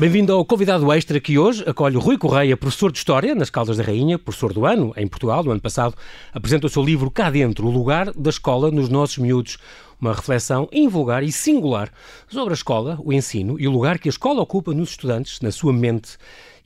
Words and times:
Bem-vindo 0.00 0.32
ao 0.32 0.46
convidado 0.46 0.90
extra 0.94 1.20
que 1.20 1.38
hoje 1.38 1.62
acolhe 1.66 1.98
Rui 1.98 2.16
Correia, 2.16 2.56
professor 2.56 2.90
de 2.90 2.96
História 2.96 3.34
nas 3.34 3.50
Caldas 3.50 3.76
da 3.76 3.82
Rainha, 3.82 4.18
professor 4.18 4.50
do 4.50 4.64
ano 4.64 4.94
em 4.96 5.06
Portugal, 5.06 5.44
no 5.44 5.50
ano 5.50 5.60
passado, 5.60 5.94
apresenta 6.32 6.66
o 6.66 6.70
seu 6.70 6.82
livro 6.82 7.10
Cá 7.10 7.28
Dentro, 7.28 7.66
o 7.66 7.70
lugar 7.70 8.10
da 8.14 8.30
escola 8.30 8.70
nos 8.70 8.88
nossos 8.88 9.18
miúdos. 9.18 9.58
Uma 10.00 10.14
reflexão 10.14 10.70
invulgar 10.72 11.22
e 11.22 11.30
singular 11.30 11.92
sobre 12.30 12.54
a 12.54 12.54
escola, 12.54 12.98
o 13.04 13.12
ensino 13.12 13.60
e 13.60 13.68
o 13.68 13.70
lugar 13.70 13.98
que 13.98 14.08
a 14.08 14.10
escola 14.10 14.40
ocupa 14.40 14.72
nos 14.72 14.92
estudantes, 14.92 15.38
na 15.42 15.52
sua 15.52 15.70
mente 15.70 16.16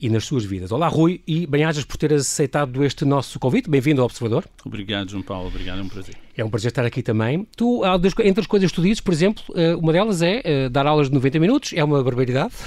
e 0.05 0.09
nas 0.09 0.23
suas 0.23 0.45
vidas. 0.45 0.71
Olá, 0.71 0.87
Rui, 0.87 1.19
e 1.25 1.47
bem-ajas 1.47 1.83
por 1.83 1.97
ter 1.97 2.13
aceitado 2.13 2.85
este 2.85 3.03
nosso 3.03 3.39
convite. 3.39 3.67
Bem-vindo 3.67 4.01
ao 4.01 4.05
Observador. 4.05 4.45
Obrigado, 4.63 5.09
João 5.09 5.23
Paulo. 5.23 5.47
Obrigado, 5.47 5.79
é 5.79 5.81
um 5.81 5.89
prazer. 5.89 6.15
É 6.37 6.45
um 6.45 6.49
prazer 6.49 6.69
estar 6.69 6.85
aqui 6.85 7.01
também. 7.01 7.47
Tu, 7.57 7.81
entre 8.23 8.41
as 8.41 8.45
coisas 8.45 8.69
que 8.69 8.75
tu 8.75 8.83
dizes, 8.83 9.01
por 9.01 9.11
exemplo, 9.11 9.43
eh, 9.55 9.75
uma 9.75 9.91
delas 9.91 10.21
é 10.21 10.41
eh, 10.43 10.69
dar 10.69 10.85
aulas 10.85 11.07
de 11.07 11.15
90 11.15 11.39
minutos, 11.39 11.73
é 11.73 11.83
uma 11.83 12.03
barbaridade. 12.03 12.53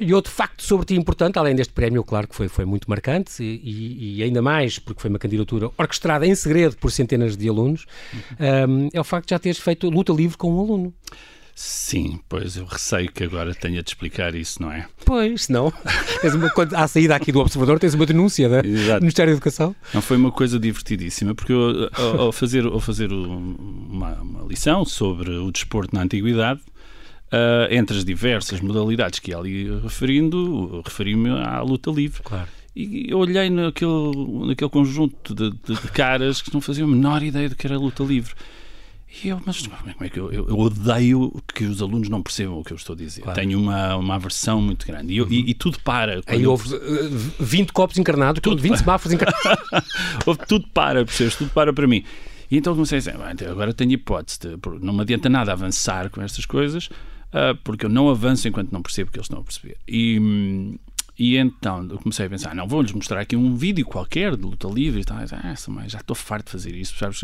E 0.00 0.12
outro 0.12 0.32
facto 0.32 0.62
sobre 0.62 0.86
ti 0.86 0.94
importante, 0.96 1.38
além 1.38 1.54
deste 1.54 1.72
prémio, 1.72 2.02
claro 2.02 2.26
que 2.26 2.34
foi, 2.34 2.48
foi 2.48 2.64
muito 2.64 2.90
marcante, 2.90 3.42
e, 3.42 4.18
e 4.18 4.22
ainda 4.22 4.42
mais 4.42 4.78
porque 4.78 5.00
foi 5.00 5.08
uma 5.08 5.18
candidatura 5.18 5.70
orquestrada 5.78 6.26
em 6.26 6.34
segredo 6.34 6.76
por 6.76 6.90
centenas 6.90 7.36
de 7.36 7.48
alunos, 7.48 7.86
uhum. 8.12 8.88
é 8.92 9.00
o 9.00 9.04
facto 9.04 9.28
de 9.28 9.30
já 9.30 9.38
teres 9.38 9.58
feito 9.58 9.88
luta 9.88 10.12
livre 10.12 10.36
com 10.36 10.52
um 10.52 10.60
aluno. 10.60 10.94
Sim, 11.54 12.18
pois 12.28 12.56
eu 12.56 12.64
receio 12.64 13.12
que 13.12 13.22
agora 13.22 13.54
tenha 13.54 13.80
de 13.80 13.88
explicar 13.88 14.34
isso, 14.34 14.60
não 14.60 14.72
é? 14.72 14.86
Pois, 15.04 15.48
não. 15.48 15.72
tens 16.20 16.34
uma, 16.34 16.50
quando, 16.50 16.74
à 16.74 16.88
saída 16.88 17.14
aqui 17.14 17.30
do 17.30 17.38
Observador 17.38 17.78
tens 17.78 17.94
uma 17.94 18.04
denúncia 18.04 18.48
do 18.48 19.00
Ministério 19.00 19.32
da 19.32 19.36
Educação. 19.36 19.76
Não, 19.92 20.02
foi 20.02 20.16
uma 20.16 20.32
coisa 20.32 20.58
divertidíssima, 20.58 21.32
porque 21.32 21.52
eu, 21.52 21.88
ao, 21.92 22.20
ao 22.22 22.32
fazer, 22.32 22.64
ao 22.66 22.80
fazer 22.80 23.12
uma, 23.12 24.14
uma, 24.14 24.48
lição 24.48 24.84
sobre 24.84 25.30
o 25.30 25.52
desporto 25.52 25.94
na 25.94 26.02
Antiguidade, 26.02 26.60
uh, 27.26 27.70
entre 27.72 27.98
as 27.98 28.04
diversas 28.04 28.60
modalidades 28.60 29.20
que 29.20 29.30
ia 29.30 29.38
ali 29.38 29.70
referindo, 29.80 30.82
referi-me 30.84 31.30
à 31.30 31.60
luta 31.60 31.88
livre. 31.92 32.20
Claro. 32.24 32.48
E 32.74 33.06
eu 33.08 33.18
olhei 33.18 33.48
naquele, 33.48 34.46
naquele 34.48 34.70
conjunto 34.70 35.32
de, 35.32 35.50
de, 35.50 35.80
de 35.80 35.88
caras 35.92 36.42
que 36.42 36.52
não 36.52 36.60
faziam 36.60 36.88
a 36.88 36.90
menor 36.90 37.22
ideia 37.22 37.48
do 37.48 37.54
que 37.54 37.64
era 37.64 37.76
a 37.76 37.78
luta 37.78 38.02
livre. 38.02 38.34
E 39.22 39.28
eu, 39.28 39.40
mas 39.44 39.66
como 39.66 39.92
é 40.00 40.08
que 40.08 40.18
eu, 40.18 40.32
eu, 40.32 40.48
eu, 40.48 40.58
odeio 40.58 41.32
que 41.54 41.64
os 41.64 41.80
alunos 41.80 42.08
não 42.08 42.22
percebam 42.22 42.58
o 42.58 42.64
que 42.64 42.72
eu 42.72 42.76
estou 42.76 42.94
a 42.94 42.96
dizer. 42.96 43.22
Claro. 43.22 43.38
Tenho 43.38 43.60
uma, 43.60 43.96
uma 43.96 44.14
aversão 44.16 44.60
muito 44.60 44.86
grande. 44.86 45.12
E, 45.12 45.18
eu, 45.18 45.24
uhum. 45.24 45.32
e, 45.32 45.50
e 45.50 45.54
tudo 45.54 45.78
para. 45.80 46.20
Aí 46.26 46.42
eu... 46.42 46.50
houve 46.50 46.74
uh, 46.74 47.34
20 47.38 47.72
copos 47.72 47.96
encarnados, 47.98 48.40
tudo 48.40 48.60
20 48.60 48.78
semáforos 48.78 49.12
encarnados. 49.12 49.88
houve 50.26 50.40
tudo 50.46 50.66
para, 50.68 51.04
percebes? 51.04 51.36
Tudo 51.36 51.50
para 51.50 51.72
para 51.72 51.86
mim. 51.86 52.02
E 52.50 52.56
então 52.56 52.74
comecei 52.74 52.98
a 52.98 53.00
dizer, 53.00 53.16
agora 53.48 53.72
tenho 53.72 53.92
hipótese, 53.92 54.38
de, 54.40 54.58
não 54.80 54.92
me 54.92 55.02
adianta 55.02 55.28
nada 55.28 55.52
avançar 55.52 56.10
com 56.10 56.20
estas 56.20 56.44
coisas, 56.44 56.86
uh, 56.86 57.56
porque 57.62 57.86
eu 57.86 57.90
não 57.90 58.08
avanço 58.08 58.48
enquanto 58.48 58.72
não 58.72 58.82
percebo 58.82 59.10
que 59.10 59.18
eles 59.18 59.26
estão 59.26 59.40
a 59.40 59.44
perceber. 59.44 59.76
E, 59.88 60.78
e 61.18 61.36
então 61.36 61.86
eu 61.88 61.98
comecei 61.98 62.26
a 62.26 62.30
pensar, 62.30 62.54
não, 62.54 62.66
vou-lhes 62.66 62.92
mostrar 62.92 63.20
aqui 63.20 63.36
um 63.36 63.56
vídeo 63.56 63.86
qualquer 63.86 64.36
de 64.36 64.42
luta 64.42 64.68
livre 64.68 65.00
e 65.00 65.04
tal. 65.04 65.18
Ah, 65.18 65.88
já 65.88 65.98
estou 65.98 66.14
farto 66.14 66.46
de 66.46 66.52
fazer 66.52 66.74
isso, 66.74 66.96
sabes? 66.98 67.22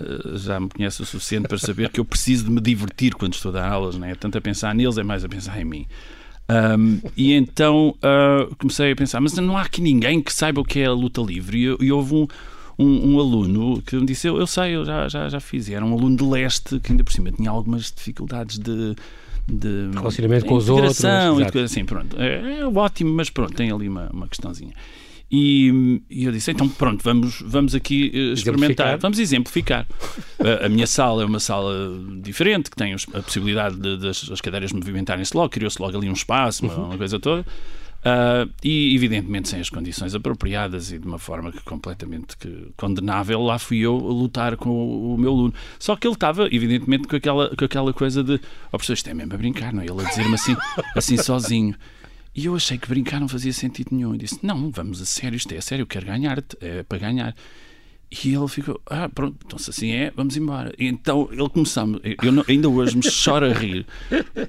Eh, 0.00 0.38
já 0.38 0.60
me 0.60 0.68
conhece 0.68 1.02
o 1.02 1.06
suficiente 1.06 1.48
para 1.48 1.58
saber 1.58 1.88
que 1.90 1.98
eu 1.98 2.04
preciso 2.04 2.44
de 2.44 2.50
me 2.50 2.60
divertir 2.60 3.14
quando 3.14 3.34
estou 3.34 3.50
a 3.50 3.54
dar 3.54 3.70
aulas, 3.70 3.96
não 3.96 4.06
é? 4.06 4.14
Tanto 4.14 4.38
a 4.38 4.40
pensar 4.40 4.74
neles, 4.74 4.98
é 4.98 5.02
mais 5.02 5.24
a 5.24 5.28
pensar 5.28 5.60
em 5.60 5.64
mim. 5.64 5.86
Um, 6.50 7.00
e 7.14 7.34
então 7.34 7.94
uh, 7.98 8.54
comecei 8.56 8.92
a 8.92 8.96
pensar, 8.96 9.20
mas 9.20 9.34
não 9.34 9.56
há 9.56 9.62
aqui 9.62 9.82
ninguém 9.82 10.22
que 10.22 10.32
saiba 10.32 10.60
o 10.62 10.64
que 10.64 10.80
é 10.80 10.86
a 10.86 10.92
luta 10.92 11.20
livre. 11.20 11.58
E, 11.58 11.86
e 11.86 11.92
houve 11.92 12.14
um, 12.14 12.26
um, 12.78 13.14
um, 13.14 13.20
aluno 13.20 13.82
que 13.82 13.96
me 13.96 14.06
disse: 14.06 14.28
Eu, 14.28 14.38
eu 14.38 14.46
sei, 14.46 14.76
eu 14.76 14.84
já, 14.84 15.08
já, 15.08 15.28
já 15.28 15.40
fiz. 15.40 15.68
E 15.68 15.74
era 15.74 15.84
um 15.84 15.92
aluno 15.92 16.16
de 16.16 16.24
leste 16.24 16.78
que 16.80 16.92
ainda 16.92 17.04
por 17.04 17.12
cima 17.12 17.30
tinha 17.30 17.50
algumas 17.50 17.92
dificuldades 17.92 18.58
de. 18.58 18.94
De 19.50 19.88
relacionamento 19.94 20.44
com 20.44 20.56
os 20.56 20.68
outros. 20.68 21.00
E 21.00 21.58
assim, 21.60 21.82
pronto. 21.82 22.20
É, 22.20 22.58
é, 22.58 22.66
ótimo, 22.66 23.14
mas 23.14 23.30
pronto, 23.30 23.54
tem 23.54 23.72
ali 23.72 23.88
uma, 23.88 24.10
uma 24.12 24.28
questãozinha. 24.28 24.74
E, 25.30 26.00
e, 26.08 26.24
eu 26.24 26.32
disse, 26.32 26.50
então 26.50 26.66
pronto, 26.66 27.04
vamos, 27.04 27.42
vamos 27.44 27.74
aqui 27.74 28.10
eh, 28.14 28.32
experimentar, 28.32 28.96
vamos 28.96 29.18
exemplificar. 29.18 29.86
a, 30.38 30.66
a, 30.66 30.68
minha 30.70 30.86
sala 30.86 31.22
é 31.22 31.26
uma 31.26 31.40
sala 31.40 31.74
diferente, 32.22 32.70
que 32.70 32.76
tem 32.76 32.94
a 32.94 33.22
possibilidade 33.22 33.76
de, 33.76 33.98
das 33.98 34.30
as 34.30 34.40
cadeiras 34.40 34.72
movimentarem-se 34.72 35.36
logo, 35.36 35.50
criou-se 35.50 35.80
logo 35.80 35.96
ali 35.96 36.08
um 36.08 36.14
espaço, 36.14 36.64
uma, 36.64 36.74
uma 36.74 36.96
coisa 36.96 37.20
toda. 37.20 37.44
Uh, 37.98 38.48
e 38.62 38.94
evidentemente 38.94 39.48
sem 39.48 39.58
as 39.58 39.68
condições 39.68 40.14
apropriadas 40.14 40.92
e 40.92 41.00
de 41.00 41.06
uma 41.06 41.18
forma 41.18 41.50
que 41.50 41.60
completamente 41.64 42.36
que, 42.36 42.68
condenável, 42.76 43.42
lá 43.42 43.58
fui 43.58 43.78
eu 43.78 43.96
a 43.96 44.12
lutar 44.12 44.56
com 44.56 44.70
o, 44.70 45.14
o 45.14 45.18
meu 45.18 45.32
aluno. 45.32 45.52
Só 45.78 45.96
que 45.96 46.06
ele 46.06 46.14
estava, 46.14 46.46
evidentemente, 46.46 47.08
com 47.08 47.16
aquela, 47.16 47.54
com 47.54 47.64
aquela 47.64 47.92
coisa 47.92 48.22
de 48.22 48.34
oh, 48.68 48.70
professor, 48.70 48.92
isto 48.94 49.10
é 49.10 49.14
mesmo 49.14 49.34
a 49.34 49.36
brincar, 49.36 49.72
não 49.74 49.82
é? 49.82 49.86
Ele 49.86 50.00
a 50.00 50.08
dizer-me 50.08 50.34
assim, 50.34 50.56
assim 50.96 51.16
sozinho. 51.18 51.74
E 52.34 52.46
eu 52.46 52.54
achei 52.54 52.78
que 52.78 52.88
brincar 52.88 53.20
não 53.20 53.28
fazia 53.28 53.52
sentido 53.52 53.88
nenhum. 53.92 54.14
E 54.14 54.18
disse: 54.18 54.38
Não, 54.42 54.70
vamos 54.70 55.00
a 55.00 55.06
sério, 55.06 55.36
isto 55.36 55.52
é 55.52 55.58
a 55.58 55.62
sério, 55.62 55.82
eu 55.82 55.86
quero 55.86 56.06
ganhar, 56.06 56.42
é 56.60 56.82
para 56.82 56.98
ganhar. 56.98 57.34
E 58.10 58.34
ele 58.34 58.48
ficou, 58.48 58.80
ah, 58.86 59.06
pronto, 59.06 59.36
então 59.44 59.58
se 59.58 59.68
assim 59.68 59.92
é, 59.92 60.10
vamos 60.16 60.34
embora. 60.36 60.72
E 60.78 60.86
então 60.86 61.28
ele 61.30 61.48
começou, 61.50 62.00
eu 62.22 62.32
não, 62.32 62.42
ainda 62.48 62.66
hoje 62.66 62.96
me 62.96 63.02
choro 63.02 63.44
a 63.44 63.52
rir, 63.52 63.86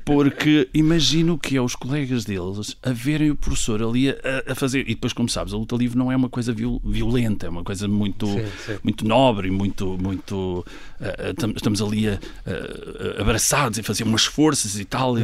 porque 0.06 0.70
imagino 0.74 1.38
que 1.38 1.58
é 1.58 1.62
os 1.62 1.76
colegas 1.76 2.24
deles 2.24 2.78
a 2.82 2.92
verem 2.92 3.32
o 3.32 3.36
professor 3.36 3.84
ali 3.84 4.10
a, 4.10 4.16
a, 4.48 4.56
fazer. 4.56 4.82
E 4.82 4.96
depois, 4.96 5.12
como 5.12 5.28
sabes, 5.28 5.54
a 5.54 5.58
luta 5.58 5.76
livre 5.76 5.98
não 5.98 6.10
é 6.10 6.16
uma 6.16 6.30
coisa 6.30 6.54
violenta, 6.54 7.48
é 7.48 7.50
uma 7.50 7.64
coisa 7.64 7.86
muito, 7.86 8.28
sim, 8.28 8.46
sim. 8.66 8.78
muito 8.82 9.06
nobre, 9.06 9.52
muito. 9.52 9.98
muito 10.02 10.66
uh, 11.00 11.54
estamos 11.54 11.82
ali 11.82 12.08
a, 12.08 12.14
uh, 12.14 13.22
abraçados 13.22 13.78
e 13.78 13.84
fazer 13.84 14.06
umas 14.06 14.24
forças 14.24 14.80
e 14.80 14.86
tal. 14.86 15.18
E, 15.20 15.24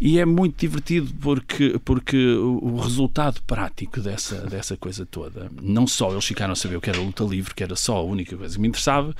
e, 0.00 0.18
é 0.20 0.24
muito 0.24 0.60
divertido 0.60 1.12
porque, 1.20 1.80
porque 1.84 2.16
o, 2.16 2.58
o 2.62 2.80
resultado 2.80 3.40
prático 3.44 4.00
dessa, 4.00 4.42
dessa 4.42 4.76
coisa 4.76 5.04
toda, 5.04 5.50
não 5.60 5.86
só 5.86 6.12
eles 6.12 6.24
ficaram 6.24 6.52
a 6.52 6.56
saber 6.56 6.76
o 6.76 6.80
que 6.80 6.90
era 6.90 6.98
a 6.98 7.02
luta 7.02 7.24
livre, 7.24 7.55
que 7.56 7.64
era 7.64 7.74
só 7.74 7.96
a 7.96 8.02
única 8.02 8.36
coisa 8.36 8.54
que 8.54 8.60
me 8.60 8.68
interessava, 8.68 9.14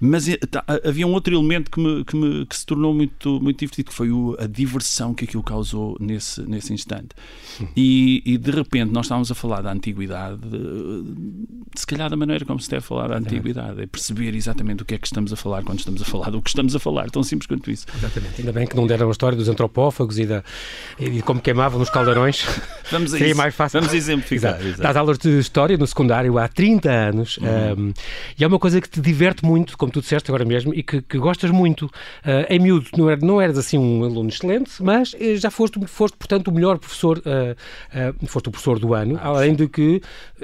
mas 0.00 0.28
eh, 0.28 0.36
tá, 0.38 0.64
havia 0.84 1.06
um 1.06 1.12
outro 1.12 1.34
elemento 1.34 1.70
que, 1.70 1.80
me, 1.80 2.04
que, 2.04 2.16
me, 2.16 2.46
que 2.46 2.56
se 2.56 2.64
tornou 2.64 2.94
muito, 2.94 3.40
muito 3.40 3.58
divertido, 3.58 3.90
que 3.90 3.94
foi 3.94 4.10
o, 4.10 4.36
a 4.38 4.46
diversão 4.46 5.12
que 5.14 5.24
aquilo 5.24 5.42
causou 5.42 5.96
nesse, 6.00 6.42
nesse 6.42 6.72
instante. 6.72 7.10
E, 7.76 8.22
e, 8.24 8.38
de 8.38 8.50
repente 8.50 8.90
nós 8.92 9.06
estávamos 9.06 9.30
a 9.30 9.34
falar 9.34 9.60
da 9.60 9.72
antiguidade, 9.72 10.40
se 11.74 11.86
calhar 11.86 12.08
da 12.08 12.16
maneira 12.16 12.44
como 12.44 12.58
se 12.58 12.70
deve 12.70 12.82
falar 12.82 13.08
da 13.08 13.18
antiguidade, 13.18 13.82
é 13.82 13.86
perceber 13.86 14.34
exatamente 14.34 14.82
o 14.82 14.86
que 14.86 14.94
é 14.94 14.98
que 14.98 15.06
estamos 15.06 15.32
a 15.32 15.36
falar 15.36 15.62
quando 15.62 15.78
estamos 15.78 16.00
a 16.00 16.04
falar 16.04 16.30
do 16.30 16.40
que 16.40 16.48
estamos 16.48 16.74
a 16.74 16.78
falar, 16.78 17.10
tão 17.10 17.22
simples 17.22 17.46
quanto 17.46 17.70
isso. 17.70 17.86
Exatamente. 17.94 18.40
Ainda 18.40 18.52
bem 18.52 18.66
que 18.66 18.74
não 18.74 18.86
deram 18.86 19.08
a 19.08 19.10
história 19.10 19.36
dos 19.36 19.48
antropófagos 19.48 20.18
e, 20.18 20.26
da, 20.26 20.42
e 20.98 21.20
como 21.22 21.40
queimavam 21.40 21.78
nos 21.78 21.90
caldeirões. 21.90 22.44
Vamos 22.90 23.12
a 23.14 23.18
Seria 23.18 23.32
isso. 23.32 23.38
mais 23.38 23.54
fácil. 23.54 23.80
Vamos 23.80 23.94
exemplificar. 23.94 24.52
Exato. 24.54 24.66
Exato. 24.66 24.82
Dás 24.82 24.96
aulas 24.96 25.18
de 25.18 25.38
história 25.38 25.76
no 25.76 25.86
secundário 25.86 26.38
há 26.38 26.48
30 26.48 26.90
anos 26.90 27.36
uhum. 27.38 27.88
um, 27.88 27.92
e 28.38 28.44
é 28.44 28.46
uma 28.46 28.58
coisa 28.58 28.80
que 28.80 28.88
te 28.88 29.00
diverte 29.00 29.44
muito, 29.44 29.76
como 29.76 29.89
tu 29.90 30.00
disseste 30.00 30.30
agora 30.30 30.44
mesmo, 30.44 30.74
e 30.74 30.82
que, 30.82 31.02
que 31.02 31.18
gostas 31.18 31.50
muito. 31.50 31.86
Uh, 31.86 32.46
em 32.48 32.58
miúdo, 32.58 32.88
não, 32.96 33.10
era, 33.10 33.20
não 33.20 33.40
eras 33.40 33.58
assim 33.58 33.78
um 33.78 34.04
aluno 34.04 34.28
excelente, 34.28 34.82
mas 34.82 35.14
eh, 35.18 35.36
já 35.36 35.50
foste, 35.50 35.78
foste 35.86 36.16
portanto, 36.16 36.48
o 36.48 36.52
melhor 36.52 36.78
professor, 36.78 37.18
uh, 37.18 38.20
uh, 38.22 38.26
foste 38.26 38.48
o 38.48 38.50
professor 38.50 38.78
do 38.78 38.94
ano, 38.94 39.18
além 39.22 39.54
de 39.54 39.68
que 39.68 40.00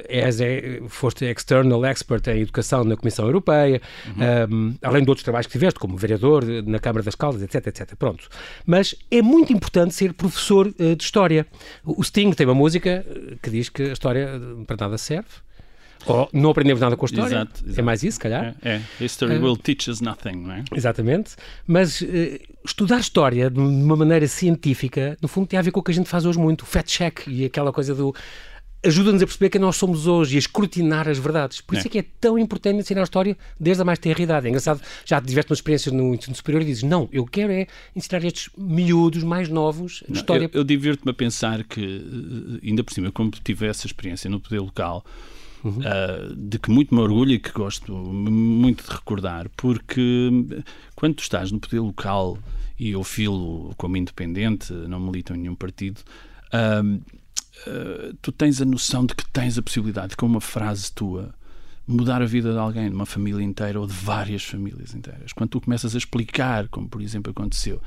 és, 0.09 0.41
é, 0.41 0.81
foste 0.89 1.25
external 1.25 1.84
expert 1.84 2.27
em 2.29 2.41
educação 2.41 2.84
na 2.84 2.97
Comissão 2.97 3.27
Europeia, 3.27 3.81
uhum. 4.07 4.55
um, 4.55 4.75
além 4.83 5.03
de 5.03 5.09
outros 5.09 5.25
trabalhos 5.25 5.47
que 5.47 5.53
tiveste, 5.53 5.78
como 5.78 5.97
vereador 5.97 6.45
na 6.65 6.78
Câmara 6.78 7.05
das 7.05 7.15
Caldas, 7.15 7.43
etc, 7.43 7.67
etc. 7.67 7.95
Pronto. 7.97 8.28
Mas 8.65 8.95
é 9.11 9.23
muito 9.23 9.53
importante 9.53 9.95
ser 9.95 10.13
professor 10.13 10.73
de 10.73 11.03
História. 11.03 11.47
O 11.84 12.03
Sting 12.03 12.33
tem 12.33 12.47
uma 12.47 12.55
música 12.55 13.05
que 13.43 13.51
diz 13.51 13.69
que 13.69 13.83
a 13.83 13.93
História 13.93 14.41
para 14.67 14.77
nada 14.81 14.99
serve. 14.99 15.28
Ou 16.05 16.29
não 16.33 16.51
aprendemos 16.51 16.81
nada 16.81 16.97
com 16.97 17.05
a 17.05 17.09
história. 17.09 17.34
Exato, 17.34 17.63
exato. 17.65 17.81
É 17.81 17.83
mais 17.83 18.03
isso, 18.03 18.15
se 18.16 18.21
calhar. 18.21 18.54
É, 18.63 18.83
é. 19.01 19.04
History 19.04 19.39
uh, 19.39 19.43
will 19.43 19.57
teach 19.57 19.91
us 19.91 20.01
nothing, 20.01 20.37
não 20.37 20.53
é? 20.53 20.65
Exatamente. 20.75 21.37
Mas 21.66 22.01
uh, 22.01 22.07
estudar 22.65 23.01
história 23.01 23.51
de 23.51 23.59
uma 23.59 23.97
maneira 23.97 24.27
científica, 24.28 25.16
no 25.21 25.28
fundo, 25.28 25.47
tem 25.47 25.59
a 25.59 25.63
ver 25.63 25.71
com 25.71 25.81
o 25.81 25.83
que 25.83 25.91
a 25.91 25.95
gente 25.95 26.09
faz 26.09 26.25
hoje 26.25 26.39
muito, 26.39 26.63
o 26.63 26.66
fact 26.66 26.93
check 26.93 27.27
e 27.27 27.45
aquela 27.45 27.72
coisa 27.72 27.95
do 27.95 28.15
ajuda-nos 28.87 29.22
a 29.22 29.27
perceber 29.27 29.51
quem 29.51 29.60
nós 29.60 29.77
somos 29.77 30.07
hoje 30.07 30.34
e 30.34 30.37
a 30.37 30.39
escrutinar 30.39 31.09
as 31.09 31.19
verdades. 31.19 31.60
Por 31.60 31.77
isso 31.77 31.87
é, 31.87 31.89
é 31.89 31.91
que 31.91 31.99
é 31.99 32.04
tão 32.21 32.39
importante 32.39 32.78
ensinar 32.78 33.01
a 33.01 33.04
história 33.04 33.37
desde 33.59 33.83
a 33.83 33.84
mais 33.84 33.99
tenra 33.99 34.22
idade. 34.22 34.47
É 34.47 34.49
engraçado, 34.49 34.81
já 35.04 35.21
tiveste 35.21 35.51
uma 35.51 35.54
experiência 35.54 35.92
no 35.92 36.15
ensino 36.15 36.37
superior 36.37 36.63
e 36.63 36.66
dizes, 36.66 36.83
não, 36.83 37.09
eu 37.13 37.25
quero 37.25 37.53
é 37.53 37.66
ensinar 37.95 38.25
estes 38.25 38.51
miúdos 38.57 39.22
mais 39.22 39.49
novos 39.49 40.04
não, 40.09 40.16
história. 40.16 40.45
Eu, 40.53 40.60
eu 40.60 40.65
divirto-me 40.65 41.10
a 41.10 41.15
pensar 41.15 41.65
que, 41.65 42.60
eh, 42.63 42.66
ainda 42.69 42.84
por 42.84 42.92
cima, 42.92 43.10
como 43.10 43.31
tive 43.31 43.66
essa 43.66 43.87
experiência 43.87 44.31
no 44.31 44.39
poder 44.41 44.60
local, 44.60 45.04
uhum. 45.64 45.78
uh, 45.78 46.36
de 46.36 46.58
que 46.58 46.70
muito 46.70 46.94
me 46.94 47.00
orgulho 47.00 47.32
e 47.32 47.38
que 47.38 47.50
gosto 47.53 47.92
muito 47.92 48.84
de 48.84 48.91
recordar, 48.91 49.48
porque 49.56 50.30
quando 50.94 51.14
tu 51.14 51.22
estás 51.22 51.50
no 51.53 51.60
poder 51.60 51.80
local 51.80 52.38
e 52.78 52.91
eu 52.91 53.03
filo 53.03 53.74
como 53.76 53.97
independente, 53.97 54.72
não 54.72 55.00
milito 55.00 55.34
em 55.34 55.38
nenhum 55.38 55.54
partido, 55.54 56.00
uh, 56.53 56.94
uh, 56.94 58.14
tu 58.20 58.32
tens 58.32 58.60
a 58.60 58.64
noção 58.64 59.06
de 59.06 59.14
que 59.14 59.28
tens 59.30 59.56
a 59.58 59.62
possibilidade 59.62 60.10
de, 60.10 60.16
com 60.16 60.26
uma 60.26 60.41
frase 60.41 60.92
tua, 60.92 61.34
mudar 61.86 62.20
a 62.20 62.26
vida 62.26 62.53
de 62.53 62.58
alguém, 62.58 62.88
de 62.88 62.94
uma 62.94 63.06
família 63.06 63.42
inteira 63.42 63.80
ou 63.80 63.86
de 63.86 63.92
várias 63.92 64.44
famílias 64.44 64.94
inteiras. 64.94 65.32
Quando 65.32 65.50
tu 65.50 65.60
começas 65.60 65.94
a 65.94 65.98
explicar, 65.98 66.68
como 66.68 66.88
por 66.88 67.00
exemplo 67.00 67.30
aconteceu, 67.30 67.80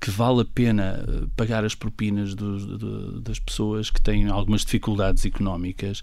que 0.00 0.10
vale 0.10 0.40
a 0.40 0.44
pena 0.44 1.04
eh, 1.06 1.26
pagar 1.36 1.64
as 1.64 1.76
propinas 1.76 2.34
do, 2.34 2.76
do, 2.76 3.20
das 3.20 3.38
pessoas 3.38 3.88
que 3.88 4.02
têm 4.02 4.28
algumas 4.28 4.62
dificuldades 4.62 5.24
económicas 5.24 6.02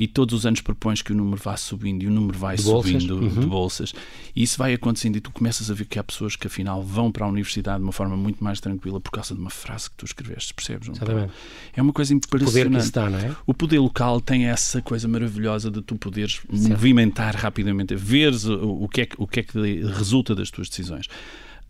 e 0.00 0.08
todos 0.08 0.34
os 0.34 0.46
anos 0.46 0.62
propões 0.62 1.02
que 1.02 1.12
o 1.12 1.14
número 1.14 1.36
vá 1.36 1.58
subindo 1.58 2.02
e 2.02 2.06
o 2.06 2.10
número 2.10 2.38
vai 2.38 2.56
de 2.56 2.62
subindo 2.62 3.18
bolsas. 3.18 3.36
Uhum. 3.36 3.40
de 3.42 3.46
bolsas. 3.46 3.92
E 4.34 4.42
isso 4.42 4.56
vai 4.56 4.72
acontecendo 4.72 5.16
e 5.16 5.20
tu 5.20 5.30
começas 5.30 5.70
a 5.70 5.74
ver 5.74 5.84
que 5.84 5.98
há 5.98 6.02
pessoas 6.02 6.36
que 6.36 6.46
afinal 6.46 6.82
vão 6.82 7.12
para 7.12 7.26
a 7.26 7.28
universidade 7.28 7.80
de 7.80 7.82
uma 7.82 7.92
forma 7.92 8.16
muito 8.16 8.42
mais 8.42 8.60
tranquila 8.60 8.98
por 8.98 9.10
causa 9.10 9.34
de 9.34 9.40
uma 9.42 9.50
frase 9.50 9.90
que 9.90 9.96
tu 9.96 10.06
escreveste, 10.06 10.54
percebes? 10.54 10.88
Exatamente. 10.88 11.34
É 11.76 11.82
uma 11.82 11.92
coisa 11.92 12.14
impressionante. 12.14 12.48
O 12.48 12.70
poder 12.70 12.82
que 12.82 12.90
dá, 12.92 13.10
não 13.10 13.18
é? 13.18 13.36
O 13.46 13.52
poder 13.52 13.78
local 13.78 14.22
tem 14.22 14.46
essa 14.46 14.80
coisa 14.80 15.06
maravilhosa 15.06 15.70
de 15.70 15.82
tu 15.82 15.94
poderes 15.96 16.40
certo. 16.50 16.70
movimentar 16.70 17.36
rapidamente, 17.36 17.94
veres 17.94 18.46
o, 18.46 18.84
o, 18.84 18.88
que 18.88 19.02
é 19.02 19.08
o 19.18 19.26
que 19.26 19.40
é 19.40 19.42
que 19.42 19.82
resulta 19.82 20.34
das 20.34 20.50
tuas 20.50 20.70
decisões. 20.70 21.08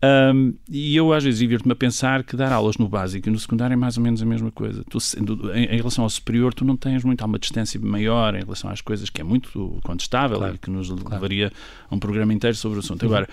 Um, 0.03 0.55
e 0.67 0.95
eu 0.95 1.13
às 1.13 1.23
vezes 1.23 1.39
divirto-me 1.39 1.73
a 1.73 1.75
pensar 1.75 2.23
que 2.23 2.35
dar 2.35 2.51
aulas 2.51 2.77
no 2.77 2.89
básico 2.89 3.29
e 3.29 3.31
no 3.31 3.37
secundário 3.37 3.73
é 3.73 3.77
mais 3.77 3.97
ou 3.97 4.03
menos 4.03 4.21
a 4.21 4.25
mesma 4.25 4.51
coisa. 4.51 4.83
Tu, 4.89 4.97
em, 5.53 5.65
em, 5.65 5.77
relação 5.77 6.03
ao 6.03 6.09
superior, 6.09 6.53
tu 6.53 6.65
não 6.65 6.75
tens 6.75 7.03
muito, 7.03 7.21
há 7.21 7.25
uma 7.25 7.37
distância 7.37 7.79
maior 7.79 8.33
em 8.33 8.39
relação 8.39 8.69
às 8.71 8.81
coisas 8.81 9.11
que 9.11 9.21
é 9.21 9.23
muito 9.23 9.79
contestável 9.83 10.39
claro, 10.39 10.55
e 10.55 10.57
que 10.57 10.71
nos 10.71 10.89
claro. 10.89 11.09
levaria 11.11 11.51
a 11.89 11.95
um 11.95 11.99
programa 11.99 12.33
inteiro 12.33 12.55
sobre 12.55 12.77
o 12.77 12.79
assunto. 12.79 13.05
Uhum. 13.05 13.25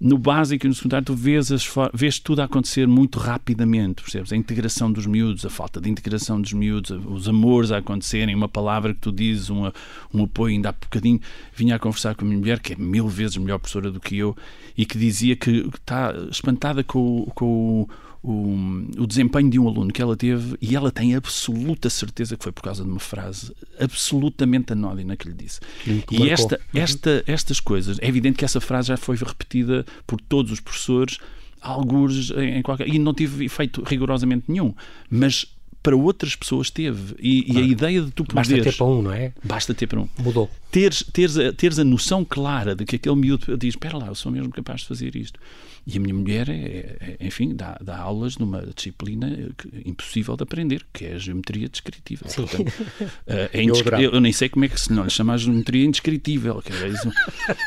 No 0.00 0.16
básico 0.16 0.64
e 0.64 0.68
no 0.68 0.74
secundário 0.76 1.04
tu 1.04 1.14
vês, 1.14 1.50
as, 1.50 1.68
vês 1.92 2.20
tudo 2.20 2.40
a 2.40 2.44
acontecer 2.44 2.86
muito 2.86 3.18
rapidamente, 3.18 4.00
percebes? 4.00 4.32
A 4.32 4.36
integração 4.36 4.92
dos 4.92 5.06
miúdos, 5.06 5.44
a 5.44 5.50
falta 5.50 5.80
de 5.80 5.90
integração 5.90 6.40
dos 6.40 6.52
miúdos, 6.52 6.92
os 7.04 7.28
amores 7.28 7.72
a 7.72 7.78
acontecerem, 7.78 8.32
uma 8.32 8.48
palavra 8.48 8.94
que 8.94 9.00
tu 9.00 9.10
dizes, 9.10 9.50
um, 9.50 9.68
um 10.14 10.22
apoio, 10.22 10.54
ainda 10.54 10.68
há 10.68 10.72
bocadinho 10.72 11.18
vinha 11.52 11.74
a 11.74 11.78
conversar 11.80 12.14
com 12.14 12.24
a 12.24 12.28
minha 12.28 12.38
mulher, 12.38 12.60
que 12.60 12.74
é 12.74 12.76
mil 12.76 13.08
vezes 13.08 13.36
melhor 13.38 13.58
professora 13.58 13.90
do 13.90 13.98
que 13.98 14.16
eu, 14.16 14.36
e 14.76 14.86
que 14.86 14.96
dizia 14.96 15.34
que 15.34 15.68
está 15.74 16.14
espantada 16.30 16.84
com, 16.84 17.24
com 17.34 17.88
o 18.30 18.58
o, 18.98 19.06
desempenho 19.06 19.50
de 19.50 19.58
um 19.58 19.66
aluno 19.66 19.92
que 19.92 20.02
ela 20.02 20.16
teve 20.16 20.56
e 20.60 20.76
ela 20.76 20.90
tem 20.90 21.14
absoluta 21.14 21.88
certeza 21.88 22.36
que 22.36 22.42
foi 22.42 22.52
por 22.52 22.62
causa 22.62 22.84
de 22.84 22.90
uma 22.90 23.00
frase 23.00 23.52
absolutamente 23.80 24.72
anódina 24.72 25.16
que 25.16 25.28
lhe 25.28 25.34
disse. 25.34 25.60
e 25.86 26.28
esta, 26.28 26.56
uhum. 26.56 26.80
esta, 26.80 27.24
estas 27.26 27.60
coisas, 27.60 27.98
é 28.00 28.08
evidente 28.08 28.38
que 28.38 28.44
essa 28.44 28.60
frase 28.60 28.88
já 28.88 28.96
foi 28.96 29.16
repetida 29.16 29.84
por 30.06 30.20
todos 30.20 30.52
os 30.52 30.60
professores, 30.60 31.18
alguns 31.60 32.30
em, 32.32 32.58
em 32.58 32.62
qualquer. 32.62 32.88
e 32.88 32.98
não 32.98 33.14
teve 33.14 33.44
efeito 33.44 33.82
rigorosamente 33.82 34.44
nenhum. 34.48 34.74
Mas 35.10 35.46
para 35.82 35.96
outras 35.96 36.34
pessoas 36.34 36.70
teve. 36.70 37.14
E, 37.18 37.44
claro. 37.44 37.60
e, 37.60 37.62
a 37.62 37.66
ideia 37.66 38.02
de 38.02 38.10
tu 38.10 38.24
poderes... 38.24 38.50
Basta 38.50 38.70
ter 38.70 38.76
para 38.76 38.86
um, 38.86 39.02
não 39.02 39.12
é? 39.12 39.32
Basta 39.42 39.74
ter 39.74 39.86
para 39.86 40.00
um. 40.00 40.08
Mudou. 40.18 40.50
Teres, 40.70 41.02
teres, 41.12 41.38
a, 41.38 41.52
teres 41.52 41.78
a 41.78 41.84
noção 41.84 42.24
clara 42.24 42.74
de 42.74 42.84
que 42.84 42.96
aquele 42.96 43.16
miúdo 43.16 43.56
diz, 43.56 43.70
espera 43.70 43.96
lá, 43.96 44.08
eu 44.08 44.14
sou 44.14 44.30
mesmo 44.30 44.50
capaz 44.50 44.82
de 44.82 44.88
fazer 44.88 45.16
isto. 45.16 45.40
E 45.90 45.96
a 45.96 46.00
minha 46.02 46.12
mulher, 46.12 46.50
é, 46.50 46.98
é, 47.00 47.16
enfim, 47.18 47.56
dá, 47.56 47.78
dá, 47.82 47.96
aulas 47.96 48.36
numa 48.36 48.60
disciplina 48.76 49.48
impossível 49.86 50.36
de 50.36 50.42
aprender, 50.42 50.84
que 50.92 51.06
é 51.06 51.14
a 51.14 51.18
geometria 51.18 51.66
descritiva. 51.66 52.26
Portanto, 52.26 52.70
eh, 53.26 53.48
é 53.54 53.62
indescri... 53.62 54.04
eu, 54.04 54.20
nem 54.20 54.30
sei 54.30 54.50
como 54.50 54.66
é 54.66 54.68
que 54.68 54.78
se 54.78 54.92
não 54.92 55.04
lhe 55.04 55.10
chama 55.10 55.32
a 55.32 55.38
geometria 55.38 55.86
indescritível. 55.86 56.62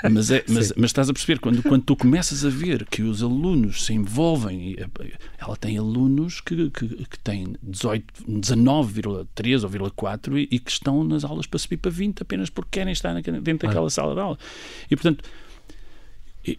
É 0.04 0.08
mas, 0.08 0.30
é, 0.30 0.44
mas, 0.48 0.72
mas, 0.78 0.92
estás 0.92 1.10
a 1.10 1.14
perceber, 1.14 1.40
quando, 1.40 1.64
quando 1.64 1.82
tu 1.82 1.96
começas 1.96 2.46
a 2.46 2.50
ver 2.50 2.86
que 2.86 3.02
os 3.02 3.24
alunos 3.24 3.86
se 3.86 3.94
envolvem, 3.94 4.76
ela 5.40 5.58
tem 5.58 5.80
alunos 5.80 6.42
que, 6.42 6.70
que, 6.70 6.88
que 6.88 7.20
têm 7.24 7.56
19,3 7.68 9.82
ou 9.82 9.90
4 9.90 10.38
e, 10.38 10.48
e 10.52 10.60
que 10.60 10.70
estão 10.70 11.04
nas 11.04 11.24
aulas 11.24 11.48
para 11.48 11.58
subir 11.58 11.78
para 11.78 11.90
20 11.90 12.22
apenas 12.22 12.52
porque 12.52 12.80
querem 12.80 12.94
estar 12.94 13.20
dentro 13.20 13.68
daquela 13.68 13.88
ah. 13.88 13.90
sala 13.90 14.14
de 14.14 14.20
aula. 14.20 14.38
E, 14.92 14.96
portanto, 14.96 15.24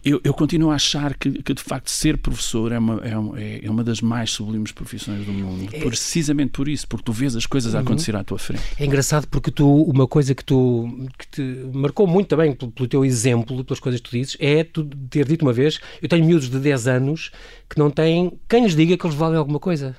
eu, 0.03 0.21
eu, 0.23 0.33
continuo 0.33 0.71
a 0.71 0.75
achar 0.75 1.13
que, 1.13 1.43
que, 1.43 1.53
de 1.53 1.61
facto 1.61 1.89
ser 1.89 2.17
professor 2.17 2.71
é 2.71 2.79
uma, 2.79 3.01
é, 3.37 3.65
é 3.65 3.69
uma 3.69 3.83
das 3.83 3.99
mais 3.99 4.31
sublimes 4.31 4.71
profissões 4.71 5.25
do 5.25 5.33
mundo, 5.33 5.69
é. 5.73 5.79
precisamente 5.79 6.51
por 6.51 6.69
isso, 6.69 6.87
porque 6.87 7.03
tu 7.03 7.11
vês 7.11 7.35
as 7.35 7.45
coisas 7.45 7.75
a 7.75 7.79
uhum. 7.79 7.83
acontecer 7.83 8.15
à 8.15 8.23
tua 8.23 8.39
frente. 8.39 8.63
É 8.79 8.85
engraçado 8.85 9.27
porque 9.27 9.51
tu, 9.51 9.83
uma 9.83 10.07
coisa 10.07 10.33
que 10.33 10.43
tu 10.43 10.89
que 11.17 11.27
te 11.27 11.41
marcou 11.73 12.07
muito 12.07 12.27
também 12.27 12.53
pelo, 12.53 12.71
pelo, 12.71 12.87
teu 12.87 13.03
exemplo, 13.03 13.63
pelas 13.65 13.79
coisas 13.79 13.99
que 13.99 14.09
tu 14.09 14.15
dizes, 14.15 14.37
é 14.39 14.63
tu 14.63 14.85
ter 15.09 15.27
dito 15.27 15.43
uma 15.43 15.53
vez: 15.53 15.79
eu 16.01 16.07
tenho 16.07 16.25
miúdos 16.25 16.49
de 16.49 16.59
10 16.59 16.87
anos 16.87 17.31
que 17.69 17.77
não 17.77 17.89
têm 17.89 18.31
quem 18.47 18.63
lhes 18.63 18.75
diga 18.75 18.97
que 18.97 19.05
eles 19.05 19.17
valem 19.17 19.37
alguma 19.37 19.59
coisa. 19.59 19.95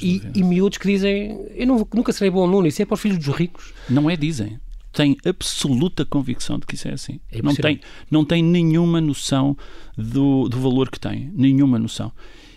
E, 0.00 0.22
e 0.34 0.42
miúdos 0.42 0.78
que 0.78 0.88
dizem: 0.88 1.38
eu 1.54 1.66
não, 1.66 1.86
nunca 1.92 2.10
serei 2.10 2.30
bom 2.30 2.42
aluno, 2.42 2.66
isso 2.66 2.80
é 2.80 2.86
para 2.86 2.94
os 2.94 3.00
filhos 3.00 3.18
dos 3.18 3.36
ricos. 3.36 3.74
Não 3.90 4.08
é, 4.08 4.16
dizem 4.16 4.58
tem 4.96 5.14
absoluta 5.26 6.06
convicção 6.06 6.58
de 6.58 6.64
que 6.64 6.74
isso 6.74 6.88
é 6.88 6.94
assim. 6.94 7.20
É 7.30 7.42
não, 7.42 7.54
tem, 7.54 7.80
não 8.10 8.24
tem 8.24 8.42
nenhuma 8.42 8.98
noção 8.98 9.54
do, 9.94 10.48
do 10.48 10.58
valor 10.58 10.90
que 10.90 10.98
tem. 10.98 11.30
Nenhuma 11.34 11.78
noção. 11.78 12.10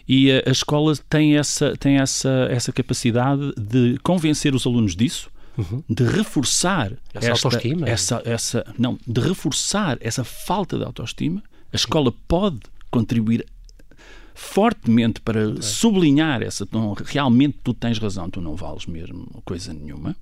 E 0.08 0.32
a, 0.32 0.44
a 0.48 0.50
escola 0.50 0.96
tem, 1.10 1.36
essa, 1.36 1.76
tem 1.76 1.98
essa, 1.98 2.48
essa 2.50 2.72
capacidade 2.72 3.52
de 3.58 4.00
convencer 4.02 4.56
os 4.56 4.66
alunos 4.66 4.96
disso, 4.96 5.30
uhum. 5.58 5.84
de 5.90 6.06
reforçar 6.06 6.94
essa 7.14 7.32
esta, 7.32 7.48
autoestima. 7.48 7.90
Essa, 7.90 8.22
essa, 8.24 8.74
não, 8.78 8.98
de 9.06 9.20
reforçar 9.20 9.98
essa 10.00 10.24
falta 10.24 10.78
de 10.78 10.86
autoestima. 10.86 11.44
A 11.74 11.76
escola 11.76 12.14
pode 12.26 12.62
contribuir 12.90 13.46
fortemente 14.34 15.20
para 15.20 15.62
sublinhar 15.62 16.42
essa. 16.42 16.66
Não, 16.72 16.94
realmente 16.94 17.58
tu 17.62 17.74
tens 17.74 17.98
razão, 18.00 18.30
tu 18.30 18.40
não 18.40 18.56
vales 18.56 18.86
mesmo 18.86 19.28
coisa 19.44 19.74
nenhuma. 19.74 20.16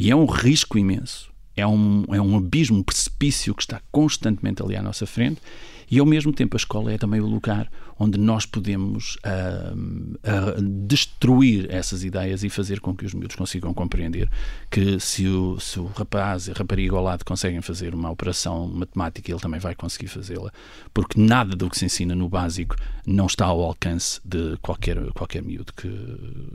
E 0.00 0.10
é 0.10 0.16
um 0.16 0.24
risco 0.24 0.78
imenso. 0.78 1.30
É 1.54 1.66
um, 1.66 2.06
é 2.10 2.18
um 2.18 2.34
abismo, 2.34 2.78
um 2.78 2.82
precipício 2.82 3.54
que 3.54 3.60
está 3.60 3.82
constantemente 3.92 4.62
ali 4.62 4.74
à 4.74 4.82
nossa 4.82 5.06
frente 5.06 5.42
e 5.90 5.98
ao 5.98 6.06
mesmo 6.06 6.32
tempo 6.32 6.56
a 6.56 6.56
escola 6.56 6.90
é 6.90 6.96
também 6.96 7.20
o 7.20 7.26
lugar 7.26 7.70
onde 8.00 8.18
nós 8.18 8.46
podemos 8.46 9.16
uh, 9.16 9.76
uh, 9.76 10.62
destruir 10.86 11.66
essas 11.70 12.02
ideias 12.02 12.42
e 12.42 12.48
fazer 12.48 12.80
com 12.80 12.96
que 12.96 13.04
os 13.04 13.12
miúdos 13.12 13.36
consigam 13.36 13.74
compreender 13.74 14.26
que 14.70 14.98
se 14.98 15.28
o, 15.28 15.60
se 15.60 15.78
o 15.78 15.84
rapaz 15.84 16.48
e 16.48 16.50
a 16.50 16.54
rapariga 16.54 16.96
ao 16.96 17.02
lado 17.02 17.26
conseguem 17.26 17.60
fazer 17.60 17.94
uma 17.94 18.10
operação 18.10 18.66
matemática, 18.68 19.30
ele 19.30 19.38
também 19.38 19.60
vai 19.60 19.74
conseguir 19.74 20.08
fazê-la, 20.08 20.50
porque 20.94 21.20
nada 21.20 21.54
do 21.54 21.68
que 21.68 21.76
se 21.76 21.84
ensina 21.84 22.14
no 22.14 22.26
básico 22.26 22.74
não 23.06 23.26
está 23.26 23.44
ao 23.44 23.62
alcance 23.62 24.18
de 24.24 24.56
qualquer, 24.62 24.96
qualquer 25.12 25.42
miúdo 25.42 25.70
que, 25.74 25.90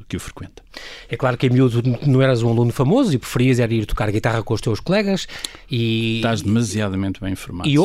que 0.10 0.18
o 0.18 0.20
frequenta. 0.20 0.64
É 1.08 1.16
claro 1.16 1.38
que 1.38 1.46
em 1.46 1.52
miúdo 1.52 1.84
não 2.08 2.24
eras 2.24 2.42
um 2.42 2.50
aluno 2.50 2.72
famoso 2.72 3.14
e 3.14 3.20
preferias 3.20 3.60
era 3.60 3.72
ir 3.72 3.86
tocar 3.86 4.10
guitarra 4.10 4.42
com 4.42 4.54
os 4.56 4.62
teus 4.62 4.80
colegas 4.80 5.28
e... 5.70 6.18
Estás 6.18 6.42
demasiadamente 6.42 7.22
bem 7.22 7.34
informado. 7.34 7.70
E, 7.70 7.76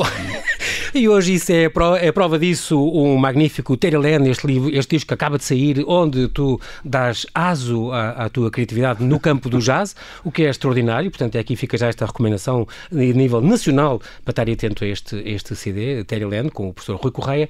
e 0.99 1.07
hoje 1.07 1.35
isso 1.35 1.53
é, 1.53 1.71
é 2.01 2.13
prova 2.13 2.39
disso 2.39 2.81
um 2.81 3.19
magnífico 3.19 3.50
Terelen, 3.77 4.29
este 4.31 4.47
livro, 4.47 4.71
este 4.71 4.97
disco 4.97 5.09
que 5.09 5.15
acaba 5.15 5.39
de 5.39 5.45
sair, 5.45 5.85
onde 5.87 6.29
tu 6.29 6.61
dás 6.85 7.27
aso 7.35 7.93
à, 7.93 8.11
à, 8.25 8.29
tua 8.29 8.51
criatividade 8.51 9.03
no 9.05 9.19
campo 9.19 9.49
do 9.49 9.59
jazz, 9.59 9.95
o 10.25 10.31
que 10.31 10.45
é 10.45 10.51
extraordinário. 10.51 11.11
Portanto, 11.11 11.39
aqui 11.39 11.57
fica 11.57 11.77
já 11.77 11.89
esta 11.89 12.07
recomendação 12.07 12.67
a 12.91 12.95
nível 12.95 13.41
nacional 13.41 14.01
para 14.25 14.33
estar 14.33 14.49
atento 14.51 14.85
a 14.85 14.87
este, 14.87 15.17
este 15.25 15.55
CD, 15.55 16.05
Terelen, 16.05 16.49
com 16.49 16.69
o 16.69 16.73
professor 16.73 16.97
Rui 16.97 17.13
Correia. 17.13 17.49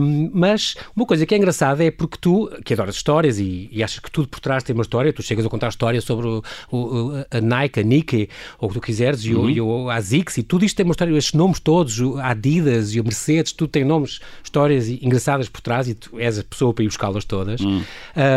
Um, 0.00 0.30
mas 0.32 0.74
uma 0.94 1.06
coisa 1.06 1.26
que 1.26 1.34
é 1.34 1.38
engraçada 1.38 1.84
é 1.84 1.90
porque 1.90 2.16
tu, 2.20 2.50
que 2.64 2.74
adoras 2.74 2.94
histórias 2.94 3.38
e, 3.38 3.68
e, 3.72 3.82
achas 3.82 3.98
que 3.98 4.10
tudo 4.10 4.28
por 4.28 4.40
trás 4.40 4.62
tem 4.62 4.74
uma 4.74 4.82
história, 4.82 5.12
tu 5.12 5.22
chegas 5.22 5.44
a 5.44 5.48
contar 5.48 5.68
histórias 5.68 6.04
sobre 6.04 6.26
o, 6.26 6.42
o, 6.70 7.12
a 7.30 7.40
Nike, 7.40 7.80
a 7.80 7.82
Nike, 7.82 8.28
ou 8.58 8.68
o 8.68 8.72
que 8.72 8.78
tu 8.78 8.84
quiseres, 8.84 9.24
e, 9.24 9.34
uhum. 9.34 9.50
e 9.50 9.60
o 9.60 9.90
ASICS, 9.90 10.38
e 10.38 10.42
tudo 10.42 10.64
isto 10.64 10.76
tem 10.76 10.84
uma 10.84 10.92
história, 10.92 11.16
estes 11.16 11.34
nomes 11.34 11.60
todos, 11.60 12.00
a 12.18 12.30
Adidas 12.30 12.94
e 12.94 13.00
o 13.00 13.04
Mercedes, 13.04 13.52
tudo 13.52 13.70
tem 13.70 13.84
nomes, 13.84 14.20
histórias 14.42 14.88
engraçadas 15.18 15.48
por 15.48 15.60
trás 15.60 15.88
e 15.88 15.94
tu 15.94 16.18
és 16.18 16.38
a 16.38 16.44
pessoa 16.44 16.72
para 16.72 16.84
ir 16.84 16.88
buscá-las 16.88 17.24
todas. 17.24 17.60
Hum. 17.60 17.82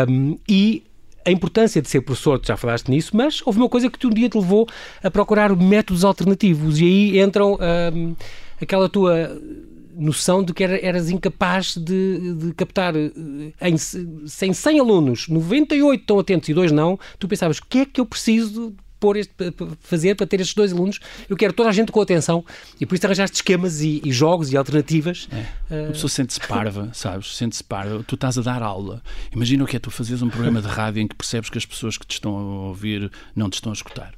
Um, 0.08 0.38
e 0.48 0.82
a 1.24 1.30
importância 1.30 1.80
de 1.80 1.88
ser 1.88 2.00
professor, 2.00 2.38
tu 2.38 2.48
já 2.48 2.56
falaste 2.56 2.88
nisso, 2.88 3.16
mas 3.16 3.40
houve 3.46 3.58
uma 3.58 3.68
coisa 3.68 3.88
que 3.88 3.98
tu 3.98 4.08
um 4.08 4.10
dia 4.10 4.28
te 4.28 4.36
levou 4.36 4.66
a 5.02 5.10
procurar 5.10 5.54
métodos 5.54 6.04
alternativos 6.04 6.80
e 6.80 6.84
aí 6.84 7.20
entram 7.20 7.56
um, 7.94 8.16
aquela 8.60 8.88
tua 8.88 9.30
noção 9.94 10.42
de 10.42 10.52
que 10.52 10.64
eras 10.64 11.10
incapaz 11.10 11.76
de, 11.76 12.34
de 12.34 12.54
captar 12.54 12.96
eh, 12.96 13.12
em, 13.60 13.74
em 13.74 14.52
100 14.54 14.80
alunos, 14.80 15.28
98 15.28 16.00
estão 16.00 16.18
atentos 16.18 16.48
e 16.48 16.54
dois 16.54 16.72
não, 16.72 16.98
tu 17.18 17.28
pensavas, 17.28 17.58
o 17.58 17.66
que 17.68 17.80
é 17.80 17.84
que 17.84 18.00
eu 18.00 18.06
preciso 18.06 18.74
pôr 19.02 19.16
este, 19.16 19.34
fazer 19.80 20.14
para 20.14 20.28
ter 20.28 20.40
estes 20.40 20.54
dois 20.54 20.72
alunos. 20.72 21.00
Eu 21.28 21.36
quero 21.36 21.52
toda 21.52 21.68
a 21.68 21.72
gente 21.72 21.90
com 21.90 22.00
atenção 22.00 22.44
e 22.80 22.86
por 22.86 22.94
isso 22.94 23.04
arranjaste 23.04 23.34
esquemas 23.34 23.80
e, 23.80 24.00
e 24.04 24.12
jogos 24.12 24.52
e 24.52 24.56
alternativas. 24.56 25.28
É. 25.32 25.74
Uh... 25.74 25.88
A 25.88 25.92
pessoa 25.92 26.08
sente-se 26.08 26.38
parva, 26.38 26.90
sabes? 26.94 27.36
Sente-se 27.36 27.64
parva. 27.64 28.04
Tu 28.06 28.14
estás 28.14 28.38
a 28.38 28.42
dar 28.42 28.62
aula. 28.62 29.02
Imagina 29.34 29.64
o 29.64 29.66
que 29.66 29.76
é 29.76 29.80
tu 29.80 29.90
fazes 29.90 30.22
um 30.22 30.30
programa 30.30 30.62
de 30.62 30.68
rádio 30.68 31.02
em 31.02 31.08
que 31.08 31.16
percebes 31.16 31.50
que 31.50 31.58
as 31.58 31.66
pessoas 31.66 31.98
que 31.98 32.06
te 32.06 32.12
estão 32.12 32.36
a 32.36 32.68
ouvir 32.68 33.10
não 33.34 33.50
te 33.50 33.54
estão 33.54 33.72
a 33.72 33.74
escutar. 33.74 34.14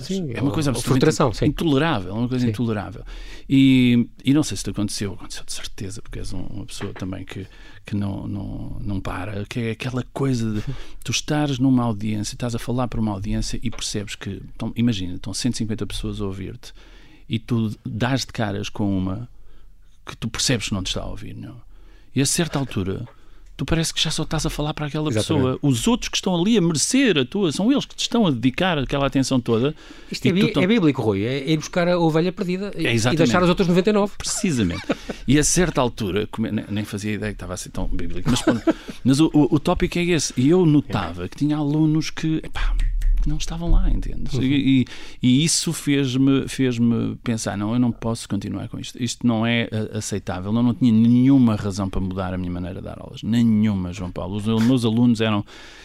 Sim, 0.00 0.32
é 0.34 0.42
uma 0.42 0.50
coisa 0.50 0.70
absolutamente 0.70 1.44
intolerável, 1.44 2.10
é 2.10 2.14
uma 2.14 2.28
coisa 2.28 2.44
sim. 2.44 2.50
intolerável. 2.50 3.04
E, 3.48 4.08
e 4.24 4.34
não 4.34 4.42
sei 4.42 4.56
se 4.56 4.64
te 4.64 4.70
aconteceu, 4.70 5.12
aconteceu 5.12 5.44
de 5.44 5.52
certeza, 5.52 6.02
porque 6.02 6.18
és 6.18 6.32
uma 6.32 6.66
pessoa 6.66 6.92
também 6.92 7.24
que, 7.24 7.46
que 7.84 7.94
não, 7.94 8.26
não, 8.26 8.76
não 8.80 9.00
para, 9.00 9.44
que 9.44 9.60
é 9.60 9.70
aquela 9.72 10.04
coisa 10.12 10.52
de 10.52 10.62
tu 11.04 11.10
estares 11.10 11.58
numa 11.58 11.82
audiência, 11.82 12.34
estás 12.34 12.54
a 12.54 12.58
falar 12.58 12.88
para 12.88 13.00
uma 13.00 13.12
audiência 13.12 13.58
e 13.62 13.70
percebes 13.70 14.14
que, 14.14 14.42
então, 14.54 14.72
imagina, 14.76 15.14
estão 15.14 15.34
150 15.34 15.86
pessoas 15.86 16.20
a 16.20 16.24
ouvir-te 16.24 16.72
e 17.28 17.38
tu 17.38 17.76
dás 17.84 18.20
de 18.20 18.28
caras 18.28 18.68
com 18.68 18.96
uma 18.96 19.28
que 20.06 20.16
tu 20.16 20.28
percebes 20.28 20.68
que 20.68 20.74
não 20.74 20.82
te 20.82 20.88
está 20.88 21.02
a 21.02 21.06
ouvir, 21.06 21.34
não? 21.34 21.60
E 22.14 22.20
a 22.20 22.26
certa 22.26 22.58
altura 22.58 23.08
tu 23.56 23.64
parece 23.64 23.92
que 23.92 24.02
já 24.02 24.10
só 24.10 24.22
estás 24.22 24.46
a 24.46 24.50
falar 24.50 24.74
para 24.74 24.86
aquela 24.86 25.08
Exatamente. 25.10 25.44
pessoa. 25.44 25.58
Os 25.62 25.86
outros 25.86 26.08
que 26.08 26.16
estão 26.16 26.34
ali 26.34 26.56
a 26.56 26.60
merecer 26.60 27.18
a 27.18 27.24
tua, 27.24 27.52
são 27.52 27.70
eles 27.70 27.84
que 27.84 27.94
te 27.94 28.00
estão 28.00 28.26
a 28.26 28.30
dedicar 28.30 28.78
aquela 28.78 29.06
atenção 29.06 29.40
toda. 29.40 29.74
Isto 30.10 30.26
é, 30.26 30.30
é, 30.30 30.66
bíblico, 30.66 31.02
Rui. 31.02 31.24
É 31.24 31.50
ir 31.50 31.56
buscar 31.56 31.88
a 31.88 31.98
ovelha 31.98 32.32
perdida 32.32 32.72
e, 32.76 32.86
é 32.86 32.94
e 32.94 33.16
deixar 33.16 33.42
os 33.42 33.48
outros 33.48 33.68
99. 33.68 34.14
Precisamente. 34.16 34.82
e 35.26 35.38
a 35.38 35.44
certa 35.44 35.80
altura, 35.80 36.28
nem 36.68 36.84
fazia 36.84 37.12
ideia 37.12 37.32
que 37.32 37.36
estava 37.36 37.54
a 37.54 37.56
ser 37.56 37.70
tão 37.70 37.86
bíblico, 37.86 38.30
mas, 38.30 38.42
mas 39.04 39.20
o, 39.20 39.30
o, 39.32 39.56
o 39.56 39.60
tópico 39.60 39.98
é 39.98 40.02
esse. 40.02 40.32
E 40.36 40.48
eu 40.48 40.64
notava 40.66 41.28
que 41.28 41.36
tinha 41.36 41.56
alunos 41.56 42.10
que. 42.10 42.40
Epá, 42.42 42.74
não 43.28 43.36
estavam 43.36 43.70
lá, 43.70 43.88
entendes? 43.90 44.34
Uhum. 44.34 44.42
E, 44.42 44.86
e, 45.22 45.44
isso 45.44 45.72
fez-me 45.72 46.48
fez 46.48 46.78
-me 46.78 47.16
pensar: 47.16 47.56
não, 47.56 47.72
eu 47.72 47.78
não 47.78 47.92
posso 47.92 48.28
continuar 48.28 48.68
com 48.68 48.78
isto. 48.78 49.02
Isto 49.02 49.26
não 49.26 49.46
é 49.46 49.68
eh, 49.70 49.98
aceitável. 49.98 50.52
Eu 50.54 50.62
não 50.62 50.74
tinha 50.74 50.92
nenhuma 50.92 51.56
razão 51.56 51.88
para 51.88 52.00
mudar 52.00 52.34
a 52.34 52.38
minha 52.38 52.50
maneira 52.50 52.80
de 52.80 52.84
dar 52.84 52.98
aulas. 53.00 53.22
Nenhuma, 53.22 53.92
João 53.92 54.10
Paulo. 54.10 54.36
Os 54.36 54.44
meus 54.64 54.84
alunos 54.84 55.20
eram 55.20 55.44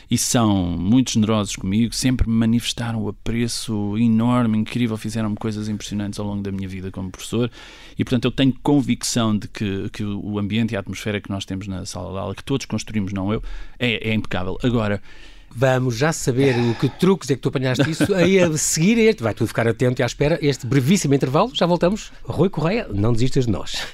e 0.09 0.17
são 0.17 0.55
muito 0.77 1.11
generosos 1.11 1.55
comigo, 1.55 1.93
sempre 1.93 2.29
me 2.29 2.33
manifestaram 2.33 3.01
o 3.03 3.09
apreço 3.09 3.97
enorme, 3.97 4.57
incrível, 4.57 4.95
fizeram-me 4.95 5.35
coisas 5.35 5.67
impressionantes 5.67 6.17
ao 6.19 6.25
longo 6.25 6.41
da 6.41 6.51
minha 6.51 6.67
vida 6.67 6.89
como 6.91 7.11
professor. 7.11 7.51
E, 7.97 8.03
portanto, 8.03 8.25
eu 8.25 8.31
tenho 8.31 8.53
convicção 8.63 9.37
de 9.37 9.47
que, 9.49 9.89
que 9.89 10.03
o 10.03 10.39
ambiente 10.39 10.73
e 10.73 10.77
a 10.77 10.79
atmosfera 10.79 11.19
que 11.19 11.29
nós 11.29 11.43
temos 11.43 11.67
na 11.67 11.85
sala 11.85 12.11
de 12.11 12.17
aula, 12.19 12.35
que 12.35 12.43
todos 12.43 12.65
construímos, 12.65 13.11
não 13.11 13.33
eu, 13.33 13.43
é, 13.77 14.09
é 14.09 14.13
impecável. 14.13 14.57
Agora, 14.63 15.01
Vamos 15.49 15.97
já 15.97 16.13
saber 16.13 16.55
o 16.55 16.75
que 16.75 16.89
truques 16.89 17.29
é 17.29 17.35
que 17.35 17.41
tu 17.41 17.49
apanhaste 17.49 17.89
isso. 17.89 18.13
Aí 18.13 18.39
a 18.39 18.55
seguir, 18.57 18.99
este, 18.99 19.23
vai 19.23 19.33
tudo 19.33 19.47
ficar 19.47 19.67
atento 19.67 20.01
e 20.01 20.03
à 20.03 20.05
espera. 20.05 20.37
Este 20.41 20.67
brevíssimo 20.67 21.13
intervalo, 21.13 21.51
já 21.53 21.65
voltamos. 21.65 22.11
Rui 22.23 22.49
Correia, 22.49 22.87
não 22.93 23.11
desistas 23.13 23.45
de 23.45 23.51
nós. 23.51 23.87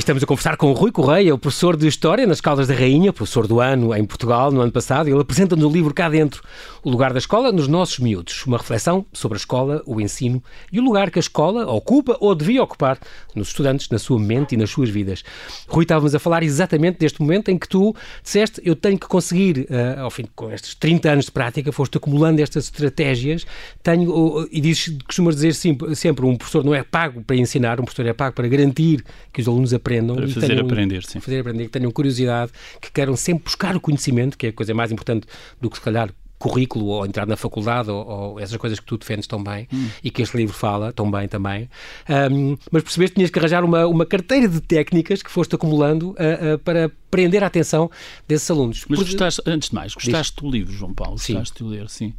Estamos 0.00 0.22
a 0.22 0.26
conversar 0.26 0.56
com 0.56 0.70
o 0.70 0.72
Rui 0.72 0.90
Correia, 0.90 1.34
o 1.34 1.38
professor 1.38 1.76
de 1.76 1.86
História 1.86 2.26
nas 2.26 2.40
Caldas 2.40 2.66
da 2.66 2.74
Rainha, 2.74 3.12
professor 3.12 3.46
do 3.46 3.60
ano 3.60 3.94
em 3.94 4.02
Portugal 4.02 4.50
no 4.50 4.62
ano 4.62 4.72
passado. 4.72 5.10
Ele 5.10 5.20
apresenta-nos 5.20 5.62
o 5.62 5.70
livro 5.70 5.92
Cá 5.92 6.08
Dentro, 6.08 6.42
o 6.82 6.88
lugar 6.88 7.12
da 7.12 7.18
escola 7.18 7.52
nos 7.52 7.68
nossos 7.68 7.98
miúdos. 7.98 8.46
Uma 8.46 8.56
reflexão 8.56 9.04
sobre 9.12 9.36
a 9.36 9.40
escola, 9.40 9.82
o 9.84 10.00
ensino 10.00 10.42
e 10.72 10.80
o 10.80 10.82
lugar 10.82 11.10
que 11.10 11.18
a 11.18 11.20
escola 11.20 11.70
ocupa 11.70 12.16
ou 12.18 12.34
devia 12.34 12.62
ocupar 12.62 12.98
nos 13.34 13.48
estudantes, 13.48 13.90
na 13.90 13.98
sua 13.98 14.18
mente 14.18 14.54
e 14.54 14.56
nas 14.56 14.70
suas 14.70 14.88
vidas. 14.88 15.22
Rui, 15.68 15.84
estávamos 15.84 16.14
a 16.14 16.18
falar 16.18 16.42
exatamente 16.42 16.98
deste 16.98 17.20
momento 17.20 17.50
em 17.50 17.58
que 17.58 17.68
tu 17.68 17.94
disseste 18.22 18.58
eu 18.64 18.74
tenho 18.74 18.98
que 18.98 19.06
conseguir, 19.06 19.68
uh, 19.68 20.00
ao 20.00 20.10
fim, 20.10 20.24
com 20.34 20.50
estes 20.50 20.74
30 20.76 21.10
anos 21.10 21.24
de 21.26 21.30
prática, 21.30 21.70
foste 21.72 21.98
acumulando 21.98 22.40
estas 22.40 22.64
estratégias, 22.64 23.44
tenho, 23.82 24.10
uh, 24.10 24.48
e 24.50 24.62
dizes, 24.62 24.96
costumas 25.04 25.34
dizer 25.34 25.54
sempre, 25.54 25.94
sempre, 25.94 26.24
um 26.24 26.36
professor 26.36 26.64
não 26.64 26.74
é 26.74 26.82
pago 26.82 27.22
para 27.22 27.36
ensinar, 27.36 27.78
um 27.78 27.84
professor 27.84 28.06
é 28.06 28.14
pago 28.14 28.34
para 28.34 28.48
garantir 28.48 29.04
que 29.30 29.42
os 29.42 29.46
alunos 29.46 29.74
aprendam 29.74 29.89
aprendam. 29.90 30.16
Para 30.16 30.28
fazer 30.28 30.46
tenham, 30.46 30.66
aprender, 30.66 31.04
sim. 31.04 31.20
Fazer 31.20 31.40
aprender, 31.40 31.64
que 31.64 31.70
tenham 31.70 31.90
curiosidade, 31.90 32.52
que 32.80 32.90
queiram 32.90 33.16
sempre 33.16 33.44
buscar 33.44 33.76
o 33.76 33.80
conhecimento, 33.80 34.38
que 34.38 34.46
é 34.46 34.48
a 34.50 34.52
coisa 34.52 34.72
mais 34.72 34.92
importante 34.92 35.26
do 35.60 35.68
que 35.68 35.76
se 35.76 35.82
calhar 35.82 36.10
currículo 36.38 36.86
ou 36.86 37.04
entrar 37.04 37.26
na 37.26 37.36
faculdade 37.36 37.90
ou, 37.90 38.08
ou, 38.08 38.40
essas 38.40 38.56
coisas 38.56 38.80
que 38.80 38.86
tu 38.86 38.96
defendes 38.96 39.26
tão 39.26 39.44
bem 39.44 39.68
hum. 39.70 39.88
e 40.02 40.10
que 40.10 40.22
este 40.22 40.34
livro 40.38 40.54
fala 40.54 40.90
tão 40.90 41.10
bem 41.10 41.28
também. 41.28 41.68
Um, 42.08 42.56
mas 42.72 42.82
percebeste 42.82 43.12
que 43.12 43.16
tinhas 43.16 43.30
que 43.30 43.38
arranjar 43.38 43.62
uma, 43.62 43.86
uma 43.86 44.06
carteira 44.06 44.48
de 44.48 44.58
técnicas 44.58 45.22
que 45.22 45.30
foste 45.30 45.54
acumulando 45.54 46.12
uh, 46.12 46.54
uh, 46.54 46.58
para 46.60 46.90
prender 47.10 47.44
a 47.44 47.46
atenção 47.46 47.90
desses 48.26 48.50
alunos. 48.50 48.86
Mas 48.88 48.98
Por... 48.98 49.04
gostaste, 49.04 49.42
antes 49.44 49.68
de 49.68 49.74
mais, 49.74 49.92
gostaste 49.92 50.32
Diz... 50.34 50.42
do 50.42 50.50
livro, 50.50 50.72
João 50.72 50.94
Paulo? 50.94 51.16
Gostaste 51.16 51.58
sim. 51.58 51.64
de 51.64 51.70
ler, 51.70 51.90
sim. 51.90 52.14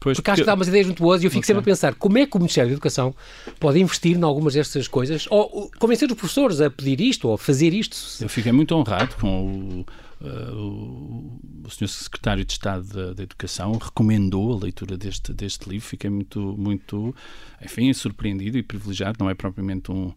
Pois, 0.00 0.16
porque, 0.16 0.22
porque 0.22 0.30
acho 0.30 0.42
que 0.42 0.46
dá 0.46 0.54
umas 0.54 0.68
ideias 0.68 0.86
muito 0.86 1.02
boas 1.02 1.22
e 1.22 1.26
eu 1.26 1.30
fico 1.30 1.40
okay. 1.40 1.46
sempre 1.46 1.60
a 1.60 1.64
pensar 1.64 1.94
como 1.94 2.16
é 2.16 2.26
que 2.26 2.34
o 2.34 2.40
Ministério 2.40 2.70
da 2.70 2.72
Educação 2.72 3.14
pode 3.60 3.78
investir 3.78 4.16
em 4.16 4.22
algumas 4.22 4.54
destas 4.54 4.88
coisas 4.88 5.26
ou 5.30 5.70
convencer 5.78 6.08
os 6.10 6.16
professores 6.16 6.60
a 6.62 6.70
pedir 6.70 7.00
isto 7.02 7.28
ou 7.28 7.34
a 7.34 7.38
fazer 7.38 7.74
isto. 7.74 7.98
Eu 8.22 8.28
fiquei 8.30 8.50
muito 8.50 8.74
honrado 8.74 9.14
com 9.16 9.84
o, 10.22 10.26
uh, 10.26 10.56
o, 10.56 11.40
o 11.66 11.70
Sr. 11.70 11.86
Secretário 11.86 12.46
de 12.46 12.52
Estado 12.52 12.82
da, 12.86 13.12
da, 13.12 13.22
Educação 13.22 13.72
recomendou 13.72 14.54
a 14.54 14.64
leitura 14.64 14.96
deste, 14.96 15.34
deste 15.34 15.68
livro. 15.68 15.86
Fiquei 15.86 16.08
muito, 16.08 16.40
muito, 16.40 17.14
enfim, 17.62 17.92
surpreendido 17.92 18.56
e 18.56 18.62
privilegiado. 18.62 19.18
Não 19.20 19.28
é 19.28 19.34
propriamente 19.34 19.92
um 19.92 20.14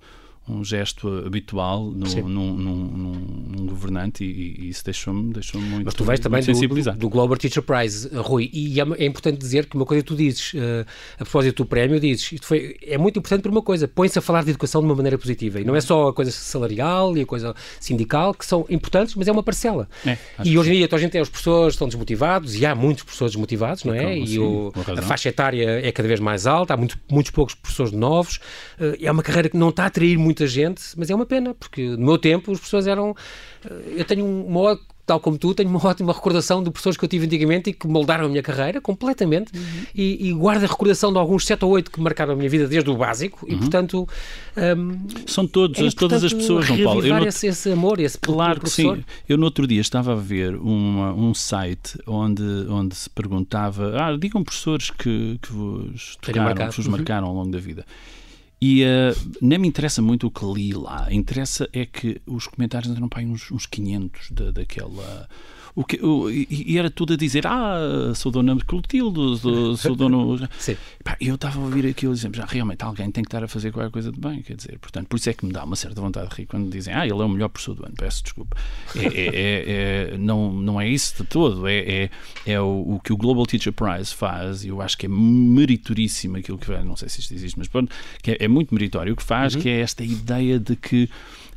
um 0.48 0.64
gesto 0.64 1.24
habitual 1.26 1.86
no, 1.86 2.06
num, 2.28 2.54
num, 2.54 2.76
num, 3.56 3.66
governante 3.66 4.26
e, 4.26 4.56
e 4.60 4.70
isso 4.70 4.84
deixou-me 4.84 5.32
deixou 5.32 5.60
muito 5.62 5.86
Mas 5.86 5.94
tu 5.94 6.04
vais 6.04 6.20
também 6.20 6.44
do, 6.44 6.92
do, 6.98 7.10
Global 7.10 7.38
Teacher 7.38 7.64
Prize, 7.64 8.10
Rui, 8.14 8.50
e 8.52 8.80
é, 8.80 8.84
é, 8.84 9.06
importante 9.06 9.38
dizer 9.38 9.68
que 9.68 9.76
uma 9.78 9.86
coisa 9.86 10.04
que 10.04 10.08
tu 10.08 10.16
dizes, 10.16 10.54
uh, 10.54 10.86
a 11.18 11.24
propósito 11.24 11.64
do 11.64 11.66
prémio, 11.66 11.98
dizes, 11.98 12.34
isto 12.34 12.46
foi, 12.46 12.76
é 12.86 12.98
muito 12.98 13.20
importante 13.20 13.42
por 13.42 13.52
uma 13.52 13.62
coisa, 13.62 13.88
põe-se 13.88 14.20
a 14.20 14.22
falar 14.22 14.44
de 14.44 14.50
educação 14.50 14.82
de 14.82 14.86
uma 14.86 14.96
maneira 14.96 15.18
positiva, 15.18 15.62
e 15.62 15.64
não 15.64 15.76
é 15.76 15.82
só 15.82 16.10
a 16.10 16.14
coisa 16.14 16.30
salarial 16.32 17.18
e 17.18 17.22
a 17.22 17.26
coisa 17.26 17.56
sindical, 17.80 18.34
que 18.34 18.46
são 18.46 18.66
importantes, 18.70 19.16
mas 19.16 19.30
é 19.30 19.32
uma 19.32 19.44
parcela. 19.44 19.88
É, 20.06 20.18
e 20.44 20.58
hoje 20.58 20.72
em 20.72 20.74
dia, 20.74 20.90
a 20.92 20.98
gente 20.98 21.12
tem 21.12 21.22
os 21.22 21.30
professores 21.30 21.76
estão 21.76 21.88
desmotivados, 21.88 22.56
e 22.56 22.66
há 22.66 22.76
muitos 22.76 23.04
professores 23.04 23.32
desmotivados, 23.32 23.86
não 23.86 23.94
é? 23.94 24.18
e 24.18 24.38
o, 24.40 24.74
a 24.98 25.02
faixa 25.02 25.30
etária 25.30 25.80
é 25.80 25.92
cada 25.92 26.08
vez 26.08 26.20
mais 26.20 26.46
alta, 26.46 26.74
há 26.74 26.78
muito, 26.78 27.00
muitos 27.10 27.32
poucos 27.32 27.56
professores 27.56 27.94
novos, 27.94 28.38
uh, 28.78 28.98
é 29.02 29.10
uma 29.10 29.24
carreira 29.24 29.48
que 29.48 29.58
não 29.58 29.70
está 29.70 29.84
a 29.84 29.88
atrair 29.88 30.18
muito 30.18 30.33
muita 30.34 30.48
gente, 30.48 30.82
mas 30.98 31.10
é 31.10 31.16
uma 31.16 31.26
pena, 31.26 31.54
porque 31.54 31.90
no 31.90 32.06
meu 32.06 32.18
tempo 32.18 32.52
as 32.52 32.60
pessoas 32.60 32.88
eram. 32.88 33.16
Eh, 33.64 33.94
eu 33.98 34.06
tenho 34.06 34.26
uma 34.26 34.78
tal 35.06 35.20
como 35.20 35.38
tu, 35.38 35.54
tenho 35.54 35.70
uma 35.70 35.80
ótima 35.86 36.14
recordação 36.14 36.64
de 36.64 36.72
pessoas 36.72 36.96
que 36.96 37.04
eu 37.04 37.10
tive 37.10 37.26
antigamente 37.26 37.70
e 37.70 37.74
que 37.74 37.86
moldaram 37.88 38.26
a 38.26 38.30
minha 38.30 38.42
carreira 38.42 38.80
completamente 38.80 39.52
uhum. 39.54 39.86
e, 39.94 40.30
e, 40.30 40.34
guardo 40.34 40.64
a 40.64 40.68
recordação 40.68 41.12
de 41.12 41.20
alguns 41.20 41.46
7 41.46 41.66
ou 41.66 41.72
8 41.72 41.92
que 41.92 42.00
marcaram 42.00 42.32
a 42.32 42.36
minha 42.38 42.50
vida 42.50 42.68
desde 42.68 42.90
o 42.90 42.96
básico 42.96 43.46
uhum. 43.46 43.54
e, 43.54 43.58
portanto... 43.58 44.08
Um, 44.56 45.06
São 45.28 45.46
todos, 45.46 45.78
é 45.78 45.92
todas 45.92 46.24
as 46.24 46.32
pessoas, 46.32 46.66
João 46.66 46.84
Paulo. 46.84 47.06
Eu 47.06 47.28
esse, 47.28 47.48
esse 47.48 47.72
amor, 47.72 48.00
esse 48.00 48.18
Claro 48.18 48.62
que 48.62 48.70
sim. 48.70 49.04
Eu 49.28 49.38
no 49.38 49.44
outro 49.44 49.68
dia 49.68 49.82
estava 49.82 50.14
a 50.14 50.16
ver 50.16 50.56
uma, 50.56 51.14
um 51.14 51.34
site 51.34 52.00
onde, 52.08 52.44
onde 52.70 52.96
se 52.96 53.10
perguntava, 53.10 53.98
ah, 54.02 54.16
digam 54.16 54.42
professores 54.42 54.90
que, 54.90 55.38
que 55.42 55.52
vos 55.52 56.18
tocaram, 56.22 56.70
que 56.70 56.78
vos 56.78 56.86
uhum. 56.86 56.92
marcaram 56.94 57.28
ao 57.28 57.34
longo 57.34 57.52
da 57.52 57.60
vida. 57.60 57.86
E 58.66 58.82
uh, 58.82 59.36
nem 59.42 59.60
me 59.60 59.68
interessa 59.68 60.02
muito 60.02 60.28
o 60.28 60.32
que 60.32 60.46
li 60.46 60.72
lá. 60.72 61.12
Interessa 61.12 61.70
é 61.74 61.86
que 61.86 62.22
os 62.26 62.48
comentários 62.48 62.90
entram 62.90 63.10
para 63.10 63.22
uns, 63.22 63.52
uns 63.52 63.66
500 63.66 64.32
da, 64.32 64.52
daquela 64.52 65.28
o 65.76 65.84
que, 65.84 66.00
o, 66.06 66.30
e, 66.30 66.78
era 66.78 66.90
tudo 66.90 67.14
a 67.14 67.18
dizer: 67.18 67.48
Ah, 67.48 68.12
sou 68.14 68.32
dono 68.32 68.64
Clotilde, 68.64 69.40
sou, 69.40 69.76
sou 69.76 69.96
dono. 69.96 70.38
Sim. 70.60 70.78
Pá, 71.04 71.18
eu 71.20 71.34
estava 71.34 71.60
a 71.60 71.64
ouvir 71.64 71.88
aquilo 71.88 72.14
e 72.14 72.16
dizemos: 72.16 72.40
ah, 72.40 72.46
realmente 72.48 72.84
alguém 72.84 73.10
tem 73.10 73.24
que 73.24 73.28
estar 73.28 73.44
a 73.44 73.48
fazer 73.48 73.72
qualquer 73.72 73.90
coisa 73.90 74.12
de 74.12 74.20
bem. 74.20 74.44
Quer 74.44 74.56
dizer, 74.56 74.78
portanto, 74.78 75.08
por 75.08 75.16
isso 75.16 75.32
é 75.32 75.34
que 75.34 75.46
me 75.46 75.52
dá 75.52 75.64
uma 75.64 75.76
certa 75.76 76.00
vontade 76.00 76.30
de 76.30 76.36
rir 76.36 76.46
quando 76.46 76.70
dizem: 76.70 76.94
Ah, 76.94 77.08
ele 77.08 77.20
é 77.20 77.26
o 77.26 77.30
melhor 77.30 77.50
professor 77.50 77.74
do 77.74 77.86
ano. 77.86 77.96
Peço 77.98 78.22
desculpa. 78.24 78.56
É, 78.96 79.06
é, 79.06 79.26
é, 79.26 80.14
é 80.14 80.18
não, 80.18 80.54
não 80.54 80.80
é 80.80 80.88
isso 80.88 81.24
de 81.24 81.28
todo. 81.28 81.68
É, 81.68 81.78
é, 81.78 82.10
é 82.46 82.62
o, 82.62 82.96
o, 82.96 83.00
que 83.04 83.12
o 83.12 83.18
Global 83.18 83.46
Teacher 83.48 83.74
Prize 83.74 84.14
faz, 84.14 84.64
e 84.64 84.68
eu 84.68 84.80
acho 84.80 84.96
que 84.96 85.08
é 85.08 85.10
meritoríssimo 85.10 86.38
aquilo 86.38 86.60
que. 86.60 86.72
Não 86.84 86.96
sei 86.96 87.10
se 87.10 87.20
isto 87.20 87.34
existe, 87.34 87.58
mas 87.58 87.68
pronto, 87.68 87.92
que 88.22 88.32
é, 88.32 88.38
é 88.42 88.48
muito 88.48 88.76
meritório 88.76 89.14
o 89.14 89.16
que 89.16 89.24
faz, 89.24 89.56
uhum. 89.56 89.62
que 89.62 89.70
é 89.70 89.80
esta 89.80 90.04
ideia 90.04 90.60
de 90.60 90.76
que 90.76 91.10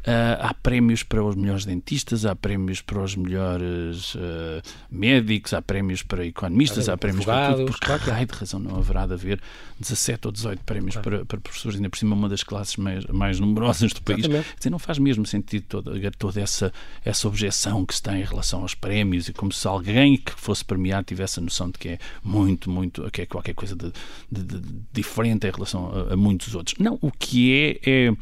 Uh, 0.07 0.39
há 0.39 0.55
prémios 0.55 1.03
para 1.03 1.21
os 1.25 1.35
melhores 1.35 1.65
dentistas, 1.65 2.25
há 2.25 2.37
prémios 2.37 2.81
para 2.81 3.03
os 3.03 3.17
melhores 3.17 4.15
uh, 4.15 4.63
médicos, 4.89 5.53
há 5.53 5.61
prémios 5.61 6.05
para 6.05 6.25
economistas, 6.25 6.89
há 6.89 6.97
prémios 6.97 7.25
para 7.25 7.55
tudo. 7.55 7.73
Por 7.73 7.81
claro 7.81 8.05
que 8.05 8.11
raio 8.11 8.27
de 8.27 8.35
razão 8.35 8.61
não 8.61 8.77
haverá 8.77 9.05
de 9.05 9.15
haver 9.15 9.41
17 9.81 10.29
ou 10.29 10.33
18 10.33 10.63
prémios 10.63 10.95
claro. 10.95 11.11
para, 11.11 11.25
para 11.25 11.41
professores, 11.41 11.77
ainda 11.77 11.91
por 11.91 11.99
cima 11.99 12.15
uma 12.15 12.29
das 12.29 12.45
classes 12.45 12.77
mais, 12.77 13.05
mais 13.07 13.41
numerosas 13.41 13.93
do 13.93 14.01
país. 14.01 14.29
Quer 14.29 14.45
dizer, 14.57 14.71
não 14.71 14.79
faz 14.79 14.97
mesmo 15.01 15.27
sentido 15.27 15.65
toda, 15.69 16.11
toda 16.13 16.41
essa, 16.41 16.73
essa 17.05 17.27
objeção 17.27 17.85
que 17.85 17.93
se 17.93 18.01
tem 18.01 18.21
em 18.21 18.25
relação 18.25 18.63
aos 18.63 18.77
prémios 18.77 19.29
e 19.29 19.33
como 19.33 19.53
se 19.53 19.67
alguém 19.67 20.17
que 20.19 20.31
fosse 20.33 20.65
premiado 20.65 21.05
tivesse 21.05 21.41
a 21.41 21.43
noção 21.43 21.69
de 21.69 21.81
que 21.81 21.89
é 21.89 21.99
muito, 22.23 22.71
muito, 22.71 23.11
que 23.11 23.23
é 23.23 23.27
qualquer 23.27 23.55
coisa 23.55 23.75
de, 23.75 23.93
de, 24.31 24.45
de 24.45 24.63
diferente 24.93 25.49
em 25.49 25.51
relação 25.51 25.91
a, 25.93 26.15
a 26.15 26.17
muitos 26.17 26.55
outros. 26.55 26.77
Não, 26.79 26.97
o 27.03 27.11
que 27.11 27.81
é, 27.85 27.91
é 28.07 28.13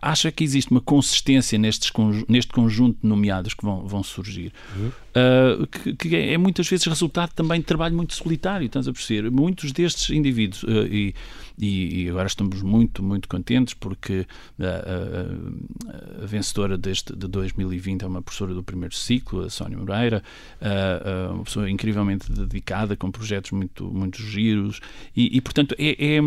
acha 0.00 0.30
que 0.30 0.44
existe 0.44 0.70
uma 0.70 0.80
consistência 0.80 1.58
nestes, 1.58 1.90
neste 2.28 2.52
conjunto 2.52 2.98
de 3.02 3.08
nomeados 3.08 3.54
que 3.54 3.64
vão, 3.64 3.86
vão 3.86 4.02
surgir, 4.02 4.52
uhum. 4.76 4.90
Uh, 5.18 5.66
que, 5.66 5.94
que, 5.94 6.16
é 6.16 6.38
muitas 6.38 6.68
vezes 6.68 6.86
resultado 6.86 7.32
também 7.34 7.60
de 7.60 7.66
trabalho 7.66 7.94
muito 7.96 8.14
solitário, 8.14 8.66
estás 8.66 8.86
a 8.88 8.92
perceber? 8.92 9.30
Muitos 9.30 9.72
destes 9.72 10.10
indivíduos, 10.10 10.62
uh, 10.62 10.86
e, 10.86 11.14
e, 11.58 12.08
agora 12.08 12.26
estamos 12.26 12.62
muito, 12.62 13.02
muito 13.02 13.28
contentes 13.28 13.74
porque 13.74 14.26
a, 14.60 14.64
a, 14.64 16.22
a, 16.22 16.26
vencedora 16.26 16.78
deste, 16.78 17.14
de 17.14 17.26
2020 17.26 18.02
é 18.02 18.06
uma 18.06 18.22
professora 18.22 18.54
do 18.54 18.62
primeiro 18.62 18.94
ciclo, 18.94 19.42
a 19.44 19.50
Sónia 19.50 19.76
Moreira, 19.76 20.22
uh, 20.60 21.34
uma 21.34 21.44
pessoa 21.44 21.68
incrivelmente 21.68 22.30
dedicada, 22.30 22.96
com 22.96 23.10
projetos 23.10 23.50
muito, 23.50 23.84
muito 23.86 24.22
giros, 24.22 24.80
e, 25.16 25.36
e 25.36 25.40
portanto 25.40 25.74
é, 25.78 26.16
é, 26.16 26.20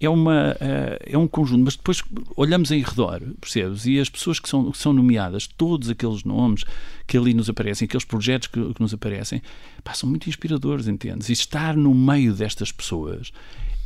é, 0.00 0.08
uma, 0.08 0.56
é 1.00 1.18
um 1.18 1.28
conjunto, 1.28 1.64
mas 1.64 1.76
depois 1.76 2.02
olhamos 2.36 2.70
em 2.70 2.82
redor, 2.82 3.20
percebes? 3.40 3.84
E 3.86 3.98
as 3.98 4.08
pessoas 4.08 4.40
que 4.40 4.48
são, 4.48 4.70
que 4.70 4.78
são 4.78 4.92
nomeadas, 4.92 5.46
todos 5.46 5.90
aqueles 5.90 6.24
nomes 6.24 6.64
que 7.08 7.16
ali 7.16 7.32
nos 7.32 7.48
aparecem, 7.48 7.86
aqueles 7.86 8.04
projetos 8.04 8.37
que, 8.46 8.74
que 8.74 8.80
nos 8.80 8.94
aparecem, 8.94 9.42
pá, 9.82 9.94
são 9.94 10.08
muito 10.08 10.28
inspiradores, 10.28 10.86
entendes? 10.86 11.28
E 11.28 11.32
estar 11.32 11.76
no 11.76 11.94
meio 11.94 12.32
destas 12.32 12.70
pessoas 12.70 13.32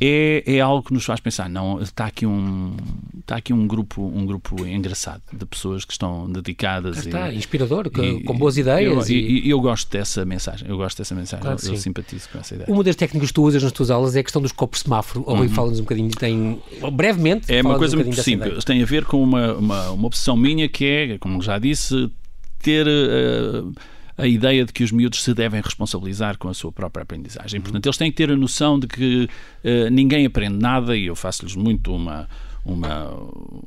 é, 0.01 0.43
é 0.45 0.59
algo 0.59 0.83
que 0.83 0.93
nos 0.93 1.05
faz 1.05 1.19
pensar, 1.19 1.49
não, 1.49 1.81
está 1.81 2.05
aqui 2.07 2.25
um, 2.25 2.75
está 3.19 3.37
aqui 3.37 3.53
um 3.53 3.65
grupo, 3.65 4.01
um 4.01 4.25
grupo 4.25 4.65
engraçado 4.65 5.21
de 5.31 5.45
pessoas 5.45 5.85
que 5.85 5.93
estão 5.93 6.29
dedicadas. 6.29 6.97
está, 6.97 7.31
e, 7.31 7.37
inspirador, 7.37 7.87
e, 7.87 8.21
com 8.23 8.37
boas 8.37 8.57
ideias. 8.57 9.09
Eu, 9.09 9.15
e, 9.15 9.49
eu 9.49 9.61
gosto 9.61 9.89
dessa 9.89 10.25
mensagem, 10.25 10.67
eu 10.67 10.75
gosto 10.77 10.97
dessa 10.97 11.15
mensagem, 11.15 11.41
claro 11.41 11.59
eu, 11.63 11.71
eu 11.71 11.77
simpatizo 11.77 12.27
com 12.29 12.39
essa 12.39 12.55
ideia. 12.55 12.69
Uma 12.69 12.83
das 12.83 12.95
técnicas 12.95 13.29
que 13.29 13.33
tu 13.33 13.43
usas 13.43 13.63
nas 13.63 13.71
tuas 13.71 13.89
aulas 13.89 14.15
é 14.15 14.19
a 14.19 14.23
questão 14.23 14.41
dos 14.41 14.51
copos 14.51 14.81
semáforo. 14.81 15.23
Ou 15.25 15.37
uhum. 15.37 15.49
fala-nos 15.49 15.79
um 15.79 15.83
bocadinho, 15.83 16.09
tem, 16.09 16.61
brevemente. 16.91 17.53
É 17.53 17.61
uma 17.61 17.77
coisa 17.77 17.95
um 17.95 18.03
muito 18.03 18.21
simples, 18.21 18.63
tem 18.65 18.81
a 18.81 18.85
ver 18.85 19.05
com 19.05 19.23
uma, 19.23 19.53
uma, 19.53 19.89
uma 19.91 20.07
obsessão 20.07 20.35
minha 20.35 20.67
que 20.67 20.85
é, 20.85 21.17
como 21.17 21.41
já 21.41 21.57
disse, 21.57 22.11
ter. 22.59 22.85
Uh, 22.87 23.73
a 24.17 24.27
ideia 24.27 24.65
de 24.65 24.71
que 24.71 24.83
os 24.83 24.91
miúdos 24.91 25.23
se 25.23 25.33
devem 25.33 25.61
responsabilizar 25.61 26.37
com 26.37 26.47
a 26.47 26.53
sua 26.53 26.71
própria 26.71 27.03
aprendizagem. 27.03 27.59
Uhum. 27.59 27.63
Portanto, 27.63 27.85
eles 27.85 27.97
têm 27.97 28.11
que 28.11 28.17
ter 28.17 28.31
a 28.31 28.35
noção 28.35 28.79
de 28.79 28.87
que 28.87 29.25
uh, 29.25 29.89
ninguém 29.91 30.25
aprende 30.25 30.57
nada, 30.57 30.95
e 30.95 31.05
eu 31.05 31.15
faço-lhes 31.15 31.55
muito 31.55 31.93
uma, 31.93 32.27
uma, 32.65 33.09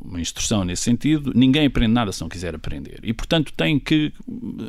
uma, 0.04 0.20
instrução 0.20 0.64
nesse 0.64 0.82
sentido, 0.82 1.32
ninguém 1.34 1.66
aprende 1.66 1.92
nada 1.92 2.12
se 2.12 2.20
não 2.20 2.28
quiser 2.28 2.54
aprender. 2.54 3.00
E, 3.02 3.12
portanto, 3.12 3.52
têm 3.52 3.78
que, 3.78 4.12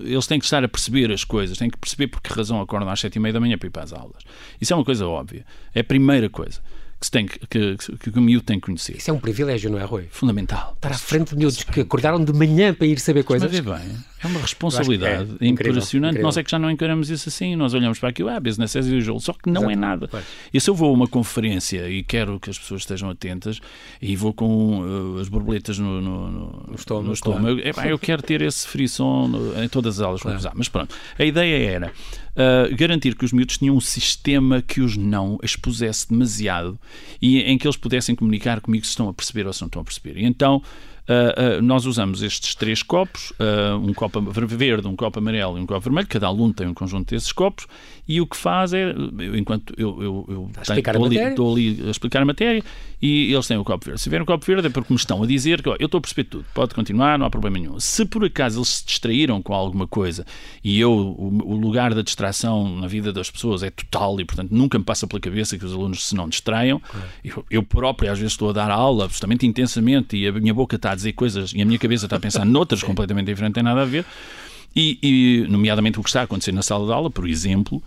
eles 0.03 0.27
têm 0.27 0.39
que 0.39 0.45
estar 0.45 0.63
a 0.63 0.67
perceber 0.67 1.11
as 1.11 1.23
coisas, 1.23 1.57
têm 1.57 1.69
que 1.69 1.77
perceber 1.77 2.07
por 2.07 2.21
que 2.21 2.33
razão 2.33 2.59
acordam 2.59 2.89
às 2.89 2.99
sete 2.99 3.15
e 3.15 3.19
meia 3.19 3.33
da 3.33 3.39
manhã 3.39 3.57
para 3.57 3.67
ir 3.67 3.71
para 3.71 3.83
as 3.83 3.93
aulas. 3.93 4.23
Isso 4.59 4.73
é 4.73 4.75
uma 4.75 4.85
coisa 4.85 5.07
óbvia. 5.07 5.45
É 5.73 5.79
a 5.79 5.83
primeira 5.83 6.29
coisa 6.29 6.59
que, 6.99 7.05
se 7.05 7.11
tem, 7.11 7.25
que, 7.27 7.77
que, 7.77 8.11
que 8.11 8.19
o 8.19 8.21
miúdo 8.21 8.43
tem 8.43 8.59
que 8.59 8.65
conhecer. 8.65 8.97
Isso 8.97 9.09
é 9.09 9.13
um 9.13 9.19
privilégio, 9.19 9.69
não 9.69 9.79
é, 9.79 9.83
Rui? 9.83 10.07
Fundamental. 10.09 10.73
Estar 10.75 10.91
à 10.91 10.97
frente 10.97 11.29
de 11.29 11.37
miúdos 11.37 11.63
que 11.63 11.81
acordaram 11.81 12.23
de 12.23 12.33
manhã 12.33 12.73
para 12.73 12.87
ir 12.87 12.99
saber 12.99 13.23
coisas. 13.23 13.51
Mas 13.51 13.59
bem, 13.59 13.97
é 14.23 14.27
uma 14.27 14.39
responsabilidade 14.39 15.31
é 15.39 15.47
impressionante. 15.47 16.11
Incrível. 16.11 16.23
Nós 16.23 16.37
é 16.37 16.43
que 16.43 16.49
já 16.49 16.57
não 16.57 16.71
encaramos 16.71 17.09
isso 17.09 17.29
assim, 17.29 17.55
nós 17.55 17.73
olhamos 17.73 17.99
para 17.99 18.09
aquilo, 18.09 18.29
ah, 18.29 18.39
business 18.39 18.75
as 18.75 18.87
usual, 18.87 19.19
só 19.19 19.33
que 19.33 19.49
não 19.49 19.63
Exato. 19.63 19.71
é 19.71 19.75
nada. 19.75 20.07
Pois. 20.07 20.25
E 20.53 20.59
se 20.59 20.69
eu 20.69 20.75
vou 20.75 20.89
a 20.89 20.93
uma 20.93 21.07
conferência 21.07 21.89
e 21.89 22.03
quero 22.03 22.39
que 22.39 22.49
as 22.49 22.57
pessoas 22.57 22.81
estejam 22.81 23.09
atentas 23.09 23.59
e 24.01 24.15
vou 24.15 24.33
com 24.33 24.81
uh, 24.81 25.19
as 25.19 25.29
borboletas 25.29 25.77
no, 25.77 26.01
no, 26.01 26.31
no, 26.31 26.65
no 26.67 26.75
estômago, 26.75 27.07
no 27.07 27.13
estômago 27.13 27.61
claro. 27.61 27.87
é, 27.87 27.91
eu 27.91 27.99
quero 27.99 28.21
ter 28.21 28.41
esse 28.41 28.67
frisson 28.67 29.29
em 29.63 29.69
todas 29.69 29.99
as 29.99 30.05
aulas 30.05 30.21
claro. 30.21 30.39
que 30.39 30.49
Mas 30.55 30.67
pronto, 30.67 30.95
a 31.17 31.23
ideia 31.23 31.69
era 31.69 31.91
uh, 32.37 32.75
garantir 32.75 33.15
que 33.15 33.25
os 33.25 33.31
miúdos 33.31 33.57
tinham 33.57 33.75
um 33.75 33.81
sistema 33.81 34.61
que 34.61 34.81
os 34.81 34.97
não 34.97 35.37
expusesse 35.43 36.09
demasiado 36.09 36.79
e 37.21 37.41
em 37.41 37.57
que 37.57 37.67
eles 37.67 37.77
pudessem 37.77 38.15
comunicar 38.15 38.61
comigo 38.61 38.85
se 38.85 38.91
estão 38.91 39.09
a 39.09 39.13
perceber 39.13 39.45
ou 39.45 39.53
se 39.53 39.61
não 39.61 39.67
estão 39.67 39.81
a 39.81 39.85
perceber. 39.85 40.17
E 40.17 40.25
então 40.25 40.61
Uh, 41.07 41.59
uh, 41.59 41.61
nós 41.61 41.85
usamos 41.85 42.21
estes 42.21 42.53
três 42.53 42.83
copos, 42.83 43.31
uh, 43.39 43.77
um 43.77 43.93
copo 43.93 44.19
verde, 44.21 44.87
um 44.87 44.95
copo 44.95 45.19
amarelo 45.19 45.57
e 45.57 45.61
um 45.61 45.65
copo 45.65 45.79
vermelho, 45.79 46.05
cada 46.05 46.27
aluno 46.27 46.53
tem 46.53 46.67
um 46.67 46.73
conjunto 46.73 47.11
desses 47.11 47.31
copos, 47.31 47.65
e 48.05 48.19
o 48.19 48.27
que 48.27 48.35
faz 48.35 48.73
é, 48.73 48.91
eu, 48.91 49.37
enquanto 49.37 49.73
eu, 49.77 50.03
eu, 50.03 50.25
eu 50.27 50.51
tenho, 50.65 50.79
estou, 50.79 51.05
ali, 51.05 51.17
estou, 51.17 51.51
ali, 51.53 51.83
a 51.87 51.91
explicar 51.91 52.21
a 52.21 52.25
matéria, 52.25 52.61
e 53.01 53.31
eles 53.33 53.47
têm 53.47 53.57
o 53.57 53.63
copo 53.63 53.85
verde. 53.85 54.01
Se 54.01 54.05
tiverem 54.05 54.23
o 54.23 54.25
copo 54.25 54.45
verde 54.45 54.67
é 54.67 54.69
porque 54.69 54.91
me 54.91 54.99
estão 54.99 55.23
a 55.23 55.27
dizer 55.27 55.61
que 55.61 55.69
ó, 55.69 55.77
eu 55.79 55.85
estou 55.85 55.99
a 55.99 56.01
perceber 56.01 56.25
tudo, 56.25 56.45
pode 56.53 56.73
continuar, 56.73 57.17
não 57.17 57.25
há 57.25 57.29
problema 57.29 57.57
nenhum. 57.57 57.79
Se 57.79 58.03
por 58.05 58.25
acaso 58.25 58.59
eles 58.59 58.69
se 58.69 58.85
distraíram 58.85 59.41
com 59.41 59.53
alguma 59.53 59.87
coisa, 59.87 60.25
e 60.61 60.77
eu, 60.77 60.91
o, 60.91 61.53
o 61.53 61.55
lugar 61.55 61.93
da 61.93 62.01
distração 62.01 62.75
na 62.75 62.87
vida 62.87 63.13
das 63.13 63.31
pessoas 63.31 63.63
é 63.63 63.69
total, 63.69 64.19
e 64.19 64.25
portanto 64.25 64.51
nunca 64.51 64.77
me 64.77 64.83
passa 64.83 65.07
pela 65.07 65.21
cabeça 65.21 65.57
que 65.57 65.63
os 65.63 65.73
alunos 65.73 66.05
se 66.05 66.15
não 66.15 66.27
distraiam, 66.27 66.81
eu, 67.23 67.45
eu 67.49 67.63
próprio 67.63 68.11
às 68.11 68.19
vezes 68.19 68.33
estou 68.33 68.49
a 68.49 68.53
dar 68.53 68.71
aula 68.71 69.05
absolutamente 69.05 69.45
intensamente, 69.45 70.17
e 70.17 70.27
a 70.27 70.31
minha 70.33 70.53
boca 70.53 70.75
está 70.75 70.96
dizer 70.97 71.13
coisas 71.13 71.53
e 71.55 71.61
a 71.61 71.65
minha 71.65 71.79
cabeça 71.79 72.05
está 72.05 72.17
a 72.17 72.19
pensar 72.19 72.45
noutras 72.45 72.83
completamente 72.83 73.27
diferentes, 73.27 73.51
não 73.51 73.53
tem 73.53 73.63
nada 73.63 73.81
a 73.81 73.85
ver. 73.85 74.05
E, 74.75 74.99
e, 75.01 75.47
nomeadamente 75.49 75.99
o 75.99 76.03
que 76.03 76.09
está 76.09 76.21
a 76.21 76.23
acontecer 76.23 76.51
na 76.51 76.61
sala 76.61 76.85
de 76.85 76.93
aula, 76.93 77.09
por 77.09 77.27
exemplo. 77.27 77.81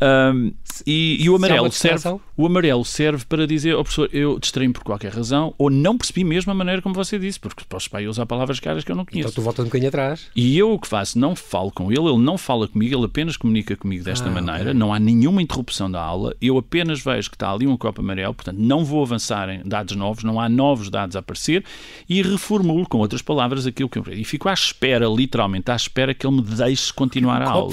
Um, 0.00 0.52
e, 0.86 1.22
e, 1.22 1.28
o 1.28 1.36
amarelo 1.36 1.70
serve, 1.70 2.08
o 2.34 2.46
amarelo 2.46 2.84
serve 2.84 3.26
para 3.26 3.46
dizer 3.46 3.74
ao 3.74 3.80
oh, 3.80 3.84
professor, 3.84 4.08
eu 4.10 4.38
distraí-me 4.38 4.72
por 4.72 4.82
qualquer 4.82 5.12
razão, 5.12 5.54
ou 5.58 5.68
não 5.68 5.98
percebi 5.98 6.24
mesmo 6.24 6.50
a 6.50 6.54
maneira 6.54 6.80
como 6.80 6.94
você 6.94 7.18
disse, 7.18 7.38
porque 7.38 7.62
posso 7.68 7.90
para 7.90 8.08
usar 8.08 8.24
palavras 8.24 8.58
caras 8.58 8.82
que 8.84 8.90
eu 8.90 8.96
não 8.96 9.04
conheço. 9.04 9.28
Então 9.28 9.42
tu 9.42 9.44
voltas 9.44 9.64
um 9.64 9.68
bocadinho 9.68 9.88
atrás. 9.88 10.28
E 10.34 10.56
eu 10.56 10.72
o 10.72 10.78
que 10.78 10.88
faço, 10.88 11.18
não 11.18 11.36
falo 11.36 11.70
com 11.70 11.92
ele, 11.92 12.08
ele 12.08 12.18
não 12.18 12.38
fala 12.38 12.66
comigo, 12.66 12.96
ele 12.96 13.04
apenas 13.04 13.36
comunica 13.36 13.76
comigo 13.76 14.04
desta 14.04 14.28
ah, 14.28 14.32
maneira, 14.32 14.70
okay. 14.70 14.74
não 14.74 14.94
há 14.94 14.98
nenhuma 14.98 15.42
interrupção 15.42 15.90
da 15.90 16.00
aula, 16.00 16.34
eu 16.40 16.56
apenas 16.56 17.00
vejo 17.00 17.28
que 17.28 17.36
está 17.36 17.52
ali 17.52 17.66
um 17.66 17.76
copo 17.76 18.00
amarelo, 18.00 18.32
portanto 18.32 18.56
não 18.56 18.84
vou 18.84 19.02
avançar 19.02 19.48
em 19.50 19.62
dados 19.62 19.94
novos, 19.94 20.24
não 20.24 20.40
há 20.40 20.48
novos 20.48 20.88
dados 20.88 21.16
a 21.16 21.18
aparecer, 21.18 21.64
e 22.08 22.22
reformulo 22.22 22.88
com 22.88 22.98
outras 22.98 23.20
palavras 23.20 23.66
aquilo 23.66 23.88
que 23.88 23.98
eu... 23.98 24.04
E 24.12 24.24
fico 24.24 24.48
à 24.48 24.54
espera, 24.54 25.06
literalmente, 25.06 25.70
à 25.70 25.76
espera 25.76 26.14
que 26.20 26.26
ele 26.26 26.36
me 26.36 26.42
deixe 26.42 26.92
continuar 26.92 27.42
a 27.42 27.50
aula. 27.50 27.72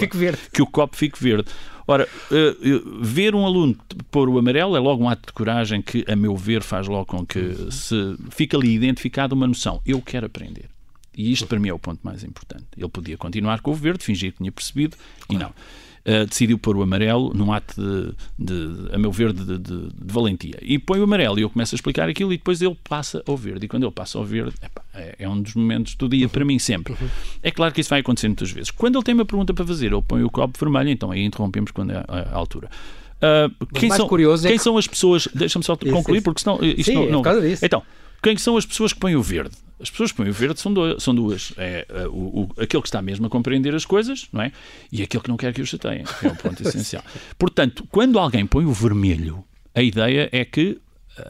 Que 0.52 0.62
o 0.62 0.66
copo 0.66 0.96
fique 0.96 1.22
verde. 1.22 1.50
Ora, 1.86 2.08
uh, 2.32 3.04
ver 3.04 3.36
um 3.36 3.46
aluno 3.46 3.76
pôr 4.12 4.28
o 4.28 4.38
amarelo 4.38 4.76
é 4.76 4.80
logo 4.80 5.04
um 5.04 5.10
ato 5.10 5.28
de 5.28 5.34
coragem 5.34 5.82
que, 5.82 6.04
a 6.08 6.16
meu 6.16 6.36
ver, 6.36 6.62
faz 6.62 6.88
logo 6.88 7.06
com 7.06 7.26
que 7.26 7.72
se 7.72 8.16
fica 8.32 8.58
ali 8.58 8.74
identificada 8.74 9.36
uma 9.36 9.48
noção. 9.48 9.82
Eu 9.86 10.02
quero 10.02 10.26
aprender. 10.26 10.66
E 11.16 11.32
isto 11.32 11.48
para 11.48 11.60
mim 11.60 11.70
é 11.70 11.74
o 11.74 11.80
ponto 11.80 12.00
mais 12.04 12.24
importante. 12.24 12.66
Ele 12.78 12.90
podia 12.90 13.18
continuar 13.18 13.62
com 13.62 13.72
o 13.72 13.74
verde, 13.74 14.04
fingir 14.04 14.32
que 14.32 14.38
tinha 14.40 14.52
percebido, 14.52 14.98
claro. 15.28 15.34
e 15.34 15.38
não 15.38 15.54
uh, 16.08 16.26
decidiu 16.26 16.58
pôr 16.58 16.78
o 16.78 16.82
amarelo 16.82 17.34
num 17.34 17.52
ato 17.52 17.76
de, 17.80 18.14
de 18.40 18.96
a 18.96 18.98
meu 18.98 19.12
ver, 19.12 19.34
de, 19.34 19.46
de, 19.46 19.58
de, 19.60 20.14
valentia. 20.14 20.58
E 20.62 20.80
põe 20.80 21.00
o 21.00 21.04
amarelo 21.04 21.38
e 21.38 21.42
eu 21.42 21.50
começo 21.50 21.76
a 21.76 21.78
explicar 21.78 22.08
aquilo 22.08 22.32
e 22.32 22.38
depois 22.38 22.62
ele 22.62 22.78
passa 22.88 23.22
ao 23.28 23.36
verde. 23.36 23.66
E 23.66 23.70
quando 23.70 23.84
ele 23.84 23.92
passa 23.92 24.18
ao 24.18 24.24
verde, 24.24 24.54
é, 24.94 25.16
é, 25.20 25.30
um 25.30 25.42
dos 25.42 25.54
momentos 25.54 25.96
do 25.96 26.08
dia 26.08 26.30
para 26.30 26.46
mim 26.46 26.58
sempre. 26.58 26.96
É 27.44 27.52
claro 27.52 27.74
que 27.74 27.82
isso 27.82 27.90
vai 27.90 28.00
acontecer 28.00 28.28
muitas 28.28 28.50
vezes. 28.50 28.72
Quando 28.72 28.96
ele 28.96 29.04
tem 29.04 29.14
uma 29.14 29.26
pergunta 29.26 29.54
para 29.54 29.66
fazer, 29.66 29.88
ele 29.88 30.02
põe 30.02 30.24
o 30.24 30.30
copo 30.30 30.58
vermelho, 30.60 30.90
então 30.90 31.12
aí 31.12 31.24
interrompemos 31.24 31.72
quando 31.72 31.92
é 31.92 31.98
a, 32.08 32.30
a 32.32 32.36
altura. 32.36 32.70
Uh, 33.18 33.66
quem 33.74 33.90
são, 33.90 34.06
é 34.06 34.38
quem 34.48 34.58
que... 34.58 34.60
são 34.60 34.78
as 34.78 34.88
pessoas? 34.88 35.28
Deixa-me 35.34 35.66
só 35.66 35.76
concluir, 35.76 36.22
porque 36.22 36.42
senão 36.42 36.60
isto 36.62 36.92
Sim, 36.92 36.96
não. 36.96 37.02
não... 37.06 37.10
É 37.10 37.14
por 37.18 37.24
causa 37.24 37.42
disso. 37.42 37.66
Então, 37.66 37.84
quem 38.22 38.38
são 38.38 38.58
as 38.58 38.66
pessoas 38.66 38.94
que 38.94 39.00
põem 39.00 39.16
o 39.16 39.22
verde? 39.22 39.56
As 39.80 39.92
pessoas 39.92 40.12
que 40.12 40.18
põem 40.18 40.30
o 40.30 40.34
verde 40.34 40.60
são, 40.60 40.74
do, 40.74 41.00
são 41.00 41.14
duas. 41.14 41.54
É 41.56 41.86
uh, 41.90 42.10
o, 42.10 42.42
o, 42.42 42.62
aquele 42.62 42.82
que 42.82 42.88
está 42.88 43.02
mesmo 43.02 43.28
a 43.28 43.30
compreender 43.30 43.76
as 43.76 43.86
coisas, 43.86 44.28
não 44.34 44.42
é? 44.42 44.52
E 44.92 45.04
aquele 45.04 45.24
que 45.24 45.30
não 45.30 45.38
quer 45.38 45.54
que 45.54 45.62
o 45.62 45.66
chateiem, 45.66 46.04
é 46.24 46.28
o 46.28 46.36
ponto 46.36 46.62
essencial. 46.68 47.04
Portanto, 47.38 47.88
quando 47.92 48.18
alguém 48.18 48.46
põe 48.46 48.66
o 48.66 48.74
vermelho, 48.74 49.44
a 49.76 49.82
ideia 49.84 50.30
é 50.32 50.44
que 50.44 50.80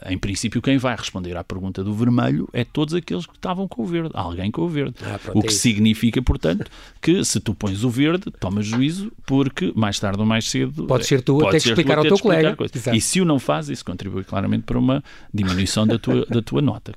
em 0.06 0.18
princípio, 0.18 0.60
quem 0.60 0.78
vai 0.78 0.96
responder 0.96 1.36
à 1.36 1.44
pergunta 1.44 1.82
do 1.82 1.94
vermelho 1.94 2.48
é 2.52 2.64
todos 2.64 2.94
aqueles 2.94 3.26
que 3.26 3.34
estavam 3.34 3.66
com 3.66 3.82
o 3.82 3.86
verde, 3.86 4.10
alguém 4.14 4.50
com 4.50 4.62
o 4.62 4.68
verde. 4.68 4.94
Ah, 5.02 5.18
pronto, 5.18 5.38
o 5.38 5.42
que 5.42 5.48
é 5.48 5.56
significa, 5.56 6.20
portanto, 6.22 6.70
que 7.00 7.24
se 7.24 7.40
tu 7.40 7.54
pões 7.54 7.84
o 7.84 7.90
verde, 7.90 8.30
tomas 8.38 8.66
juízo, 8.66 9.12
porque 9.26 9.72
mais 9.74 9.98
tarde 9.98 10.20
ou 10.20 10.26
mais 10.26 10.48
cedo. 10.48 10.86
Pode 10.86 11.06
ser 11.06 11.22
tu 11.22 11.46
a 11.46 11.50
ter 11.50 11.60
que 11.60 11.68
explicar 11.68 11.98
ao 11.98 12.04
teu 12.04 12.18
colega. 12.18 12.56
E 12.92 13.00
se 13.00 13.20
o 13.20 13.24
não 13.24 13.38
faz, 13.38 13.68
isso 13.68 13.84
contribui 13.84 14.24
claramente 14.24 14.64
para 14.64 14.78
uma 14.78 15.02
diminuição 15.32 15.86
da 15.86 15.98
tua, 15.98 16.24
da 16.26 16.42
tua 16.42 16.60
nota. 16.60 16.92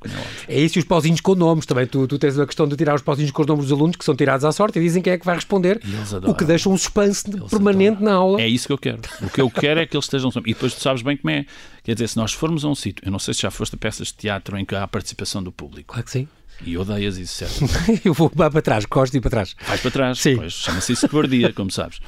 É, 0.47 0.55
é 0.55 0.59
isso 0.59 0.77
e 0.77 0.79
os 0.79 0.85
pauzinhos 0.85 1.21
com 1.21 1.35
nomes 1.35 1.65
também. 1.65 1.85
Tu, 1.85 2.07
tu 2.07 2.17
tens 2.17 2.37
a 2.37 2.45
questão 2.45 2.67
de 2.67 2.75
tirar 2.75 2.95
os 2.95 3.01
pauzinhos 3.01 3.31
com 3.31 3.41
os 3.41 3.47
nomes 3.47 3.65
dos 3.65 3.71
alunos 3.71 3.95
que 3.95 4.05
são 4.05 4.15
tirados 4.15 4.45
à 4.45 4.51
sorte 4.51 4.79
e 4.79 4.81
dizem 4.81 5.01
quem 5.01 5.13
é 5.13 5.17
que 5.17 5.25
vai 5.25 5.35
responder, 5.35 5.81
o 6.27 6.33
que 6.33 6.45
deixa 6.45 6.69
um 6.69 6.77
suspense 6.77 7.23
eles 7.27 7.49
permanente 7.49 7.97
adoram. 7.97 8.05
na 8.05 8.13
aula. 8.13 8.41
É 8.41 8.47
isso 8.47 8.67
que 8.67 8.73
eu 8.73 8.77
quero. 8.77 9.01
O 9.21 9.29
que 9.29 9.41
eu 9.41 9.49
quero 9.49 9.79
é 9.79 9.85
que 9.85 9.95
eles 9.95 10.05
estejam. 10.05 10.31
E 10.45 10.53
depois 10.53 10.73
tu 10.73 10.81
sabes 10.81 11.01
bem 11.01 11.17
como 11.17 11.31
é. 11.31 11.45
Quer 11.83 11.95
dizer, 11.95 12.09
se 12.09 12.17
nós 12.17 12.33
formos 12.33 12.63
a 12.63 12.69
um 12.69 12.75
sítio, 12.75 13.03
eu 13.05 13.11
não 13.11 13.19
sei 13.19 13.33
se 13.33 13.41
já 13.41 13.51
foste 13.51 13.75
a 13.75 13.77
peças 13.77 14.07
de 14.07 14.13
teatro 14.15 14.57
em 14.57 14.65
que 14.65 14.75
há 14.75 14.83
a 14.83 14.87
participação 14.87 15.41
do 15.41 15.51
público. 15.51 15.93
Claro 15.93 16.05
que 16.05 16.11
sim. 16.11 16.27
E 16.65 16.77
odeias 16.77 17.17
isso, 17.17 17.45
certo? 17.45 17.65
eu 18.05 18.13
vou 18.13 18.29
para 18.29 18.61
trás, 18.61 18.85
gosto 18.85 19.11
de 19.11 19.17
ir 19.17 19.21
para 19.21 19.31
trás. 19.31 19.55
Vais 19.67 19.81
para 19.81 19.91
trás, 19.91 20.19
Sim. 20.19 20.37
pois 20.37 20.53
chama-se 20.53 20.93
isso 20.93 21.09
cobardia, 21.09 21.51
como 21.53 21.71
sabes. 21.71 21.99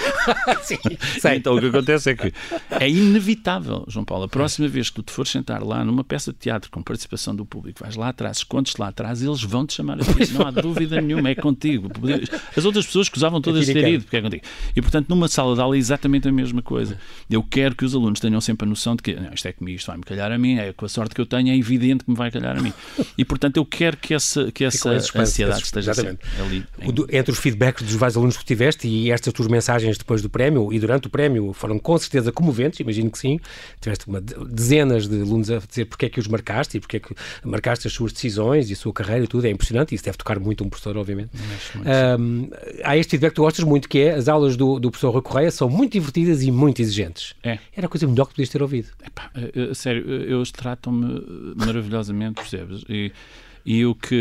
Sim. 0.62 0.78
Então 1.34 1.56
o 1.56 1.60
que 1.60 1.66
acontece 1.66 2.10
é 2.10 2.14
que 2.14 2.32
é 2.70 2.88
inevitável, 2.88 3.84
João 3.88 4.04
Paulo, 4.04 4.24
a 4.24 4.28
próxima 4.28 4.68
vez 4.68 4.90
que 4.90 4.96
tu 4.96 5.02
te 5.02 5.12
fores 5.12 5.30
sentar 5.30 5.62
lá 5.62 5.84
numa 5.84 6.04
peça 6.04 6.32
de 6.32 6.38
teatro 6.38 6.70
com 6.70 6.82
participação 6.82 7.34
do 7.34 7.46
público, 7.46 7.80
vais 7.80 7.96
lá 7.96 8.08
atrás, 8.08 8.38
escondes-te 8.38 8.80
lá 8.80 8.88
atrás, 8.88 9.22
eles 9.22 9.42
vão 9.42 9.66
te 9.66 9.74
chamar 9.74 9.98
a 10.00 10.04
ti, 10.04 10.32
não 10.32 10.46
há 10.46 10.50
dúvida 10.52 11.00
nenhuma, 11.00 11.30
é 11.30 11.34
contigo. 11.34 11.90
As 12.56 12.64
outras 12.64 12.86
pessoas 12.86 13.08
que 13.08 13.16
usavam 13.16 13.40
todas 13.40 13.66
ter 13.66 13.88
ido, 13.88 14.04
porque 14.04 14.16
é 14.16 14.22
contigo. 14.22 14.44
E 14.74 14.82
portanto, 14.82 15.08
numa 15.08 15.28
sala 15.28 15.54
de 15.54 15.60
aula 15.60 15.76
é 15.76 15.78
exatamente 15.78 16.28
a 16.28 16.32
mesma 16.32 16.60
coisa. 16.60 16.98
Eu 17.30 17.42
quero 17.42 17.74
que 17.74 17.84
os 17.84 17.94
alunos 17.94 18.20
tenham 18.20 18.40
sempre 18.40 18.66
a 18.66 18.68
noção 18.68 18.94
de 18.94 19.02
que 19.02 19.14
não, 19.14 19.32
isto 19.32 19.46
é 19.46 19.52
comigo, 19.52 19.76
isto 19.76 19.86
vai-me 19.86 20.02
calhar 20.02 20.30
a 20.30 20.38
mim, 20.38 20.58
é 20.58 20.72
com 20.72 20.84
a 20.84 20.88
sorte 20.88 21.14
que 21.14 21.20
eu 21.20 21.26
tenho, 21.26 21.48
é 21.48 21.56
evidente 21.56 22.04
que 22.04 22.10
me 22.10 22.16
vai 22.16 22.30
calhar 22.30 22.58
a 22.58 22.60
mim. 22.60 22.72
E 23.16 23.24
portanto, 23.24 23.56
eu 23.56 23.64
quero 23.64 23.85
que 23.94 24.14
essa, 24.14 24.50
que 24.50 24.64
essa 24.64 24.90
ansiedade 24.90 25.62
esteja 25.62 25.92
ali. 25.92 26.64
Em... 26.80 27.16
Entre 27.16 27.30
os 27.30 27.38
feedbacks 27.38 27.84
dos 27.84 27.94
vários 27.94 28.16
alunos 28.16 28.36
que 28.36 28.44
tiveste 28.44 28.88
e 28.88 29.10
estas 29.12 29.32
tuas 29.32 29.48
mensagens 29.48 29.98
depois 29.98 30.22
do 30.22 30.28
prémio 30.28 30.72
e 30.72 30.80
durante 30.80 31.06
o 31.06 31.10
prémio 31.10 31.52
foram 31.52 31.78
com 31.78 31.96
certeza 31.98 32.32
comoventes, 32.32 32.80
imagino 32.80 33.10
que 33.10 33.18
sim. 33.18 33.38
Tiveste 33.80 34.08
uma, 34.08 34.20
dezenas 34.20 35.06
de 35.06 35.20
alunos 35.20 35.50
a 35.50 35.58
dizer 35.58 35.84
porque 35.84 36.06
é 36.06 36.08
que 36.08 36.18
os 36.18 36.26
marcaste 36.26 36.78
e 36.78 36.80
porque 36.80 36.96
é 36.96 37.00
que 37.00 37.14
marcaste 37.44 37.86
as 37.86 37.92
suas 37.92 38.12
decisões 38.12 38.70
e 38.70 38.72
a 38.72 38.76
sua 38.76 38.92
carreira 38.92 39.24
e 39.24 39.28
tudo. 39.28 39.46
É 39.46 39.50
impressionante. 39.50 39.94
Isso 39.94 40.04
deve 40.04 40.16
tocar 40.16 40.40
muito 40.40 40.64
um 40.64 40.68
professor, 40.68 40.96
obviamente. 40.96 41.30
Um, 42.18 42.48
há 42.82 42.96
este 42.96 43.10
feedback 43.10 43.30
que 43.30 43.36
tu 43.36 43.42
gostas 43.42 43.64
muito, 43.64 43.88
que 43.88 43.98
é 43.98 44.14
as 44.14 44.28
aulas 44.28 44.56
do, 44.56 44.78
do 44.78 44.90
professor 44.90 45.10
Rui 45.10 45.22
Correia 45.22 45.50
são 45.50 45.68
muito 45.68 45.92
divertidas 45.92 46.42
e 46.42 46.50
muito 46.50 46.80
exigentes. 46.80 47.34
É. 47.42 47.58
Era 47.76 47.86
a 47.86 47.88
coisa 47.88 48.06
melhor 48.06 48.26
que 48.26 48.32
podias 48.32 48.48
ter 48.48 48.62
ouvido. 48.62 48.88
Epá, 49.04 49.30
sério, 49.74 50.10
eles 50.10 50.50
tratam-me 50.50 51.54
maravilhosamente, 51.56 52.34
percebes? 52.34 52.84
E 52.88 53.12
e 53.66 53.84
o 53.84 53.94
que 53.94 54.14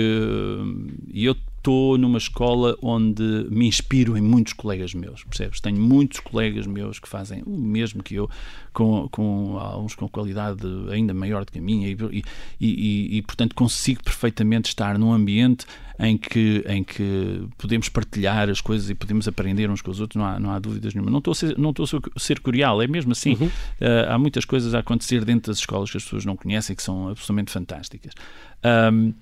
eu 1.13 1.35
estou 1.65 1.97
numa 1.97 2.17
escola 2.17 2.77
onde 2.81 3.23
me 3.49 3.67
inspiro 3.67 4.17
em 4.17 4.21
muitos 4.21 4.53
colegas 4.53 4.93
meus, 4.93 5.23
percebes? 5.23 5.59
Tenho 5.59 5.79
muitos 5.79 6.19
colegas 6.19 6.67
meus 6.67 6.99
que 6.99 7.07
fazem 7.07 7.41
o 7.45 7.57
mesmo 7.57 8.03
que 8.03 8.15
eu, 8.15 8.29
com, 8.73 9.07
com 9.09 9.57
alguns 9.59 9.95
com 9.95 10.07
qualidade 10.09 10.61
ainda 10.91 11.13
maior 11.13 11.45
do 11.45 11.51
que 11.51 11.59
a 11.59 11.61
minha, 11.61 11.87
e, 11.87 11.97
e, 12.11 12.23
e, 12.59 13.17
e 13.17 13.21
portanto 13.23 13.55
consigo 13.55 14.03
perfeitamente 14.03 14.69
estar 14.69 14.97
num 14.99 15.13
ambiente 15.13 15.65
em 15.97 16.17
que, 16.17 16.63
em 16.67 16.83
que 16.83 17.47
podemos 17.57 17.89
partilhar 17.89 18.49
as 18.49 18.61
coisas 18.61 18.89
e 18.89 18.95
podemos 18.95 19.27
aprender 19.27 19.69
uns 19.69 19.81
com 19.81 19.91
os 19.91 19.99
outros, 19.99 20.19
não 20.19 20.25
há, 20.25 20.39
não 20.39 20.51
há 20.51 20.59
dúvidas 20.59 20.93
nenhuma. 20.93 21.09
Não 21.09 21.19
estou 21.19 21.31
a 21.31 21.35
ser, 21.35 21.57
não 21.57 21.69
estou 21.69 21.85
a 22.15 22.19
ser 22.19 22.39
curial, 22.41 22.81
é 22.81 22.87
mesmo 22.87 23.11
assim. 23.11 23.37
Uhum. 23.39 23.47
Uh, 23.47 24.09
há 24.09 24.17
muitas 24.17 24.45
coisas 24.45 24.75
a 24.75 24.79
acontecer 24.79 25.23
dentro 25.23 25.51
das 25.51 25.59
escolas 25.59 25.89
que 25.89 25.97
as 25.97 26.03
pessoas 26.03 26.25
não 26.25 26.35
conhecem 26.35 26.75
que 26.75 26.83
são 26.83 27.09
absolutamente 27.09 27.51
fantásticas. 27.51 28.13
Um, 28.93 29.13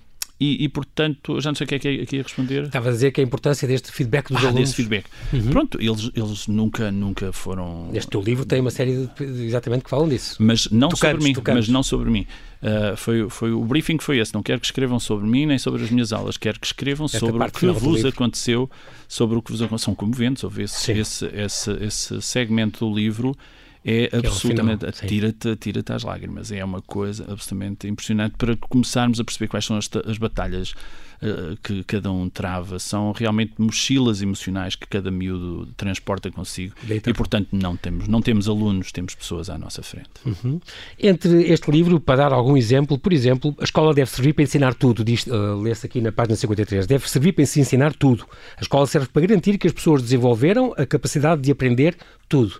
e, 0.43 0.65
e, 0.65 0.69
portanto, 0.69 1.39
já 1.39 1.51
não 1.51 1.56
sei 1.56 1.63
o 1.63 1.67
que 1.69 1.75
é 1.75 1.79
que 1.79 1.89
ia, 1.89 2.06
que 2.06 2.15
ia 2.17 2.23
responder. 2.23 2.63
Estava 2.63 2.89
a 2.89 2.91
dizer 2.91 3.12
que 3.12 3.21
a 3.21 3.23
importância 3.23 3.65
deste 3.65 3.91
feedback 3.93 4.27
dos 4.27 4.43
ah, 4.43 4.47
alunos. 4.49 4.60
desse 4.60 4.75
feedback. 4.75 5.06
Uhum. 5.32 5.49
Pronto, 5.49 5.82
eles, 5.82 6.12
eles 6.13 6.47
nunca, 6.47 6.91
nunca 6.91 7.32
foram... 7.32 7.89
Este 7.93 8.10
teu 8.10 8.21
livro 8.21 8.45
tem 8.45 8.60
uma 8.60 8.69
série 8.69 9.08
de, 9.17 9.45
exatamente 9.45 9.86
que 9.86 9.89
falam 9.89 10.10
disso. 10.10 10.36
Mas 10.39 10.69
não 10.69 10.91
sobre 10.91 11.23
mim, 11.23 11.34
mas 11.47 11.69
não 11.69 11.82
sobre 11.82 12.10
mim. 12.10 12.27
Uh, 12.62 12.97
foi, 12.97 13.29
foi, 13.29 13.51
o 13.51 13.63
briefing 13.63 13.97
foi 13.99 14.19
esse. 14.19 14.34
Não 14.34 14.43
quero 14.43 14.60
que 14.60 14.65
escrevam 14.65 14.99
sobre 14.99 15.25
mim 15.25 15.45
nem 15.45 15.58
sobre 15.58 15.82
as 15.82 15.89
minhas 15.89 16.12
aulas. 16.12 16.36
Quero 16.36 16.60
que 16.60 16.67
escrevam 16.67 17.06
Esta 17.06 17.19
sobre 17.19 17.41
o 17.41 17.51
que 17.51 17.67
vos 17.67 18.03
aconteceu, 18.03 18.69
sobre 19.08 19.38
o 19.38 19.41
que 19.41 19.51
vos 19.51 19.62
aconteceu. 19.62 19.86
São 19.86 19.95
comoventes. 19.95 20.43
Houve 20.43 20.63
esse, 20.63 20.91
esse, 20.91 21.25
esse, 21.25 21.71
esse 21.84 22.21
segmento 22.21 22.86
do 22.86 22.93
livro 22.93 23.34
é 23.83 24.07
que 24.07 24.15
absolutamente. 24.27 24.85
É 24.85 24.91
Tira-te 24.91 25.55
tira 25.57 25.83
às 25.89 26.03
lágrimas. 26.03 26.51
É 26.51 26.63
uma 26.63 26.81
coisa 26.81 27.23
absolutamente 27.23 27.87
impressionante 27.87 28.35
para 28.37 28.55
começarmos 28.55 29.19
a 29.19 29.23
perceber 29.23 29.47
quais 29.47 29.65
são 29.65 29.77
as, 29.77 29.89
as 30.05 30.17
batalhas 30.17 30.73
uh, 31.21 31.57
que 31.61 31.83
cada 31.83 32.09
um 32.11 32.29
trava. 32.29 32.79
São 32.79 33.11
realmente 33.11 33.53
mochilas 33.57 34.21
emocionais 34.21 34.75
que 34.75 34.87
cada 34.87 35.11
miúdo 35.11 35.67
transporta 35.75 36.31
consigo. 36.31 36.73
Deita. 36.83 37.09
E, 37.09 37.13
portanto, 37.13 37.49
não 37.51 37.75
temos, 37.75 38.07
não 38.07 38.21
temos 38.21 38.47
alunos, 38.47 38.91
temos 38.91 39.15
pessoas 39.15 39.49
à 39.49 39.57
nossa 39.57 39.83
frente. 39.83 40.09
Uhum. 40.25 40.61
Entre 40.97 41.43
este 41.51 41.69
livro, 41.69 41.99
para 41.99 42.23
dar 42.23 42.33
algum 42.33 42.55
exemplo, 42.55 42.97
por 42.97 43.11
exemplo, 43.11 43.53
a 43.59 43.65
escola 43.65 43.93
deve 43.93 44.09
servir 44.09 44.33
para 44.33 44.43
ensinar 44.43 44.73
tudo. 44.75 45.03
Diz, 45.03 45.27
uh, 45.27 45.61
lê-se 45.61 45.85
aqui 45.85 45.99
na 45.99 46.11
página 46.13 46.37
53. 46.37 46.87
Deve 46.87 47.09
servir 47.09 47.33
para 47.33 47.45
se 47.45 47.59
ensinar 47.59 47.93
tudo. 47.93 48.25
A 48.57 48.61
escola 48.61 48.87
serve 48.87 49.07
para 49.07 49.23
garantir 49.23 49.57
que 49.57 49.67
as 49.67 49.73
pessoas 49.73 50.01
desenvolveram 50.01 50.73
a 50.77 50.85
capacidade 50.85 51.41
de 51.41 51.51
aprender 51.51 51.97
tudo. 52.29 52.59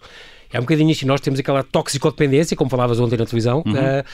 É 0.54 0.60
um 0.60 0.62
bocadinho 0.62 0.92
isto. 0.92 1.08
Nós 1.08 1.20
temos 1.20 1.39
aquela 1.39 1.63
toxicodependência, 1.63 2.56
como 2.56 2.70
falavas 2.70 3.00
ontem 3.00 3.18
na 3.18 3.26
televisão, 3.26 3.63
uhum. 3.66 3.74
uh, 3.74 4.06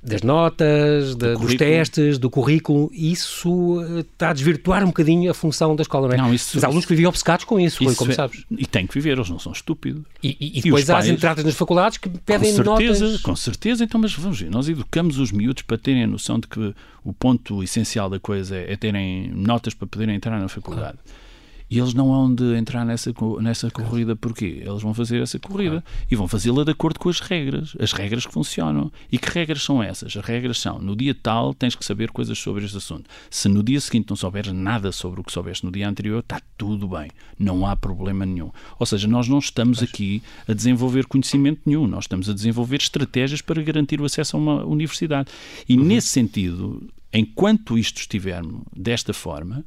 das 0.00 0.22
notas, 0.22 1.16
da, 1.16 1.34
dos 1.34 1.56
testes, 1.56 2.18
do 2.18 2.30
currículo. 2.30 2.88
Isso 2.94 3.50
uh, 3.50 3.98
está 3.98 4.30
a 4.30 4.32
desvirtuar 4.32 4.84
um 4.84 4.86
bocadinho 4.86 5.28
a 5.28 5.34
função 5.34 5.74
da 5.74 5.82
escola, 5.82 6.06
não 6.06 6.14
é? 6.14 6.16
Não, 6.16 6.32
isso, 6.32 6.52
Mas 6.54 6.62
há 6.62 6.68
alunos 6.68 6.86
que 6.86 6.92
viviam 6.92 7.08
obcecados 7.08 7.44
com 7.44 7.58
isso, 7.58 7.82
isso 7.82 7.96
como 7.96 8.12
é, 8.12 8.14
sabes. 8.14 8.44
E 8.48 8.64
têm 8.64 8.86
que 8.86 8.94
viver, 8.94 9.10
eles 9.10 9.28
não 9.28 9.40
são 9.40 9.50
estúpidos. 9.50 10.04
E, 10.22 10.36
e, 10.40 10.58
e 10.58 10.62
depois 10.62 10.88
há 10.88 10.98
as 10.98 11.08
entradas 11.08 11.44
nas 11.44 11.56
faculdades 11.56 11.98
que 11.98 12.08
pedem 12.08 12.54
com 12.54 12.64
certeza, 12.64 13.04
notas. 13.04 13.20
Com 13.20 13.36
certeza, 13.36 13.84
então, 13.84 14.00
mas 14.00 14.14
vamos 14.14 14.40
ver, 14.40 14.50
nós 14.50 14.68
educamos 14.68 15.18
os 15.18 15.32
miúdos 15.32 15.64
para 15.64 15.76
terem 15.76 16.04
a 16.04 16.06
noção 16.06 16.38
de 16.38 16.46
que 16.46 16.74
o 17.04 17.12
ponto 17.12 17.60
essencial 17.60 18.08
da 18.08 18.20
coisa 18.20 18.56
é, 18.56 18.72
é 18.72 18.76
terem 18.76 19.32
notas 19.34 19.74
para 19.74 19.88
poderem 19.88 20.14
entrar 20.14 20.38
na 20.38 20.48
faculdade. 20.48 20.98
Claro 21.04 21.27
e 21.70 21.78
eles 21.78 21.92
não 21.92 22.12
hão 22.12 22.34
de 22.34 22.54
entrar 22.56 22.84
nessa, 22.84 23.12
nessa 23.40 23.70
corrida 23.70 24.16
porquê? 24.16 24.62
Eles 24.64 24.82
vão 24.82 24.94
fazer 24.94 25.20
essa 25.20 25.38
corrida 25.38 25.84
e 26.10 26.16
vão 26.16 26.26
fazê-la 26.26 26.64
de 26.64 26.70
acordo 26.70 26.98
com 26.98 27.08
as 27.08 27.20
regras, 27.20 27.76
as 27.78 27.92
regras 27.92 28.26
que 28.26 28.32
funcionam. 28.32 28.90
E 29.12 29.18
que 29.18 29.28
regras 29.30 29.62
são 29.62 29.82
essas? 29.82 30.16
As 30.16 30.24
regras 30.24 30.58
são, 30.58 30.78
no 30.78 30.96
dia 30.96 31.14
tal 31.14 31.52
tens 31.52 31.74
que 31.74 31.84
saber 31.84 32.10
coisas 32.10 32.38
sobre 32.38 32.64
este 32.64 32.76
assunto. 32.76 33.08
Se 33.30 33.48
no 33.48 33.62
dia 33.62 33.80
seguinte 33.80 34.08
não 34.08 34.16
souberes 34.16 34.52
nada 34.52 34.90
sobre 34.92 35.20
o 35.20 35.24
que 35.24 35.32
soubeste 35.32 35.64
no 35.64 35.72
dia 35.72 35.88
anterior, 35.88 36.20
está 36.20 36.40
tudo 36.56 36.88
bem, 36.88 37.10
não 37.38 37.66
há 37.66 37.76
problema 37.76 38.24
nenhum. 38.24 38.50
Ou 38.78 38.86
seja, 38.86 39.06
nós 39.06 39.28
não 39.28 39.38
estamos 39.38 39.82
aqui 39.82 40.22
a 40.46 40.54
desenvolver 40.54 41.06
conhecimento 41.06 41.60
nenhum, 41.66 41.86
nós 41.86 42.04
estamos 42.04 42.30
a 42.30 42.32
desenvolver 42.32 42.76
estratégias 42.76 43.42
para 43.42 43.62
garantir 43.62 44.00
o 44.00 44.04
acesso 44.04 44.36
a 44.36 44.40
uma 44.40 44.64
universidade. 44.64 45.30
E 45.68 45.76
uhum. 45.76 45.84
nesse 45.84 46.08
sentido, 46.08 46.88
enquanto 47.12 47.76
isto 47.76 47.98
estiver 47.98 48.42
desta 48.74 49.12
forma, 49.12 49.64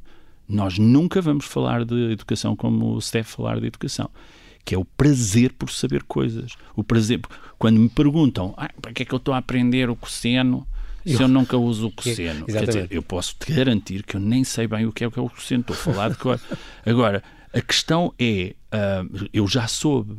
nós 0.52 0.78
nunca 0.78 1.20
vamos 1.20 1.46
falar 1.46 1.84
de 1.84 2.12
educação 2.12 2.54
como 2.54 3.00
se 3.00 3.12
deve 3.12 3.28
falar 3.28 3.58
de 3.58 3.66
educação, 3.66 4.10
que 4.64 4.74
é 4.74 4.78
o 4.78 4.84
prazer 4.84 5.52
por 5.54 5.70
saber 5.70 6.02
coisas. 6.02 6.52
O 6.76 6.84
prazer, 6.84 7.20
quando 7.58 7.80
me 7.80 7.88
perguntam 7.88 8.54
ah, 8.56 8.70
para 8.80 8.92
que 8.92 9.02
é 9.02 9.06
que 9.06 9.14
eu 9.14 9.16
estou 9.16 9.32
a 9.32 9.38
aprender 9.38 9.88
o 9.88 9.96
cosseno 9.96 10.66
se 11.04 11.20
eu 11.20 11.26
nunca 11.26 11.56
uso 11.56 11.88
o 11.88 11.90
cosseno. 11.96 12.44
Quer 12.44 12.66
dizer, 12.66 12.88
eu 12.90 13.02
posso 13.02 13.34
te 13.38 13.52
garantir 13.52 14.02
que 14.02 14.16
eu 14.16 14.20
nem 14.20 14.44
sei 14.44 14.68
bem 14.68 14.86
o 14.86 14.92
que 14.92 15.02
é 15.02 15.06
o, 15.06 15.10
que 15.10 15.18
é 15.18 15.22
o 15.22 15.30
cosseno, 15.30 15.62
estou 15.62 15.74
a 15.74 15.78
falar 15.78 16.10
de 16.10 16.16
cor. 16.16 16.38
Agora, 16.84 17.24
a 17.52 17.60
questão 17.60 18.12
é, 18.18 18.54
uh, 18.72 19.28
eu 19.32 19.48
já 19.48 19.66
soube, 19.66 20.16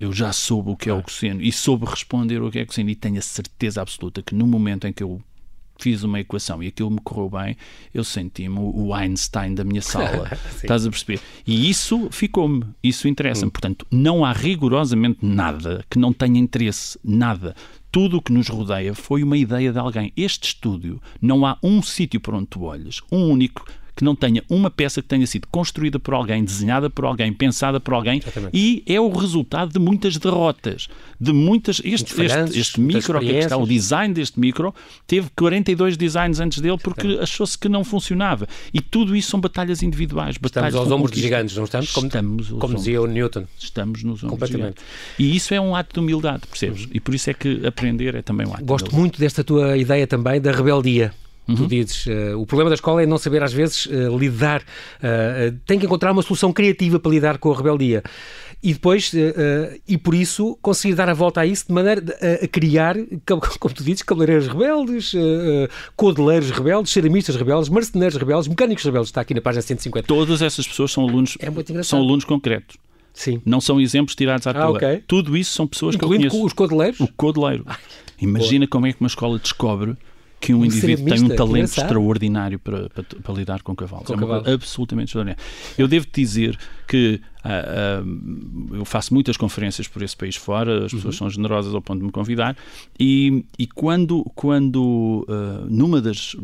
eu 0.00 0.10
já 0.12 0.32
soube 0.32 0.70
o 0.70 0.76
que 0.76 0.88
é 0.88 0.92
o 0.92 1.02
cosseno 1.02 1.42
e 1.42 1.52
soube 1.52 1.84
responder 1.84 2.40
o 2.40 2.50
que 2.50 2.58
é 2.58 2.62
o 2.62 2.66
cosseno 2.66 2.88
e 2.88 2.96
tenho 2.96 3.18
a 3.18 3.22
certeza 3.22 3.82
absoluta 3.82 4.22
que 4.22 4.34
no 4.34 4.46
momento 4.46 4.86
em 4.86 4.92
que 4.92 5.02
eu 5.02 5.22
fiz 5.80 6.02
uma 6.02 6.20
equação 6.20 6.62
e 6.62 6.68
aquilo 6.68 6.90
me 6.90 7.00
correu 7.02 7.30
bem, 7.30 7.56
eu 7.92 8.04
senti-me 8.04 8.58
o 8.58 8.94
Einstein 8.94 9.54
da 9.54 9.64
minha 9.64 9.82
sala. 9.82 10.30
Estás 10.54 10.86
a 10.86 10.90
perceber? 10.90 11.20
E 11.46 11.68
isso 11.68 12.08
ficou-me, 12.10 12.64
isso 12.82 13.08
interessa-me. 13.08 13.48
Hum. 13.48 13.50
Portanto, 13.50 13.86
não 13.90 14.24
há 14.24 14.32
rigorosamente 14.32 15.18
nada 15.22 15.84
que 15.90 15.98
não 15.98 16.12
tenha 16.12 16.38
interesse, 16.38 16.98
nada 17.02 17.54
tudo 17.90 18.18
o 18.18 18.22
que 18.22 18.32
nos 18.32 18.48
rodeia 18.48 18.94
foi 18.94 19.22
uma 19.22 19.36
ideia 19.36 19.72
de 19.72 19.78
alguém. 19.78 20.12
Este 20.16 20.48
estúdio, 20.48 21.02
não 21.20 21.44
há 21.44 21.58
um 21.62 21.82
sítio 21.82 22.20
para 22.20 22.36
onde 22.36 22.46
tu 22.46 22.62
olhas, 22.62 23.00
um 23.10 23.28
único 23.28 23.64
que 24.00 24.04
não 24.04 24.16
tenha 24.16 24.42
uma 24.48 24.70
peça 24.70 25.02
que 25.02 25.08
tenha 25.08 25.26
sido 25.26 25.46
construída 25.48 25.98
por 26.00 26.14
alguém, 26.14 26.42
desenhada 26.42 26.88
por 26.88 27.04
alguém, 27.04 27.30
pensada 27.34 27.78
por 27.78 27.92
alguém 27.92 28.18
Exatamente. 28.18 28.56
e 28.56 28.82
é 28.86 28.98
o 28.98 29.10
resultado 29.10 29.70
de 29.70 29.78
muitas 29.78 30.16
derrotas, 30.16 30.88
de 31.20 31.34
muitas. 31.34 31.82
Este, 31.84 32.18
este, 32.22 32.58
este 32.58 32.80
micro, 32.80 33.20
que 33.20 33.26
está, 33.26 33.58
o 33.58 33.66
design 33.66 34.14
deste 34.14 34.40
micro, 34.40 34.74
teve 35.06 35.28
42 35.36 35.98
designs 35.98 36.40
antes 36.40 36.60
dele 36.60 36.78
porque 36.82 37.18
achou-se 37.20 37.58
que 37.58 37.68
não 37.68 37.84
funcionava. 37.84 38.48
E 38.72 38.80
tudo 38.80 39.14
isso 39.14 39.30
são 39.30 39.40
batalhas 39.40 39.82
individuais. 39.82 40.38
Batalhas 40.38 40.68
estamos 40.68 40.90
aos 40.90 40.98
ombros 40.98 41.14
de 41.14 41.20
gigantes, 41.20 41.54
não 41.54 41.64
estamos? 41.64 41.92
Como, 41.92 42.06
estamos 42.06 42.48
como 42.48 42.74
dizia 42.74 43.02
o 43.02 43.06
Newton. 43.06 43.44
Estamos 43.58 44.02
nos 44.02 44.24
ombros 44.24 44.30
Completamente. 44.30 44.80
E 45.18 45.36
isso 45.36 45.52
é 45.52 45.60
um 45.60 45.76
ato 45.76 45.92
de 45.92 46.00
humildade, 46.00 46.46
percebes? 46.46 46.84
Uhum. 46.84 46.90
E 46.94 47.00
por 47.00 47.14
isso 47.14 47.28
é 47.28 47.34
que 47.34 47.66
aprender 47.66 48.14
é 48.14 48.22
também 48.22 48.46
um 48.46 48.54
ato 48.54 48.64
Gosto 48.64 48.94
muito 48.94 49.20
desta 49.20 49.44
tua 49.44 49.76
ideia 49.76 50.06
também 50.06 50.40
da 50.40 50.52
rebeldia. 50.52 51.12
Uhum. 51.48 51.56
Tu 51.56 51.66
dizes, 51.66 52.06
uh, 52.06 52.38
o 52.38 52.46
problema 52.46 52.70
da 52.70 52.74
escola 52.74 53.02
é 53.02 53.06
não 53.06 53.18
saber 53.18 53.42
às 53.42 53.52
vezes 53.52 53.86
uh, 53.86 54.16
lidar, 54.16 54.62
uh, 54.62 55.56
tem 55.66 55.78
que 55.78 55.86
encontrar 55.86 56.12
uma 56.12 56.22
solução 56.22 56.52
criativa 56.52 57.00
para 57.00 57.10
lidar 57.10 57.38
com 57.38 57.52
a 57.52 57.56
rebeldia. 57.56 58.02
E 58.62 58.74
depois, 58.74 59.10
e 59.88 59.96
por 59.96 60.14
isso, 60.14 60.58
conseguir 60.60 60.94
dar 60.94 61.08
a 61.08 61.14
volta 61.14 61.40
a 61.40 61.46
isso 61.46 61.64
de 61.66 61.72
maneira 61.72 62.04
a, 62.42 62.46
criar, 62.46 62.94
como 63.58 63.74
tu 63.74 63.82
dizes, 63.82 64.02
cabeleireiros 64.02 64.48
rebeldes, 64.48 65.12
codeleiros 65.96 66.50
rebeldes, 66.50 66.92
ceramistas 66.92 67.36
rebeldes, 67.36 67.70
marceneiros 67.70 68.18
rebeldes, 68.18 68.48
mecânicos 68.48 68.84
rebeldes, 68.84 69.08
está 69.08 69.22
aqui 69.22 69.32
na 69.32 69.40
página 69.40 69.62
150. 69.62 70.06
Todas 70.06 70.42
essas 70.42 70.68
pessoas 70.68 70.92
são 70.92 71.08
alunos, 71.08 71.38
é 71.40 71.82
são 71.82 72.00
alunos 72.00 72.26
concretos. 72.26 72.76
Sim. 73.14 73.40
Não 73.46 73.62
são 73.62 73.80
exemplos 73.80 74.14
tirados 74.14 74.46
à 74.46 74.50
ah, 74.50 74.54
toa. 74.54 74.76
Okay. 74.76 75.02
Tudo 75.06 75.38
isso 75.38 75.52
são 75.52 75.66
pessoas 75.66 75.94
Incluindo 75.94 76.20
que 76.20 76.26
eu 76.26 76.30
conheço. 76.32 76.46
os 76.46 76.52
codeleiros? 76.52 77.00
O 77.00 77.08
codeleiro. 77.08 77.64
Ai, 77.66 77.76
Imagina 78.20 78.66
boa. 78.66 78.70
como 78.70 78.86
é 78.86 78.92
que 78.92 79.00
uma 79.00 79.06
escola 79.06 79.38
descobre 79.38 79.96
que 80.40 80.54
um, 80.54 80.60
um 80.60 80.64
indivíduo 80.64 81.04
tem 81.04 81.22
um 81.22 81.36
talento 81.36 81.78
extraordinário 81.78 82.58
para, 82.58 82.88
para, 82.88 83.04
para, 83.04 83.34
lidar 83.34 83.62
com 83.62 83.76
cavalos. 83.76 84.06
Com 84.06 84.14
é 84.14 84.16
uma 84.16 84.26
coisa 84.26 84.54
absolutamente 84.54 85.08
extraordinária. 85.08 85.42
Eu 85.76 85.86
devo 85.86 86.06
dizer 86.10 86.58
que 86.88 87.20
Uh, 87.44 88.04
uh, 88.04 88.76
eu 88.76 88.84
faço 88.84 89.14
muitas 89.14 89.36
conferências 89.36 89.88
por 89.88 90.02
esse 90.02 90.16
país 90.16 90.36
fora, 90.36 90.84
as 90.84 90.92
pessoas 90.92 91.14
uhum. 91.14 91.18
são 91.18 91.30
generosas 91.30 91.74
ao 91.74 91.80
ponto 91.80 92.00
de 92.00 92.06
me 92.06 92.12
convidar, 92.12 92.56
e, 92.98 93.44
e 93.58 93.66
quando, 93.66 94.24
quando 94.34 95.26
uh, 95.28 95.66
numa 95.68 96.00
das 96.00 96.34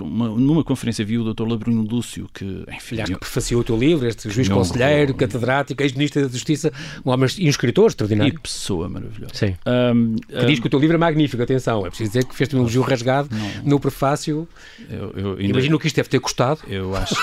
uma, 0.00 0.28
numa 0.28 0.64
conferência 0.64 1.04
vi 1.04 1.18
o 1.18 1.32
Dr. 1.32 1.46
Labrino 1.46 1.82
Lúcio, 1.82 2.28
que 2.32 2.44
enfim. 2.44 2.94
Aliás, 2.94 3.10
que 3.10 3.18
prefaciou 3.18 3.60
o 3.60 3.64
teu 3.64 3.76
livro, 3.76 4.06
este 4.06 4.30
juiz 4.30 4.48
conselheiro, 4.48 5.14
catedrático, 5.14 5.82
ex-ministro 5.82 6.22
da 6.22 6.28
Justiça, 6.28 6.72
um 7.04 7.10
homem 7.10 7.28
e 7.38 7.46
um 7.46 7.50
escritor 7.50 7.88
extraordinário. 7.88 8.34
E 8.34 8.38
pessoa 8.38 8.88
maravilhosa. 8.88 9.34
Sim. 9.34 9.54
Um, 9.66 10.16
que 10.16 10.46
diz 10.46 10.60
que 10.60 10.66
o 10.66 10.70
teu 10.70 10.78
livro 10.78 10.96
é 10.96 10.98
magnífico, 10.98 11.42
atenção, 11.42 11.86
é 11.86 11.88
preciso 11.88 12.10
dizer 12.10 12.24
que 12.24 12.34
fez-te 12.34 12.56
um 12.56 12.60
elogio 12.60 12.82
rasgado 12.82 13.28
não, 13.32 13.64
no 13.64 13.80
prefácio. 13.80 14.48
Eu, 14.88 15.12
eu 15.16 15.30
ainda, 15.32 15.44
Imagino 15.44 15.78
que 15.78 15.86
isto 15.86 15.96
deve 15.96 16.08
ter 16.08 16.20
custado. 16.20 16.60
Eu 16.68 16.94
acho. 16.94 17.14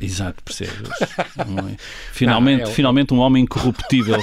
exato, 0.00 0.42
percebes? 0.42 0.74
Final, 2.12 2.33
finalmente, 2.34 2.62
é, 2.62 2.66
finalmente 2.66 3.14
um 3.14 3.18
homem 3.18 3.44
incorruptível. 3.44 4.16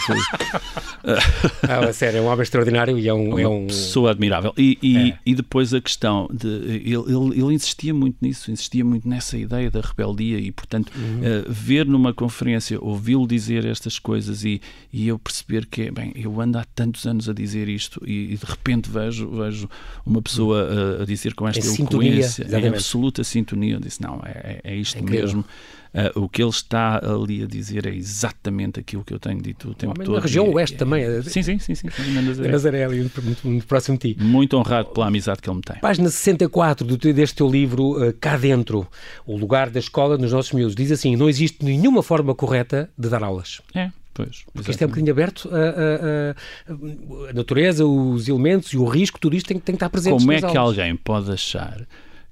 ah, 1.67 1.85
a 1.89 1.93
sério, 1.93 2.19
é 2.19 2.21
um 2.21 2.27
homem 2.27 2.43
extraordinário 2.43 2.97
e 2.97 3.07
é 3.07 3.13
um... 3.13 3.39
É 3.39 3.47
um... 3.47 3.67
pessoa 3.67 4.11
admirável. 4.11 4.53
E, 4.57 4.77
e, 4.81 5.11
é. 5.11 5.17
e, 5.25 5.35
depois 5.35 5.73
a 5.73 5.81
questão 5.81 6.29
de... 6.31 6.47
Ele, 6.47 6.85
ele, 6.85 7.41
ele, 7.41 7.53
insistia 7.53 7.93
muito 7.93 8.17
nisso, 8.21 8.51
insistia 8.51 8.83
muito 8.83 9.07
nessa 9.07 9.37
ideia 9.37 9.69
da 9.69 9.81
rebeldia 9.81 10.39
e, 10.39 10.51
portanto, 10.51 10.91
uhum. 10.95 11.19
uh, 11.19 11.51
ver 11.51 11.85
numa 11.85 12.13
conferência, 12.13 12.77
ouvi-lo 12.81 13.27
dizer 13.27 13.65
estas 13.65 13.97
coisas 13.97 14.43
e, 14.43 14.61
e 14.91 15.07
eu 15.07 15.17
perceber 15.17 15.65
que, 15.65 15.91
bem, 15.91 16.11
eu 16.15 16.39
ando 16.41 16.57
há 16.57 16.65
tantos 16.75 17.05
anos 17.05 17.29
a 17.29 17.33
dizer 17.33 17.69
isto 17.69 18.01
e, 18.05 18.33
e 18.33 18.37
de 18.37 18.45
repente 18.45 18.89
vejo, 18.89 19.29
vejo 19.29 19.69
uma 20.05 20.21
pessoa 20.21 20.67
a, 20.99 21.03
a 21.03 21.05
dizer 21.05 21.33
com 21.33 21.47
esta 21.47 21.65
é 21.65 21.69
eloquência, 21.69 22.47
em 22.59 22.67
absoluta 22.67 23.23
sintonia, 23.23 23.75
eu 23.75 23.79
disse, 23.79 24.01
não, 24.01 24.21
é, 24.25 24.61
é, 24.63 24.71
é 24.71 24.75
isto 24.75 25.03
mesmo. 25.03 25.45
Uh, 25.93 26.21
o 26.21 26.29
que 26.29 26.41
ele 26.41 26.49
está 26.49 27.01
ali 27.03 27.43
a 27.43 27.45
dizer 27.45 27.85
é 27.85 27.93
exatamente 27.93 28.79
aquilo 28.79 29.03
que 29.03 29.13
eu 29.13 29.19
tenho 29.19 29.41
dito 29.41 29.71
o 29.71 29.73
tempo 29.73 30.01
todo. 30.01 30.15
Na 30.15 30.21
região 30.21 30.49
oeste 30.53 30.77
também. 30.77 31.03
É... 31.03 31.21
Sim, 31.21 31.43
sim, 31.43 31.59
sim. 31.59 31.75
sim, 31.75 31.89
sim 31.89 32.13
Nazaré. 32.13 32.49
Nazaré, 32.49 32.83
ali 32.85 32.99
muito, 32.99 33.21
muito, 33.43 33.67
próximo 33.67 33.97
de 33.97 34.13
ti. 34.13 34.23
Muito 34.23 34.55
honrado 34.57 34.89
pela 34.89 35.07
amizade 35.07 35.41
que 35.41 35.49
ele 35.49 35.57
me 35.57 35.61
tem. 35.61 35.75
Página 35.81 36.09
64 36.09 36.87
do, 36.87 36.97
deste 36.97 37.35
teu 37.35 37.49
livro, 37.49 38.01
uh, 38.01 38.13
Cá 38.13 38.37
Dentro, 38.37 38.87
o 39.25 39.35
lugar 39.35 39.69
da 39.69 39.79
escola 39.79 40.17
nos 40.17 40.31
nossos 40.31 40.53
miúdos, 40.53 40.75
diz 40.75 40.93
assim, 40.93 41.17
não 41.17 41.27
existe 41.27 41.63
nenhuma 41.65 42.01
forma 42.01 42.33
correta 42.33 42.89
de 42.97 43.09
dar 43.09 43.21
aulas. 43.21 43.61
É. 43.75 43.91
Pois, 44.13 44.43
Porque 44.53 44.71
isto 44.71 44.81
é 44.81 44.85
um 44.85 44.89
bocadinho 44.89 45.11
aberto, 45.11 45.49
a, 45.51 45.57
a, 45.57 47.27
a, 47.27 47.29
a, 47.29 47.33
natureza, 47.33 47.85
os 47.85 48.27
elementos 48.27 48.71
e 48.73 48.77
o 48.77 48.85
risco, 48.85 49.19
tudo 49.19 49.35
isto 49.35 49.47
tem, 49.47 49.57
tem 49.57 49.73
que 49.73 49.77
estar 49.77 49.89
presente. 49.89 50.19
Como 50.19 50.31
é 50.31 50.39
que 50.39 50.45
aulas. 50.45 50.57
alguém 50.79 50.95
pode 50.95 51.31
achar 51.31 51.85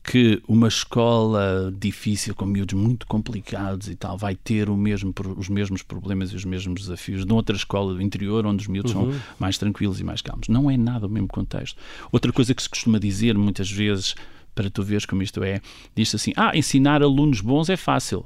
que 0.03 0.41
uma 0.47 0.67
escola 0.67 1.73
difícil, 1.77 2.33
com 2.33 2.45
miúdos 2.45 2.73
muito 2.73 3.05
complicados 3.05 3.89
e 3.89 3.95
tal, 3.95 4.17
vai 4.17 4.35
ter 4.35 4.69
o 4.69 4.75
mesmo, 4.75 5.13
os 5.37 5.49
mesmos 5.49 5.83
problemas 5.83 6.31
e 6.31 6.35
os 6.35 6.45
mesmos 6.45 6.81
desafios 6.81 7.25
de 7.25 7.33
outra 7.33 7.55
escola 7.55 7.93
do 7.93 8.01
interior, 8.01 8.45
onde 8.45 8.63
os 8.63 8.67
miúdos 8.67 8.93
uhum. 8.93 9.11
são 9.11 9.21
mais 9.37 9.57
tranquilos 9.57 9.99
e 9.99 10.03
mais 10.03 10.21
calmos. 10.21 10.47
Não 10.47 10.69
é 10.69 10.77
nada 10.77 11.05
o 11.05 11.09
mesmo 11.09 11.27
contexto. 11.27 11.77
Outra 12.11 12.31
coisa 12.31 12.55
que 12.55 12.61
se 12.61 12.69
costuma 12.69 12.99
dizer 12.99 13.37
muitas 13.37 13.69
vezes, 13.69 14.15
para 14.55 14.69
tu 14.69 14.83
veres 14.83 15.05
como 15.05 15.21
isto 15.21 15.43
é, 15.43 15.61
diz 15.95 16.13
assim: 16.15 16.33
ah, 16.35 16.57
ensinar 16.57 17.03
alunos 17.03 17.41
bons 17.41 17.69
é 17.69 17.77
fácil. 17.77 18.25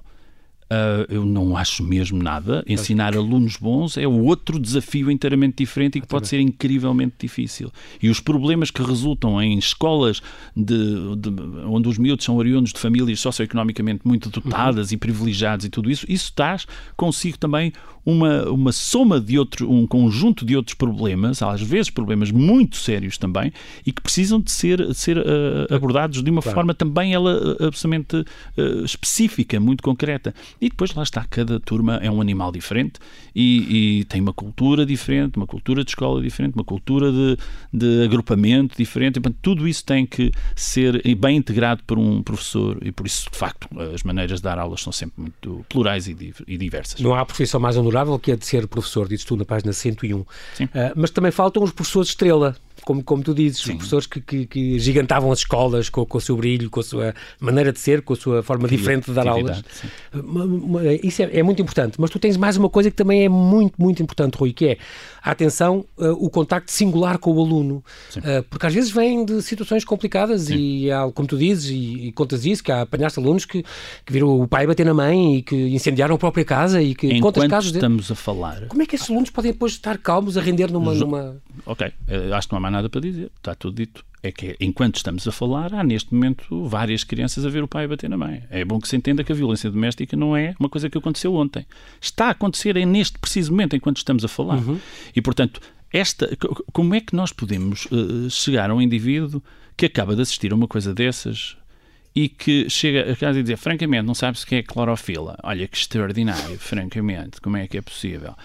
Uh, 0.74 1.06
eu 1.08 1.26
não 1.26 1.56
acho 1.56 1.84
mesmo 1.84 2.22
nada. 2.22 2.64
Ensinar 2.68 3.16
alunos 3.16 3.58
bons 3.58 3.96
é 3.98 4.08
outro 4.08 4.60
desafio 4.60 5.12
inteiramente 5.12 5.58
diferente 5.58 5.98
e 5.98 6.02
que 6.02 6.08
pode 6.08 6.28
ser 6.28 6.40
incrivelmente 6.40 7.16
difícil. 7.20 7.72
E 8.02 8.10
os 8.10 8.20
problemas 8.20 8.72
que 8.72 8.82
resultam 8.82 9.42
em 9.42 9.58
escolas 9.58 10.22
de, 10.56 11.16
de, 11.16 11.30
onde 11.66 11.88
os 11.88 11.98
miúdos 11.98 12.26
são 12.26 12.38
oriundos 12.38 12.74
de 12.74 12.80
famílias 12.80 13.20
socioeconomicamente 13.20 14.02
muito 14.04 14.30
dotadas 14.30 14.90
uhum. 14.90 14.96
e 14.96 14.98
privilegiadas 14.98 15.66
e 15.66 15.70
tudo 15.70 15.92
isso, 15.92 16.06
isso 16.10 16.34
traz 16.34 16.66
consigo 16.96 17.38
também 17.38 17.72
uma, 18.06 18.50
uma 18.50 18.72
soma 18.72 19.20
de 19.20 19.40
outros, 19.40 19.68
um 19.68 19.88
conjunto 19.88 20.46
de 20.46 20.56
outros 20.56 20.76
problemas, 20.76 21.42
às 21.42 21.62
vezes 21.62 21.90
problemas 21.90 22.32
muito 22.32 22.76
sérios 22.76 23.18
também, 23.18 23.52
e 23.86 23.92
que 23.92 24.02
precisam 24.02 24.40
de 24.40 24.52
ser, 24.52 24.86
de 24.88 24.94
ser 24.94 25.18
uh, 25.18 25.74
abordados 25.74 26.22
de 26.22 26.30
uma 26.30 26.42
claro. 26.42 26.56
forma 26.56 26.74
também 26.74 27.14
ela 27.14 27.38
uh, 27.38 27.68
absolutamente 27.68 28.18
uh, 28.18 28.84
específica, 28.84 29.60
muito 29.60 29.82
concreta. 29.82 30.34
E 30.64 30.70
depois 30.70 30.94
lá 30.94 31.04
está, 31.04 31.26
cada 31.30 31.60
turma 31.60 31.98
é 31.98 32.10
um 32.10 32.22
animal 32.22 32.50
diferente 32.50 32.94
e, 33.36 34.00
e, 34.00 34.04
tem 34.06 34.22
uma 34.22 34.32
cultura 34.32 34.86
diferente, 34.86 35.36
uma 35.36 35.46
cultura 35.46 35.84
de 35.84 35.92
escola 35.92 36.22
diferente, 36.22 36.56
uma 36.56 36.64
cultura 36.64 37.12
de, 37.12 37.38
de 37.74 38.06
agrupamento 38.06 38.78
diferente. 38.78 39.18
E, 39.18 39.20
portanto, 39.20 39.40
tudo 39.42 39.68
isso 39.68 39.84
tem 39.84 40.06
que 40.06 40.32
ser 40.56 41.04
bem 41.18 41.36
integrado 41.36 41.84
por 41.84 42.00
um 42.00 42.24
professor 42.24 42.78
e 42.82 42.94
por 42.94 43.06
isso, 43.06 43.30
de 43.30 43.38
facto, 43.38 43.68
as 43.94 44.04
maneiras 44.04 44.40
de 44.40 44.44
dar 44.44 44.58
aulas 44.58 44.80
são 44.80 44.94
sempre 44.94 45.20
muito 45.20 45.66
plurais 45.68 46.08
e, 46.08 46.34
e 46.48 46.58
diversas. 46.58 47.02
Não 47.02 47.14
há 47.14 47.26
profissão 47.26 47.60
mais 47.60 47.76
honorável 47.76 48.18
que 48.18 48.32
a 48.32 48.38
de 48.38 48.46
ser 48.46 48.66
professor, 48.66 49.10
dizes 49.10 49.26
tu 49.26 49.36
na 49.36 49.44
página 49.44 49.74
101. 49.74 50.18
Uh, 50.18 50.26
mas 50.96 51.12
também 51.12 51.32
faltam 51.32 51.62
os 51.62 51.74
professores 51.74 52.08
estrela 52.08 52.56
como, 52.84 53.04
como 53.04 53.24
tu 53.24 53.34
dizes, 53.34 53.62
Sim. 53.62 53.76
professores 53.76 54.06
que, 54.06 54.22
que, 54.22 54.46
que, 54.46 54.80
gigantavam 54.80 55.32
as 55.32 55.40
escolas 55.40 55.90
com, 55.90 56.06
com 56.06 56.18
o 56.18 56.22
seu 56.22 56.36
brilho, 56.36 56.70
com 56.70 56.80
a 56.80 56.84
sua 56.84 57.14
maneira 57.40 57.72
de 57.72 57.80
ser, 57.80 58.02
com 58.02 58.14
a 58.14 58.16
sua 58.16 58.44
forma 58.44 58.68
diferente 58.68 59.06
de 59.06 59.14
dar 59.14 59.28
aulas. 59.28 59.64
Isso 61.04 61.22
é, 61.24 61.40
é, 61.40 61.44
muito 61.44 61.62
importante. 61.62 62.00
Mas 62.00 62.10
tu 62.10 62.20
tens 62.20 62.38
mais 62.38 62.58
uma 62.58 62.70
coisa 62.70 62.90
que 62.90 62.96
também 62.96 63.26
é 63.26 63.30
muito, 63.30 63.82
muito 63.82 64.02
importante, 64.02 64.36
Rui, 64.36 64.54
que 64.54 64.68
é 64.68 64.78
a 65.22 65.32
atenção, 65.32 65.86
uh, 65.98 66.12
o 66.12 66.30
contacto 66.30 66.72
singular 66.72 67.18
com 67.18 67.32
o 67.32 67.40
aluno. 67.40 67.84
Uh, 68.18 68.44
porque 68.50 68.66
às 68.66 68.74
vezes 68.74 68.92
vêm 68.92 69.26
de 69.26 69.42
situações 69.42 69.86
complicadas 69.86 70.50
e, 70.50 70.92
há, 70.92 71.10
como 71.12 71.28
tu 71.28 71.38
dizes, 71.38 71.70
e, 71.70 72.08
e, 72.08 72.12
contas 72.12 72.46
isso, 72.46 72.64
que 72.64 72.72
há 72.72 72.82
apanhaste 72.82 73.20
alunos 73.20 73.46
que, 73.46 73.64
que 74.06 74.14
viram 74.14 74.42
o 74.42 74.48
pai 74.48 74.68
bater 74.68 74.86
na 74.86 74.94
mãe 74.94 75.38
e 75.38 75.42
que 75.42 75.56
incendiaram 75.56 76.16
a 76.16 76.18
própria 76.18 76.44
casa 76.44 76.82
e 76.82 76.94
que 76.94 77.08
Enquanto 77.08 77.36
contas 77.36 77.50
casos 77.50 77.74
estamos 77.74 78.08
de... 78.08 78.14
a 78.14 78.16
falar... 78.16 78.68
Como 78.68 78.82
é 78.82 78.86
que 78.86 78.96
esses 78.96 79.10
alunos 79.10 79.30
podem 79.30 79.52
depois 79.52 79.74
estar 79.74 79.98
calmos 79.98 80.38
a 80.38 80.42
render 80.42 80.72
numa... 80.72 80.94
Numa... 80.94 81.38
Ok, 81.66 81.92
eh, 82.08 82.32
acho 82.34 82.48
que 82.48 82.54
não 82.54 82.58
há 82.58 82.62
nada 82.74 82.90
para 82.90 83.02
dizer, 83.02 83.32
está 83.38 83.56
tudo 83.56 83.76
dito. 83.76 84.06
É 84.22 84.32
que 84.32 84.56
enquanto 84.60 84.96
estamos 84.96 85.28
a 85.28 85.32
falar, 85.32 85.74
há 85.74 85.84
neste 85.84 86.14
momento 86.14 86.66
várias 86.68 87.04
crianças 87.04 87.46
a 87.46 87.50
ver 87.50 87.62
o 87.62 87.68
pai 87.68 87.88
bater 87.88 88.10
na 88.10 88.18
mãe. 88.18 88.44
É 88.50 88.64
bom 88.64 88.80
que 88.80 88.88
se 88.88 88.96
entenda 88.96 89.24
que 89.24 89.32
a 89.32 89.36
violência 89.36 89.70
doméstica 89.70 90.16
não 90.16 90.36
é 90.36 90.56
uma 90.60 90.70
coisa 90.70 90.90
que 90.90 90.98
aconteceu 90.98 91.34
ontem. 91.36 91.66
Está 92.02 92.28
a 92.28 92.30
acontecer 92.32 92.78
é 92.78 92.86
neste 92.86 93.20
preciso 93.20 93.52
momento 93.52 93.76
enquanto 93.76 93.98
estamos 93.98 94.24
a 94.24 94.28
falar. 94.28 94.58
Uhum. 94.58 94.80
E 95.14 95.22
portanto, 95.22 95.60
esta, 95.92 96.30
como 96.72 96.96
é 96.96 97.02
que 97.02 97.16
nós 97.16 97.32
podemos 97.32 97.86
uh, 97.88 98.30
chegar 98.30 98.70
a 98.70 98.76
um 98.76 98.82
indivíduo 98.82 99.44
que 99.76 99.86
acaba 99.86 100.16
de 100.16 100.22
assistir 100.22 100.52
a 100.52 100.56
uma 100.56 100.68
coisa 100.68 100.94
dessas 100.94 101.58
e 102.16 102.30
que 102.30 102.70
chega 102.70 103.12
a 103.12 103.16
casa 103.16 103.40
e 103.40 103.44
dizer, 103.44 103.58
francamente, 103.58 104.06
não 104.06 104.14
sabe 104.14 104.38
se 104.38 104.46
que 104.46 104.56
é 104.56 104.64
clorofila. 104.64 105.38
Olha 105.44 105.68
que 105.68 105.76
extraordinário, 105.76 106.58
francamente, 106.60 107.42
como 107.42 107.58
é 107.58 107.68
que 107.68 107.78
é 107.78 107.82
possível? 107.82 108.36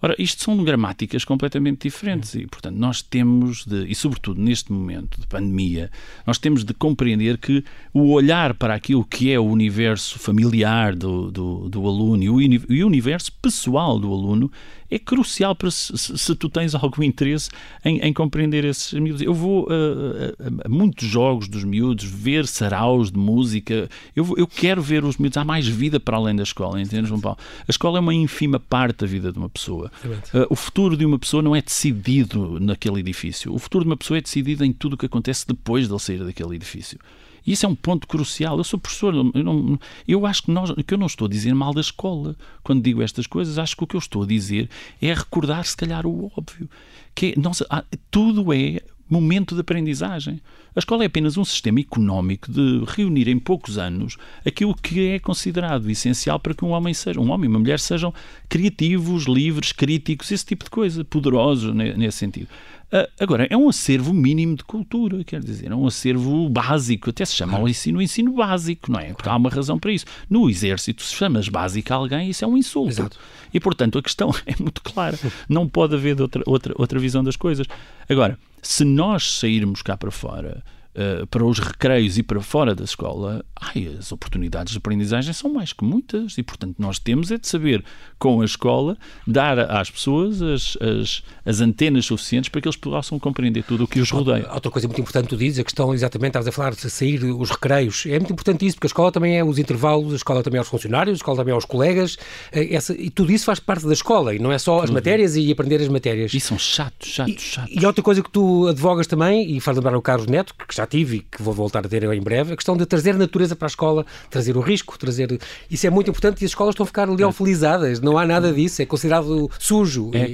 Ora, 0.00 0.14
isto 0.18 0.42
são 0.42 0.62
gramáticas 0.62 1.24
completamente 1.24 1.82
diferentes 1.82 2.34
e, 2.34 2.46
portanto, 2.46 2.76
nós 2.76 3.02
temos 3.02 3.64
de, 3.64 3.86
e 3.86 3.94
sobretudo 3.94 4.40
neste 4.40 4.72
momento 4.72 5.20
de 5.20 5.26
pandemia, 5.26 5.90
nós 6.26 6.38
temos 6.38 6.64
de 6.64 6.74
compreender 6.74 7.38
que 7.38 7.64
o 7.92 8.12
olhar 8.12 8.54
para 8.54 8.74
aquilo 8.74 9.04
que 9.04 9.32
é 9.32 9.38
o 9.38 9.44
universo 9.44 10.18
familiar 10.18 10.94
do, 10.94 11.30
do, 11.30 11.68
do 11.68 11.86
aluno 11.86 12.22
e 12.22 12.30
o, 12.30 12.40
e 12.40 12.84
o 12.84 12.86
universo 12.86 13.32
pessoal 13.40 13.98
do 13.98 14.12
aluno 14.12 14.50
é 14.90 14.98
crucial 14.98 15.54
para 15.54 15.70
se, 15.70 15.96
se, 15.96 16.34
tu 16.34 16.48
tens 16.48 16.74
algum 16.74 17.02
interesse 17.02 17.50
em, 17.84 17.98
em, 18.00 18.12
compreender 18.12 18.64
esses 18.64 18.92
miúdos. 18.92 19.22
Eu 19.22 19.34
vou 19.34 19.64
uh, 19.64 20.62
a, 20.64 20.66
a, 20.66 20.68
muitos 20.68 21.08
jogos 21.08 21.48
dos 21.48 21.64
miúdos, 21.64 22.04
ver 22.04 22.46
saraus 22.46 23.10
de 23.10 23.18
música, 23.18 23.88
eu, 24.14 24.34
eu 24.36 24.46
quero 24.46 24.80
ver 24.82 25.04
os 25.04 25.16
miúdos, 25.16 25.36
há 25.36 25.44
mais 25.44 25.66
vida 25.66 25.98
para 25.98 26.16
além 26.16 26.36
da 26.36 26.42
escola, 26.42 26.80
entendes, 26.80 27.08
João 27.08 27.20
Paulo? 27.20 27.38
A 27.66 27.70
escola 27.70 27.98
é 27.98 28.00
uma 28.00 28.14
ínfima 28.14 28.60
parte 28.60 29.00
da 29.00 29.06
vida 29.06 29.32
de 29.32 29.38
uma 29.38 29.48
pessoa. 29.48 29.90
Uh, 30.04 30.46
o 30.50 30.56
futuro 30.56 30.96
de 30.96 31.04
uma 31.04 31.18
pessoa 31.18 31.42
não 31.42 31.54
é 31.54 31.62
decidido 31.62 32.58
naquele 32.60 33.00
edifício. 33.00 33.52
O 33.52 33.58
futuro 33.58 33.84
de 33.84 33.90
uma 33.90 33.96
pessoa 33.96 34.18
é 34.18 34.20
decidido 34.20 34.64
em 34.64 34.72
tudo 34.72 34.94
o 34.94 34.96
que 34.96 35.06
acontece 35.06 35.46
depois 35.46 35.86
de 35.86 35.92
ele 35.92 36.00
sair 36.00 36.24
daquele 36.24 36.56
edifício. 36.56 36.98
Isso 37.46 37.64
é 37.64 37.68
um 37.68 37.74
ponto 37.74 38.06
crucial. 38.06 38.58
Eu 38.58 38.64
sou 38.64 38.78
professor, 38.78 39.14
eu, 39.14 39.44
não, 39.44 39.78
eu 40.06 40.26
acho 40.26 40.44
que, 40.44 40.50
nós, 40.50 40.72
que 40.86 40.94
eu 40.94 40.98
não 40.98 41.06
estou 41.06 41.26
a 41.26 41.30
dizer 41.30 41.54
mal 41.54 41.72
da 41.72 41.80
escola 41.80 42.34
quando 42.62 42.82
digo 42.82 43.02
estas 43.02 43.26
coisas. 43.26 43.58
Acho 43.58 43.76
que 43.76 43.84
o 43.84 43.86
que 43.86 43.96
eu 43.96 44.00
estou 44.00 44.22
a 44.22 44.26
dizer 44.26 44.68
é 45.00 45.14
recordar, 45.14 45.64
se 45.64 45.76
calhar, 45.76 46.06
o 46.06 46.30
óbvio. 46.36 46.68
Que 47.14 47.34
é, 47.36 47.40
nossa, 47.40 47.66
tudo 48.10 48.52
é 48.52 48.80
momento 49.08 49.54
de 49.54 49.60
aprendizagem. 49.60 50.40
A 50.74 50.78
escola 50.78 51.04
é 51.04 51.06
apenas 51.06 51.36
um 51.36 51.44
sistema 51.44 51.80
económico 51.80 52.50
de 52.50 52.84
reunir 52.86 53.28
em 53.28 53.38
poucos 53.38 53.78
anos 53.78 54.16
aquilo 54.44 54.74
que 54.74 55.08
é 55.08 55.18
considerado 55.18 55.90
essencial 55.90 56.38
para 56.38 56.54
que 56.54 56.64
um 56.64 56.70
homem 56.70 56.92
seja, 56.92 57.20
um 57.20 57.30
homem 57.30 57.46
e 57.46 57.48
uma 57.48 57.58
mulher 57.58 57.80
sejam 57.80 58.12
criativos, 58.48 59.24
livres, 59.24 59.72
críticos, 59.72 60.30
esse 60.30 60.44
tipo 60.44 60.64
de 60.64 60.70
coisa, 60.70 61.04
poderosos 61.04 61.74
nesse 61.74 62.18
sentido. 62.18 62.48
Uh, 62.86 63.08
agora, 63.18 63.48
é 63.50 63.56
um 63.56 63.68
acervo 63.68 64.14
mínimo 64.14 64.54
de 64.54 64.62
cultura, 64.62 65.24
quer 65.24 65.42
dizer, 65.42 65.72
é 65.72 65.74
um 65.74 65.88
acervo 65.88 66.48
básico, 66.48 67.10
até 67.10 67.24
se 67.24 67.34
chama 67.34 67.58
o 67.58 67.68
ensino 67.68 68.00
ensino 68.00 68.32
básico, 68.32 68.92
não 68.92 69.00
é? 69.00 69.12
Porque 69.12 69.28
há 69.28 69.34
uma 69.34 69.50
razão 69.50 69.76
para 69.76 69.90
isso. 69.90 70.04
No 70.30 70.48
exército, 70.48 71.02
se 71.02 71.12
chamas 71.12 71.48
básico 71.48 71.92
a 71.92 71.96
alguém, 71.96 72.30
isso 72.30 72.44
é 72.44 72.48
um 72.48 72.56
insulto. 72.56 72.90
Exato. 72.90 73.18
E, 73.52 73.58
portanto, 73.58 73.98
a 73.98 74.02
questão 74.02 74.30
é 74.46 74.54
muito 74.60 74.82
clara. 74.82 75.18
Não 75.48 75.66
pode 75.66 75.96
haver 75.96 76.20
outra, 76.20 76.42
outra, 76.46 76.74
outra 76.76 77.00
visão 77.00 77.24
das 77.24 77.34
coisas. 77.34 77.66
Agora, 78.08 78.38
se 78.66 78.84
nós 78.84 79.38
sairmos 79.38 79.82
cá 79.82 79.96
para 79.96 80.10
fora 80.10 80.62
uh, 80.96 81.26
para 81.26 81.44
os 81.44 81.58
recreios 81.58 82.18
e 82.18 82.22
para 82.22 82.40
fora 82.40 82.74
da 82.74 82.84
escola, 82.84 83.44
ai, 83.54 83.94
as 83.98 84.10
oportunidades 84.10 84.72
de 84.72 84.78
aprendizagem 84.78 85.32
são 85.32 85.52
mais 85.52 85.72
que 85.72 85.84
muitas 85.84 86.38
e, 86.38 86.42
portanto, 86.42 86.76
nós 86.78 86.98
temos 86.98 87.30
é 87.30 87.38
de 87.38 87.46
saber, 87.46 87.84
com 88.18 88.40
a 88.40 88.44
escola, 88.44 88.96
dar 89.26 89.58
às 89.58 89.90
pessoas 89.90 90.40
as, 90.42 90.76
as, 90.80 91.22
as 91.44 91.60
antenas 91.60 92.06
suficientes 92.06 92.48
para 92.48 92.60
que 92.60 92.68
eles 92.68 92.76
possam 92.76 93.18
compreender 93.18 93.62
tudo 93.64 93.84
o 93.84 93.88
que 93.88 94.00
os 94.00 94.10
rodeia. 94.10 94.48
Outra 94.52 94.70
coisa 94.70 94.88
muito 94.88 95.00
importante 95.00 95.28
tu 95.28 95.36
dizes, 95.36 95.58
a 95.58 95.64
questão 95.64 95.92
exatamente, 95.92 96.30
estavas 96.30 96.48
a 96.48 96.52
falar 96.52 96.74
de 96.74 96.90
sair 96.90 97.22
os 97.24 97.50
recreios, 97.50 98.04
é 98.06 98.18
muito 98.18 98.32
importante 98.32 98.66
isso, 98.66 98.76
porque 98.76 98.86
a 98.86 98.88
escola 98.88 99.12
também 99.12 99.36
é 99.38 99.44
os 99.44 99.58
intervalos, 99.58 100.12
a 100.12 100.16
escola 100.16 100.42
também 100.42 100.58
é 100.58 100.62
os 100.62 100.68
funcionários, 100.68 101.14
a 101.14 101.18
escola 101.18 101.38
também 101.38 101.54
é 101.54 101.56
os 101.56 101.64
colegas, 101.64 102.16
eh, 102.52 102.74
essa, 102.74 102.94
e 102.94 103.10
tudo 103.10 103.32
isso 103.32 103.44
faz 103.44 103.60
parte 103.60 103.86
da 103.86 103.92
escola, 103.92 104.34
e 104.34 104.38
não 104.38 104.52
é 104.52 104.58
só 104.58 104.82
as 104.82 104.90
matérias 104.90 105.36
e 105.36 105.50
aprender 105.50 105.80
as 105.80 105.88
matérias. 105.88 106.32
E 106.32 106.40
são 106.40 106.58
chatos, 106.58 107.08
chatos, 107.08 107.42
chatos. 107.42 107.74
E, 107.74 107.80
e 107.80 107.86
outra 107.86 108.02
coisa 108.02 108.22
que 108.22 108.30
tu 108.30 108.66
advogas 108.68 109.06
também, 109.06 109.56
e 109.56 109.60
faz 109.60 109.76
lembrar 109.76 109.96
o 109.96 110.02
Carlos 110.02 110.26
Neto, 110.26 110.54
que 110.54 110.74
já 110.74 110.85
já 110.86 110.86
tive 110.86 111.16
e 111.16 111.20
que 111.20 111.42
vou 111.42 111.52
voltar 111.52 111.84
a 111.84 111.88
ter 111.88 112.04
em 112.04 112.20
breve, 112.20 112.52
a 112.52 112.56
questão 112.56 112.76
de 112.76 112.86
trazer 112.86 113.10
a 113.10 113.18
natureza 113.18 113.56
para 113.56 113.66
a 113.66 113.68
escola, 113.68 114.06
trazer 114.30 114.56
o 114.56 114.60
risco, 114.60 114.96
trazer. 114.98 115.38
Isso 115.68 115.86
é 115.86 115.90
muito 115.90 116.10
importante 116.10 116.42
e 116.42 116.44
as 116.44 116.52
escolas 116.52 116.74
estão 116.74 116.84
a 116.84 116.86
ficar 116.86 117.08
leofilizadas, 117.08 118.00
não 118.00 118.16
há 118.16 118.24
nada 118.24 118.52
disso, 118.52 118.80
é 118.80 118.86
considerado 118.86 119.50
sujo. 119.58 120.10
É, 120.14 120.26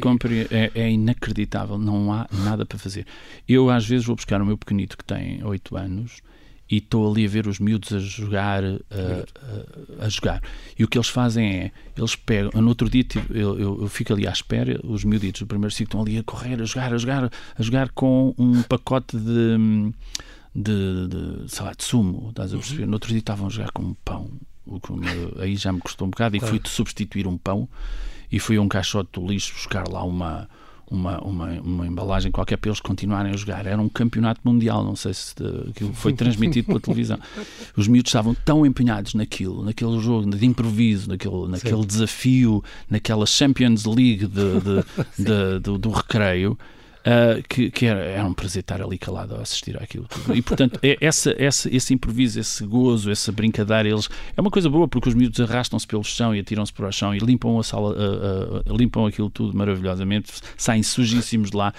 é, 0.50 0.70
é 0.74 0.90
inacreditável, 0.90 1.78
não 1.78 2.12
há 2.12 2.26
nada 2.30 2.66
para 2.66 2.78
fazer. 2.78 3.06
Eu 3.48 3.70
às 3.70 3.86
vezes 3.86 4.06
vou 4.06 4.14
buscar 4.14 4.40
o 4.42 4.46
meu 4.46 4.58
pequenito 4.58 4.96
que 4.96 5.04
tem 5.04 5.42
8 5.42 5.76
anos 5.76 6.22
e 6.72 6.78
estou 6.78 7.10
ali 7.10 7.26
a 7.26 7.28
ver 7.28 7.46
os 7.46 7.58
miúdos 7.58 7.92
a 7.92 7.98
jogar, 7.98 8.64
a, 8.64 8.78
a, 10.00 10.06
a, 10.06 10.08
jogar. 10.08 10.42
E 10.78 10.82
o 10.82 10.88
que 10.88 10.96
eles 10.96 11.08
fazem 11.08 11.46
é, 11.46 11.70
eles 11.94 12.16
pegam, 12.16 12.62
no 12.62 12.68
outro 12.68 12.88
dia 12.88 13.04
eu, 13.28 13.58
eu, 13.58 13.82
eu 13.82 13.88
fico 13.88 14.14
ali 14.14 14.26
à 14.26 14.30
espera, 14.30 14.80
os 14.82 15.04
miúditos 15.04 15.42
do 15.42 15.46
primeiro 15.46 15.70
ciclo 15.70 15.84
estão 15.84 16.00
ali 16.00 16.16
a 16.16 16.22
correr, 16.22 16.62
a 16.62 16.64
jogar, 16.64 16.94
a 16.94 16.96
jogar, 16.96 17.30
a 17.58 17.62
jogar 17.62 17.90
com 17.90 18.34
um 18.38 18.62
pacote 18.62 19.18
de, 19.18 19.92
de, 20.54 21.08
de 21.08 21.50
sei 21.50 21.64
lá, 21.64 21.72
de 21.72 21.84
sumo, 21.84 22.28
estás 22.30 22.52
a 22.52 22.56
perceber? 22.56 22.82
Uhum. 22.82 22.88
No 22.88 22.94
outro 22.94 23.08
dia 23.08 23.18
estavam 23.18 23.46
a 23.46 23.50
jogar 23.50 23.70
com 23.72 23.82
um 23.82 23.94
pão, 23.94 24.30
aí 25.38 25.56
já 25.56 25.72
me 25.72 25.80
custou 25.80 26.06
um 26.06 26.10
bocado, 26.10 26.36
e 26.36 26.40
fui 26.40 26.60
substituir 26.64 27.26
um 27.26 27.36
pão 27.36 27.68
e 28.30 28.38
fui 28.38 28.56
a 28.56 28.60
um 28.60 28.68
caixote 28.68 29.10
do 29.12 29.26
lixo 29.26 29.52
buscar 29.52 29.88
lá 29.88 30.02
uma 30.02 30.48
uma, 30.92 31.18
uma, 31.24 31.50
uma, 31.60 31.86
embalagem 31.86 32.30
qualquer 32.30 32.58
para 32.58 32.68
eles 32.68 32.78
continuarem 32.78 33.32
a 33.32 33.36
jogar. 33.36 33.66
Era 33.66 33.80
um 33.80 33.88
campeonato 33.88 34.42
mundial, 34.44 34.84
não 34.84 34.94
sei 34.94 35.14
se 35.14 35.34
aquilo 35.70 35.94
foi 35.94 36.12
transmitido 36.12 36.66
pela 36.66 36.80
televisão. 36.80 37.18
Os 37.74 37.88
miúdos 37.88 38.10
estavam 38.10 38.34
tão 38.34 38.66
empenhados 38.66 39.14
naquilo, 39.14 39.64
naquele 39.64 39.98
jogo 40.00 40.30
de 40.30 40.44
improviso, 40.44 41.08
naquele, 41.08 41.48
naquele 41.48 41.86
desafio, 41.86 42.62
naquela 42.90 43.24
Champions 43.24 43.86
League 43.86 44.26
de, 44.26 44.60
de, 44.60 44.84
de, 45.24 45.58
do, 45.60 45.78
do 45.78 45.90
recreio, 45.90 46.58
uh, 47.02 47.42
que, 47.48 47.70
que 47.70 47.86
era, 47.86 48.00
era, 48.00 48.24
um 48.24 48.34
prazer 48.34 48.60
estar 48.60 48.80
ali 48.80 48.98
calado 48.98 49.34
a 49.34 49.40
assistir 49.40 49.80
àquilo 49.80 50.06
tudo. 50.08 50.34
E, 50.34 50.42
portanto, 50.42 50.78
é, 50.82 50.96
essa, 51.00 51.34
essa, 51.38 51.74
esse 51.74 51.94
improviso, 51.94 52.40
esse 52.40 52.64
gozo, 52.64 53.10
essa 53.10 53.30
brincadeira, 53.32 53.88
eles, 53.88 54.08
é 54.36 54.40
uma 54.40 54.50
coisa 54.50 54.68
boa 54.68 54.88
porque 54.88 55.08
os 55.08 55.14
miúdos 55.14 55.40
arrastam-se 55.40 55.86
pelo 55.86 56.04
chão 56.04 56.34
e 56.34 56.40
atiram-se 56.40 56.72
para 56.72 56.88
o 56.88 56.92
chão 56.92 57.14
e 57.14 57.18
limpam 57.18 57.58
a 57.58 57.62
sala, 57.62 57.92
uh, 57.92 58.72
uh, 58.72 58.76
limpam 58.76 59.06
aquilo 59.06 59.30
tudo 59.30 59.56
maravilhosamente, 59.56 60.32
saem 60.56 60.82
sujíssimos 60.82 61.50
de 61.50 61.56
lá. 61.56 61.72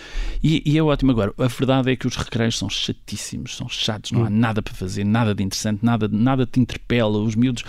E, 0.43 0.61
e, 0.65 0.77
é 0.77 0.83
ótimo. 0.83 1.11
Agora, 1.11 1.33
a 1.37 1.47
verdade 1.47 1.91
é 1.91 1.95
que 1.95 2.07
os 2.07 2.15
recreios 2.15 2.57
são 2.57 2.69
chatíssimos, 2.69 3.55
são 3.55 3.69
chatos, 3.69 4.11
não 4.11 4.23
há 4.23 4.27
hum. 4.27 4.29
nada 4.29 4.61
para 4.61 4.73
fazer, 4.73 5.03
nada 5.03 5.33
de 5.33 5.43
interessante, 5.43 5.83
nada, 5.83 6.07
nada 6.07 6.45
te 6.45 6.59
interpela. 6.59 7.17
Os 7.17 7.35
miúdos, 7.35 7.63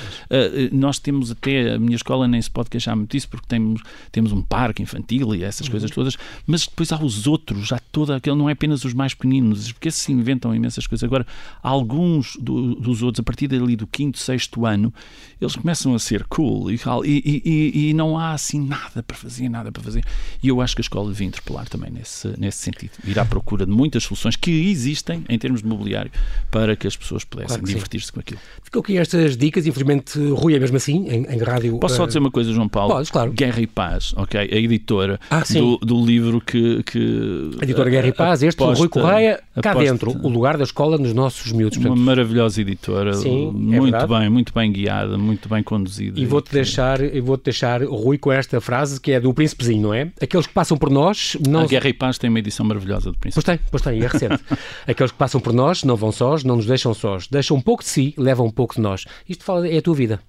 nós 0.73 0.99
temos 0.99 1.31
até, 1.31 1.75
a 1.75 1.79
minha 1.79 1.97
escola 1.97 2.27
nem 2.27 2.41
se 2.41 2.51
pode 2.51 2.71
queixar 2.71 2.97
muito 2.97 3.11
disso 3.11 3.29
porque 3.29 3.47
temos, 3.47 3.83
temos 4.11 4.33
um 4.33 4.43
parque 4.43 4.83
infantil 4.83 5.35
e 5.35 5.45
essas 5.45 5.67
uhum. 5.67 5.73
coisas 5.73 5.91
todas, 5.91 6.17
mas 6.47 6.67
depois 6.67 6.91
há 6.93 7.03
os 7.03 7.27
outros 7.27 7.44
outros, 7.45 7.67
já 7.67 7.79
toda 7.93 8.17
aquele, 8.17 8.37
não 8.37 8.49
é 8.49 8.53
apenas 8.53 8.85
os 8.85 8.95
mais 8.95 9.13
pequeninos, 9.13 9.71
porque 9.73 9.91
se 9.91 10.11
inventam 10.11 10.55
imensas 10.55 10.87
coisas. 10.87 11.05
Agora, 11.05 11.27
alguns 11.63 12.37
do, 12.41 12.75
dos 12.75 13.03
outros, 13.03 13.21
a 13.21 13.23
partir 13.23 13.47
dali 13.47 13.77
do 13.77 13.87
quinto, 13.87 14.19
sexto 14.19 14.65
ano, 14.65 14.93
eles 15.41 15.55
começam 15.55 15.95
a 15.95 15.99
ser 15.99 16.25
cool 16.25 16.71
e, 16.71 16.81
e, 17.05 17.43
e, 17.45 17.89
e, 17.91 17.95
não 17.95 18.19
há 18.19 18.33
assim 18.33 18.61
nada 18.61 19.03
para 19.03 19.17
fazer, 19.17 19.49
nada 19.49 19.71
para 19.71 19.83
fazer. 19.83 20.05
E 20.43 20.49
eu 20.49 20.61
acho 20.61 20.75
que 20.75 20.81
a 20.81 20.85
escola 20.85 21.11
devia 21.11 21.27
interpelar 21.27 21.69
também 21.69 21.91
nesse, 21.91 22.29
nesse 22.39 22.59
sentido, 22.59 22.93
ir 23.05 23.19
à 23.19 23.25
procura 23.25 23.67
de 23.67 23.73
muitas 23.73 24.05
soluções 24.05 24.37
que 24.37 24.71
existem 24.71 25.25
em 25.29 25.39
termos 25.39 25.63
de 25.63 25.69
mobiliário 25.69 26.11
para 26.51 26.75
que 26.75 26.87
as 26.87 26.97
pessoas 26.97 27.25
pudessem 27.25 27.59
claro 27.59 27.67
divertir-se 27.67 28.11
com 28.11 28.21
aquilo. 28.21 28.41
Ficou 28.63 28.81
aqui 28.81 28.97
estas 28.97 29.37
dicas, 29.37 29.67
infelizmente, 29.67 30.19
Rui 30.31 30.55
é 30.55 30.59
mesmo 30.59 30.77
assim, 30.77 31.09
em, 31.09 31.25
em 31.27 31.39
rádio. 31.39 31.79
Posso 31.79 31.97
só 31.97 32.05
uh... 32.05 32.07
dizer 32.07 32.19
uma 32.19 32.31
coisa, 32.31 32.53
João 32.53 32.69
Paulo? 32.69 32.95
Podes, 32.95 33.11
claro. 33.11 33.33
Guerra 33.33 33.61
e 33.61 33.67
Paz, 33.67 34.15
ok? 34.17 34.41
A 34.41 34.57
editora 34.57 35.21
ah, 35.31 35.43
do, 35.53 35.77
do 35.79 36.05
livro 36.05 36.41
que, 36.41 36.83
que 36.85 37.34
editora 37.63 37.91
Guerra 37.91 38.09
e 38.09 38.13
Paz, 38.13 38.43
este, 38.43 38.63
aposta, 38.63 38.79
Rui 38.79 38.89
Correia, 38.89 39.43
cá 39.61 39.71
aposta, 39.71 39.91
dentro, 39.91 40.11
o 40.11 40.29
lugar 40.29 40.57
da 40.57 40.65
escola 40.65 40.99
nos 40.99 41.13
nossos 41.13 41.53
miúdos. 41.53 41.79
Portanto, 41.79 41.97
uma 41.97 42.05
maravilhosa 42.05 42.61
editora, 42.61 43.15
sim, 43.15 43.49
é 43.73 43.81
muito 43.81 43.97
é 43.97 44.07
bem, 44.07 44.29
muito 44.29 44.53
bem 44.55 44.73
guiada, 44.73 45.17
muito 45.19 45.49
bem 45.49 45.63
conduzida. 45.63 46.19
E 46.19 46.27
vou-te 46.27 46.53
deixar, 46.53 46.99
vou 47.23 47.37
deixar, 47.37 47.83
Rui, 47.83 48.19
com 48.19 48.33
esta 48.33 48.61
frase 48.61 49.01
que 49.01 49.13
é 49.13 49.21
do 49.21 49.33
Príncipezinho, 49.33 49.83
não 49.83 49.95
é? 49.95 50.11
Aqueles 50.21 50.47
que 50.47 50.53
passam 50.53 50.77
por 50.77 50.91
nós... 50.91 51.37
Não... 51.47 51.61
A 51.61 51.67
Guerra 51.67 51.89
e 51.89 51.93
Paz 51.93 52.19
tem 52.19 52.31
uma 52.31 52.39
edição 52.39 52.65
maravilhosa 52.65 53.11
do 53.11 53.19
Príncipe. 53.19 53.45
Pois 53.45 53.59
tem, 53.59 53.67
pois 53.71 53.83
tem, 53.83 54.03
é 54.03 54.07
recente. 54.07 54.43
Aqueles 54.87 55.13
que 55.13 55.19
passam 55.19 55.41
por 55.41 55.53
nós 55.53 55.85
não 55.85 55.97
vão 55.97 56.13
sós, 56.13 56.45
não 56.45 56.57
nos 56.57 56.67
deixam 56.67 56.95
sós. 56.95 57.27
Deixam 57.29 57.57
um 57.57 57.61
pouco 57.61 57.83
de 57.83 57.89
si, 57.89 58.15
levam 58.17 58.47
um 58.47 58.51
pouco 58.51 58.75
de 58.75 58.81
nós. 58.81 59.05
Isto 59.29 59.45
fala, 59.45 59.69
é 59.69 59.79
a 59.79 59.83
tua 59.83 59.95
vida. 59.95 60.21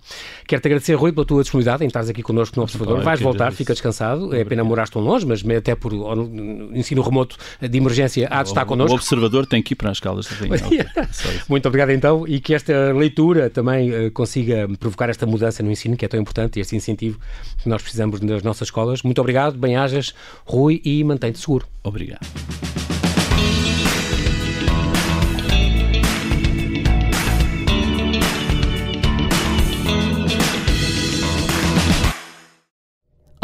Quero-te 0.47 0.67
agradecer, 0.67 0.93
Rui, 0.95 1.11
pela 1.11 1.25
tua 1.25 1.41
disponibilidade 1.41 1.83
em 1.83 1.87
estares 1.87 2.09
aqui 2.09 2.21
connosco 2.21 2.55
no 2.57 2.63
Observador. 2.63 3.01
Vais 3.01 3.19
voltar, 3.19 3.51
fica 3.51 3.73
descansado. 3.73 4.35
É 4.35 4.43
pena 4.43 4.63
morar 4.63 4.89
tão 4.89 5.01
longe, 5.01 5.25
mas 5.25 5.43
até 5.55 5.75
por 5.75 5.93
ensino 6.95 7.01
remoto 7.01 7.37
de 7.61 7.77
emergência 7.77 8.27
há 8.31 8.41
de 8.41 8.49
estar 8.49 8.65
connosco. 8.65 8.93
O 8.93 8.95
observador 8.95 9.45
tem 9.45 9.61
que 9.61 9.73
ir 9.73 9.75
para 9.75 9.91
as 9.91 9.97
escalas 9.97 10.25
de 10.25 10.35
Muito 11.49 11.67
obrigado 11.67 11.91
então 11.91 12.27
e 12.27 12.39
que 12.39 12.53
esta 12.53 12.93
leitura 12.93 13.49
também 13.49 13.91
uh, 13.91 14.11
consiga 14.11 14.67
provocar 14.79 15.09
esta 15.09 15.25
mudança 15.25 15.61
no 15.61 15.71
ensino, 15.71 15.97
que 15.97 16.05
é 16.05 16.07
tão 16.07 16.19
importante, 16.19 16.57
e 16.57 16.61
este 16.61 16.75
incentivo 16.75 17.19
que 17.61 17.67
nós 17.69 17.81
precisamos 17.81 18.21
nas 18.21 18.43
nossas 18.43 18.67
escolas. 18.67 19.03
Muito 19.03 19.19
obrigado, 19.19 19.57
bem-ajas, 19.57 20.13
Rui, 20.45 20.81
e 20.83 21.03
mantém-te 21.03 21.39
seguro. 21.39 21.67
Obrigado. 21.83 22.25